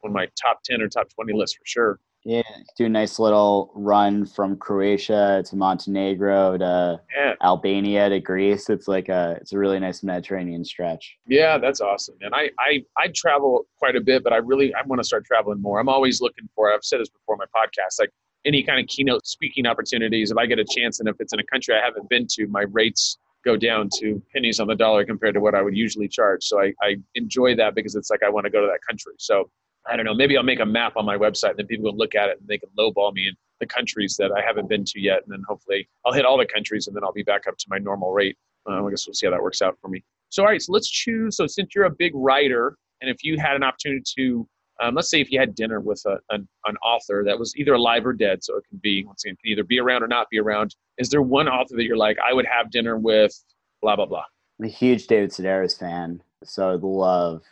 one 0.00 0.10
of 0.10 0.14
my 0.14 0.26
top 0.40 0.62
ten 0.64 0.80
or 0.80 0.88
top 0.88 1.08
twenty 1.10 1.34
list 1.34 1.58
for 1.58 1.66
sure. 1.66 2.00
Yeah, 2.24 2.42
do 2.76 2.86
a 2.86 2.88
nice 2.88 3.18
little 3.18 3.70
run 3.74 4.26
from 4.26 4.56
Croatia 4.56 5.42
to 5.46 5.56
Montenegro 5.56 6.58
to 6.58 7.00
yeah. 7.16 7.34
Albania 7.42 8.08
to 8.08 8.20
Greece. 8.20 8.68
It's 8.68 8.88
like 8.88 9.08
a 9.08 9.38
it's 9.40 9.52
a 9.52 9.58
really 9.58 9.78
nice 9.78 10.02
Mediterranean 10.02 10.64
stretch. 10.64 11.16
Yeah, 11.26 11.58
that's 11.58 11.80
awesome. 11.80 12.16
And 12.20 12.34
I 12.34 12.50
I 12.58 12.84
I 12.96 13.08
travel 13.14 13.66
quite 13.78 13.96
a 13.96 14.00
bit, 14.00 14.24
but 14.24 14.32
I 14.32 14.38
really 14.38 14.74
I 14.74 14.82
want 14.86 15.00
to 15.00 15.04
start 15.04 15.24
traveling 15.24 15.62
more. 15.62 15.78
I'm 15.78 15.88
always 15.88 16.20
looking 16.20 16.48
for. 16.54 16.72
I've 16.72 16.84
said 16.84 17.00
this 17.00 17.08
before 17.08 17.36
in 17.36 17.38
my 17.38 17.60
podcast, 17.60 18.00
like 18.00 18.10
any 18.44 18.62
kind 18.62 18.80
of 18.80 18.86
keynote 18.88 19.26
speaking 19.26 19.66
opportunities. 19.66 20.30
If 20.30 20.36
I 20.36 20.46
get 20.46 20.58
a 20.58 20.64
chance, 20.64 21.00
and 21.00 21.08
if 21.08 21.16
it's 21.20 21.32
in 21.32 21.40
a 21.40 21.44
country 21.44 21.74
I 21.74 21.84
haven't 21.84 22.08
been 22.10 22.26
to, 22.32 22.46
my 22.48 22.62
rates 22.62 23.16
go 23.44 23.56
down 23.56 23.88
to 23.94 24.20
pennies 24.32 24.58
on 24.58 24.66
the 24.66 24.74
dollar 24.74 25.04
compared 25.04 25.34
to 25.34 25.40
what 25.40 25.54
I 25.54 25.62
would 25.62 25.76
usually 25.76 26.08
charge. 26.08 26.44
So 26.44 26.60
I, 26.60 26.72
I 26.82 26.96
enjoy 27.14 27.54
that 27.56 27.74
because 27.74 27.94
it's 27.94 28.10
like 28.10 28.22
I 28.22 28.28
want 28.28 28.44
to 28.44 28.50
go 28.50 28.60
to 28.60 28.66
that 28.66 28.80
country. 28.86 29.12
So 29.18 29.48
I 29.90 29.96
don't 29.96 30.04
know, 30.04 30.14
maybe 30.14 30.36
I'll 30.36 30.42
make 30.42 30.60
a 30.60 30.66
map 30.66 30.96
on 30.96 31.04
my 31.04 31.16
website 31.16 31.50
and 31.50 31.58
then 31.58 31.66
people 31.66 31.90
can 31.90 31.98
look 31.98 32.14
at 32.14 32.28
it 32.28 32.38
and 32.40 32.48
they 32.48 32.58
can 32.58 32.68
lowball 32.78 33.12
me 33.12 33.28
in 33.28 33.34
the 33.60 33.66
countries 33.66 34.16
that 34.18 34.30
I 34.32 34.42
haven't 34.42 34.68
been 34.68 34.84
to 34.84 35.00
yet. 35.00 35.22
And 35.24 35.32
then 35.32 35.42
hopefully 35.48 35.88
I'll 36.04 36.12
hit 36.12 36.24
all 36.24 36.38
the 36.38 36.46
countries 36.46 36.86
and 36.86 36.94
then 36.94 37.04
I'll 37.04 37.12
be 37.12 37.22
back 37.22 37.46
up 37.46 37.56
to 37.56 37.66
my 37.68 37.78
normal 37.78 38.12
rate. 38.12 38.36
Uh, 38.68 38.84
I 38.84 38.90
guess 38.90 39.06
we'll 39.06 39.14
see 39.14 39.26
how 39.26 39.32
that 39.32 39.42
works 39.42 39.62
out 39.62 39.78
for 39.80 39.88
me. 39.88 40.02
So, 40.30 40.42
all 40.42 40.48
right, 40.48 40.60
so 40.60 40.72
let's 40.72 40.88
choose. 40.88 41.36
So, 41.36 41.46
since 41.46 41.70
you're 41.74 41.86
a 41.86 41.90
big 41.90 42.12
writer, 42.14 42.76
and 43.00 43.10
if 43.10 43.24
you 43.24 43.38
had 43.38 43.56
an 43.56 43.62
opportunity 43.62 44.02
to, 44.18 44.46
um, 44.80 44.94
let's 44.94 45.10
say 45.10 45.20
if 45.20 45.30
you 45.30 45.40
had 45.40 45.54
dinner 45.54 45.80
with 45.80 46.02
a, 46.06 46.18
an, 46.30 46.46
an 46.66 46.76
author 46.78 47.24
that 47.26 47.38
was 47.38 47.56
either 47.56 47.74
alive 47.74 48.04
or 48.04 48.12
dead, 48.12 48.44
so 48.44 48.56
it 48.56 48.64
can 48.68 48.78
be, 48.82 49.04
once 49.04 49.24
again, 49.24 49.36
can 49.42 49.52
either 49.52 49.64
be 49.64 49.80
around 49.80 50.02
or 50.02 50.08
not 50.08 50.28
be 50.30 50.38
around, 50.38 50.74
is 50.98 51.08
there 51.08 51.22
one 51.22 51.48
author 51.48 51.76
that 51.76 51.84
you're 51.84 51.96
like, 51.96 52.18
I 52.18 52.34
would 52.34 52.46
have 52.46 52.70
dinner 52.70 52.98
with 52.98 53.32
blah, 53.80 53.96
blah, 53.96 54.06
blah? 54.06 54.24
I'm 54.58 54.66
a 54.66 54.68
huge 54.68 55.06
David 55.06 55.30
Sedaris 55.30 55.78
fan. 55.78 56.22
So, 56.44 56.74
I'd 56.74 56.82
love 56.82 57.42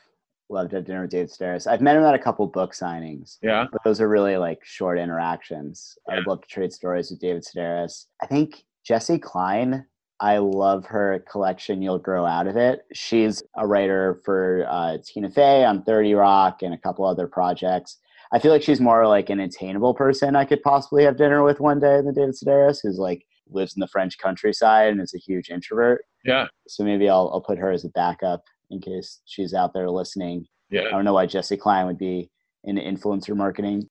Love 0.49 0.71
to 0.71 0.77
have 0.77 0.85
dinner 0.85 1.03
with 1.03 1.11
David 1.11 1.31
Sedaris. 1.31 1.67
I've 1.67 1.81
met 1.81 1.97
him 1.97 2.05
at 2.05 2.15
a 2.15 2.19
couple 2.19 2.47
book 2.47 2.73
signings. 2.73 3.39
Yeah. 3.43 3.67
But 3.71 3.83
those 3.85 4.01
are 4.01 4.09
really 4.09 4.37
like 4.37 4.65
short 4.65 4.99
interactions. 4.99 5.99
Yeah. 6.09 6.17
I'd 6.17 6.27
love 6.27 6.43
to 6.43 6.49
trade 6.49 6.73
stories 6.73 7.11
with 7.11 7.21
David 7.21 7.45
Sedaris. 7.45 8.07
I 8.23 8.27
think 8.27 8.65
Jessi 8.89 9.21
Klein, 9.21 9.85
I 10.21 10.39
love 10.39 10.87
her 10.87 11.25
collection, 11.31 11.83
You'll 11.83 11.99
Grow 11.99 12.25
Out 12.25 12.47
of 12.47 12.57
It. 12.57 12.83
She's 12.93 13.43
a 13.57 13.67
writer 13.67 14.21
for 14.25 14.67
uh, 14.69 14.99
Tina 15.05 15.31
Fey 15.31 15.65
on 15.65 15.83
30 15.83 16.15
Rock 16.15 16.63
and 16.63 16.73
a 16.73 16.79
couple 16.79 17.05
other 17.05 17.27
projects. 17.27 17.99
I 18.33 18.39
feel 18.39 18.53
like 18.53 18.63
she's 18.63 18.81
more 18.81 19.07
like 19.07 19.31
an 19.31 19.41
attainable 19.41 19.95
person 19.95 20.37
I 20.37 20.45
could 20.45 20.63
possibly 20.63 21.05
have 21.05 21.17
dinner 21.17 21.43
with 21.43 21.61
one 21.61 21.81
day 21.81 22.01
than 22.01 22.15
David 22.15 22.35
Sedaris, 22.35 22.79
who's 22.83 22.99
like 22.99 23.25
lives 23.51 23.77
in 23.77 23.81
the 23.81 23.89
French 23.89 24.19
countryside 24.19 24.91
and 24.91 25.01
is 25.01 25.15
a 25.15 25.19
huge 25.19 25.51
introvert. 25.51 26.05
Yeah. 26.25 26.47
So 26.67 26.85
maybe 26.85 27.09
I'll, 27.09 27.31
I'll 27.33 27.41
put 27.41 27.59
her 27.59 27.71
as 27.71 27.85
a 27.85 27.89
backup 27.91 28.43
in 28.71 28.81
case 28.81 29.21
she's 29.25 29.55
out 29.55 29.73
there 29.73 29.91
listening. 29.91 30.47
Yeah. 30.71 30.83
I 30.83 30.91
don't 30.91 31.05
know 31.05 31.15
why 31.15 31.27
Jessi 31.27 31.59
Klein 31.59 31.87
would 31.87 31.99
be 31.99 32.31
in 32.65 32.77
influencer 32.77 33.37
marketing 33.37 33.89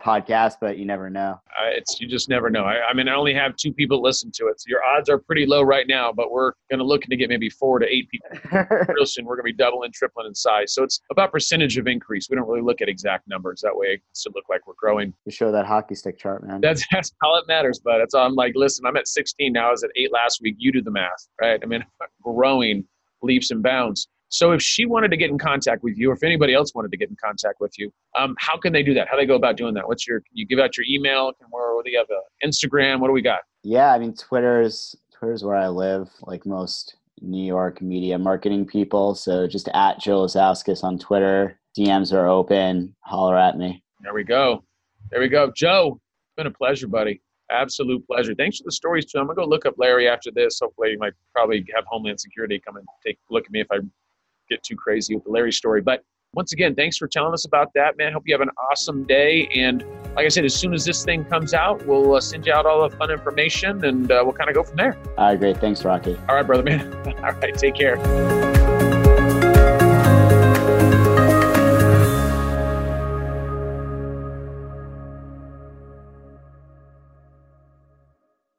podcast, 0.00 0.54
but 0.60 0.78
you 0.78 0.84
never 0.84 1.10
know. 1.10 1.40
Uh, 1.48 1.70
it's 1.70 2.00
you 2.00 2.06
just 2.06 2.28
never 2.28 2.50
know. 2.50 2.64
I, 2.64 2.88
I, 2.90 2.94
mean, 2.94 3.08
I 3.08 3.14
only 3.14 3.34
have 3.34 3.56
two 3.56 3.72
people 3.72 4.00
listen 4.00 4.30
to 4.34 4.46
it, 4.46 4.60
so 4.60 4.66
your 4.68 4.82
odds 4.84 5.08
are 5.08 5.18
pretty 5.18 5.46
low 5.46 5.62
right 5.62 5.86
now. 5.86 6.12
But 6.12 6.30
we're 6.30 6.52
going 6.70 6.78
to 6.78 6.84
look 6.84 7.02
to 7.02 7.16
get 7.16 7.28
maybe 7.28 7.50
four 7.50 7.78
to 7.78 7.86
eight 7.86 8.08
people 8.08 8.28
real 8.88 9.06
soon. 9.06 9.24
We're 9.24 9.36
going 9.36 9.46
to 9.46 9.52
be 9.52 9.64
doubling, 9.64 9.92
tripling 9.92 10.26
in 10.26 10.34
size. 10.34 10.72
So 10.72 10.82
it's 10.82 11.00
about 11.10 11.32
percentage 11.32 11.76
of 11.78 11.86
increase. 11.86 12.28
We 12.30 12.36
don't 12.36 12.48
really 12.48 12.62
look 12.62 12.80
at 12.80 12.88
exact 12.88 13.28
numbers. 13.28 13.60
That 13.62 13.76
way, 13.76 13.88
it 13.88 14.34
look 14.34 14.44
like 14.48 14.66
we're 14.66 14.74
growing. 14.78 15.12
You 15.24 15.32
show 15.32 15.52
that 15.52 15.66
hockey 15.66 15.94
stick 15.94 16.18
chart, 16.18 16.46
man. 16.46 16.60
That's 16.60 16.84
that's 16.92 17.12
all 17.22 17.36
it 17.38 17.46
matters. 17.48 17.80
But 17.82 18.00
it's 18.00 18.14
I'm 18.14 18.34
like, 18.34 18.52
listen, 18.54 18.86
I'm 18.86 18.96
at 18.96 19.08
16 19.08 19.52
now. 19.52 19.68
I 19.68 19.70
was 19.70 19.84
at 19.84 19.90
eight 19.96 20.12
last 20.12 20.40
week. 20.42 20.56
You 20.58 20.72
do 20.72 20.82
the 20.82 20.90
math, 20.90 21.28
right? 21.40 21.60
I 21.62 21.66
mean, 21.66 21.84
growing 22.22 22.84
leaps 23.22 23.50
and 23.50 23.62
bounds. 23.62 24.08
So 24.30 24.52
if 24.52 24.60
she 24.60 24.84
wanted 24.84 25.10
to 25.10 25.16
get 25.16 25.30
in 25.30 25.38
contact 25.38 25.82
with 25.82 25.96
you, 25.96 26.10
or 26.10 26.14
if 26.14 26.22
anybody 26.22 26.54
else 26.54 26.74
wanted 26.74 26.90
to 26.90 26.96
get 26.98 27.08
in 27.08 27.16
contact 27.22 27.60
with 27.60 27.78
you, 27.78 27.90
um, 28.18 28.34
how 28.38 28.58
can 28.58 28.72
they 28.72 28.82
do 28.82 28.92
that? 28.94 29.08
How 29.08 29.16
do 29.16 29.22
they 29.22 29.26
go 29.26 29.36
about 29.36 29.56
doing 29.56 29.74
that? 29.74 29.86
What's 29.88 30.06
your? 30.06 30.20
Can 30.20 30.36
you 30.36 30.46
give 30.46 30.58
out 30.58 30.76
your 30.76 30.84
email? 30.88 31.32
Can 31.32 31.46
where, 31.50 31.82
do 31.82 31.90
you 31.90 31.98
have 31.98 32.08
a 32.10 32.46
Instagram? 32.46 33.00
What 33.00 33.08
do 33.08 33.12
we 33.12 33.22
got? 33.22 33.40
Yeah, 33.62 33.92
I 33.92 33.98
mean 33.98 34.14
Twitter's 34.14 34.94
Twitter's 35.12 35.44
where 35.44 35.56
I 35.56 35.68
live, 35.68 36.08
like 36.22 36.46
most 36.46 36.96
New 37.20 37.44
York 37.44 37.80
media 37.80 38.18
marketing 38.18 38.66
people. 38.66 39.14
So 39.14 39.46
just 39.46 39.68
at 39.74 40.00
Joe 40.00 40.22
Lazauskas 40.22 40.84
on 40.84 40.98
Twitter. 40.98 41.58
DMs 41.76 42.12
are 42.12 42.26
open. 42.26 42.94
Holler 43.00 43.38
at 43.38 43.56
me. 43.56 43.82
There 44.00 44.14
we 44.14 44.24
go. 44.24 44.64
There 45.10 45.20
we 45.20 45.28
go. 45.28 45.52
Joe, 45.54 46.00
it's 46.26 46.36
been 46.36 46.46
a 46.46 46.50
pleasure, 46.50 46.88
buddy. 46.88 47.20
Absolute 47.50 48.06
pleasure. 48.06 48.34
Thanks 48.34 48.58
for 48.58 48.64
the 48.64 48.72
stories 48.72 49.06
too. 49.06 49.18
I'm 49.18 49.26
gonna 49.26 49.36
go 49.36 49.44
look 49.46 49.64
up 49.64 49.74
Larry 49.78 50.08
after 50.08 50.30
this. 50.30 50.58
Hopefully, 50.60 50.90
you 50.90 50.98
might 50.98 51.14
probably 51.34 51.64
have 51.74 51.84
Homeland 51.86 52.20
Security 52.20 52.60
come 52.64 52.76
and 52.76 52.86
take 53.06 53.18
a 53.30 53.32
look 53.32 53.46
at 53.46 53.50
me 53.50 53.60
if 53.60 53.68
I 53.70 53.78
get 54.48 54.62
too 54.62 54.76
crazy 54.76 55.14
with 55.14 55.24
the 55.24 55.30
Larry 55.30 55.52
story. 55.52 55.80
But 55.80 56.02
once 56.34 56.52
again, 56.52 56.74
thanks 56.74 56.96
for 56.96 57.08
telling 57.08 57.32
us 57.32 57.46
about 57.46 57.72
that, 57.74 57.96
man. 57.96 58.12
Hope 58.12 58.24
you 58.26 58.34
have 58.34 58.42
an 58.42 58.50
awesome 58.70 59.04
day. 59.04 59.48
And 59.54 59.84
like 60.14 60.26
I 60.26 60.28
said, 60.28 60.44
as 60.44 60.54
soon 60.54 60.74
as 60.74 60.84
this 60.84 61.04
thing 61.04 61.24
comes 61.24 61.54
out, 61.54 61.84
we'll 61.86 62.14
uh, 62.14 62.20
send 62.20 62.46
you 62.46 62.52
out 62.52 62.66
all 62.66 62.88
the 62.88 62.94
fun 62.96 63.10
information 63.10 63.84
and 63.84 64.10
uh, 64.10 64.20
we'll 64.22 64.34
kind 64.34 64.50
of 64.50 64.54
go 64.54 64.62
from 64.62 64.76
there. 64.76 64.96
All 65.16 65.28
right, 65.28 65.38
great. 65.38 65.56
Thanks, 65.56 65.84
Rocky. 65.84 66.16
All 66.28 66.34
right, 66.34 66.46
brother, 66.46 66.62
man. 66.62 66.92
all 67.24 67.32
right, 67.32 67.54
take 67.54 67.74
care. 67.74 68.57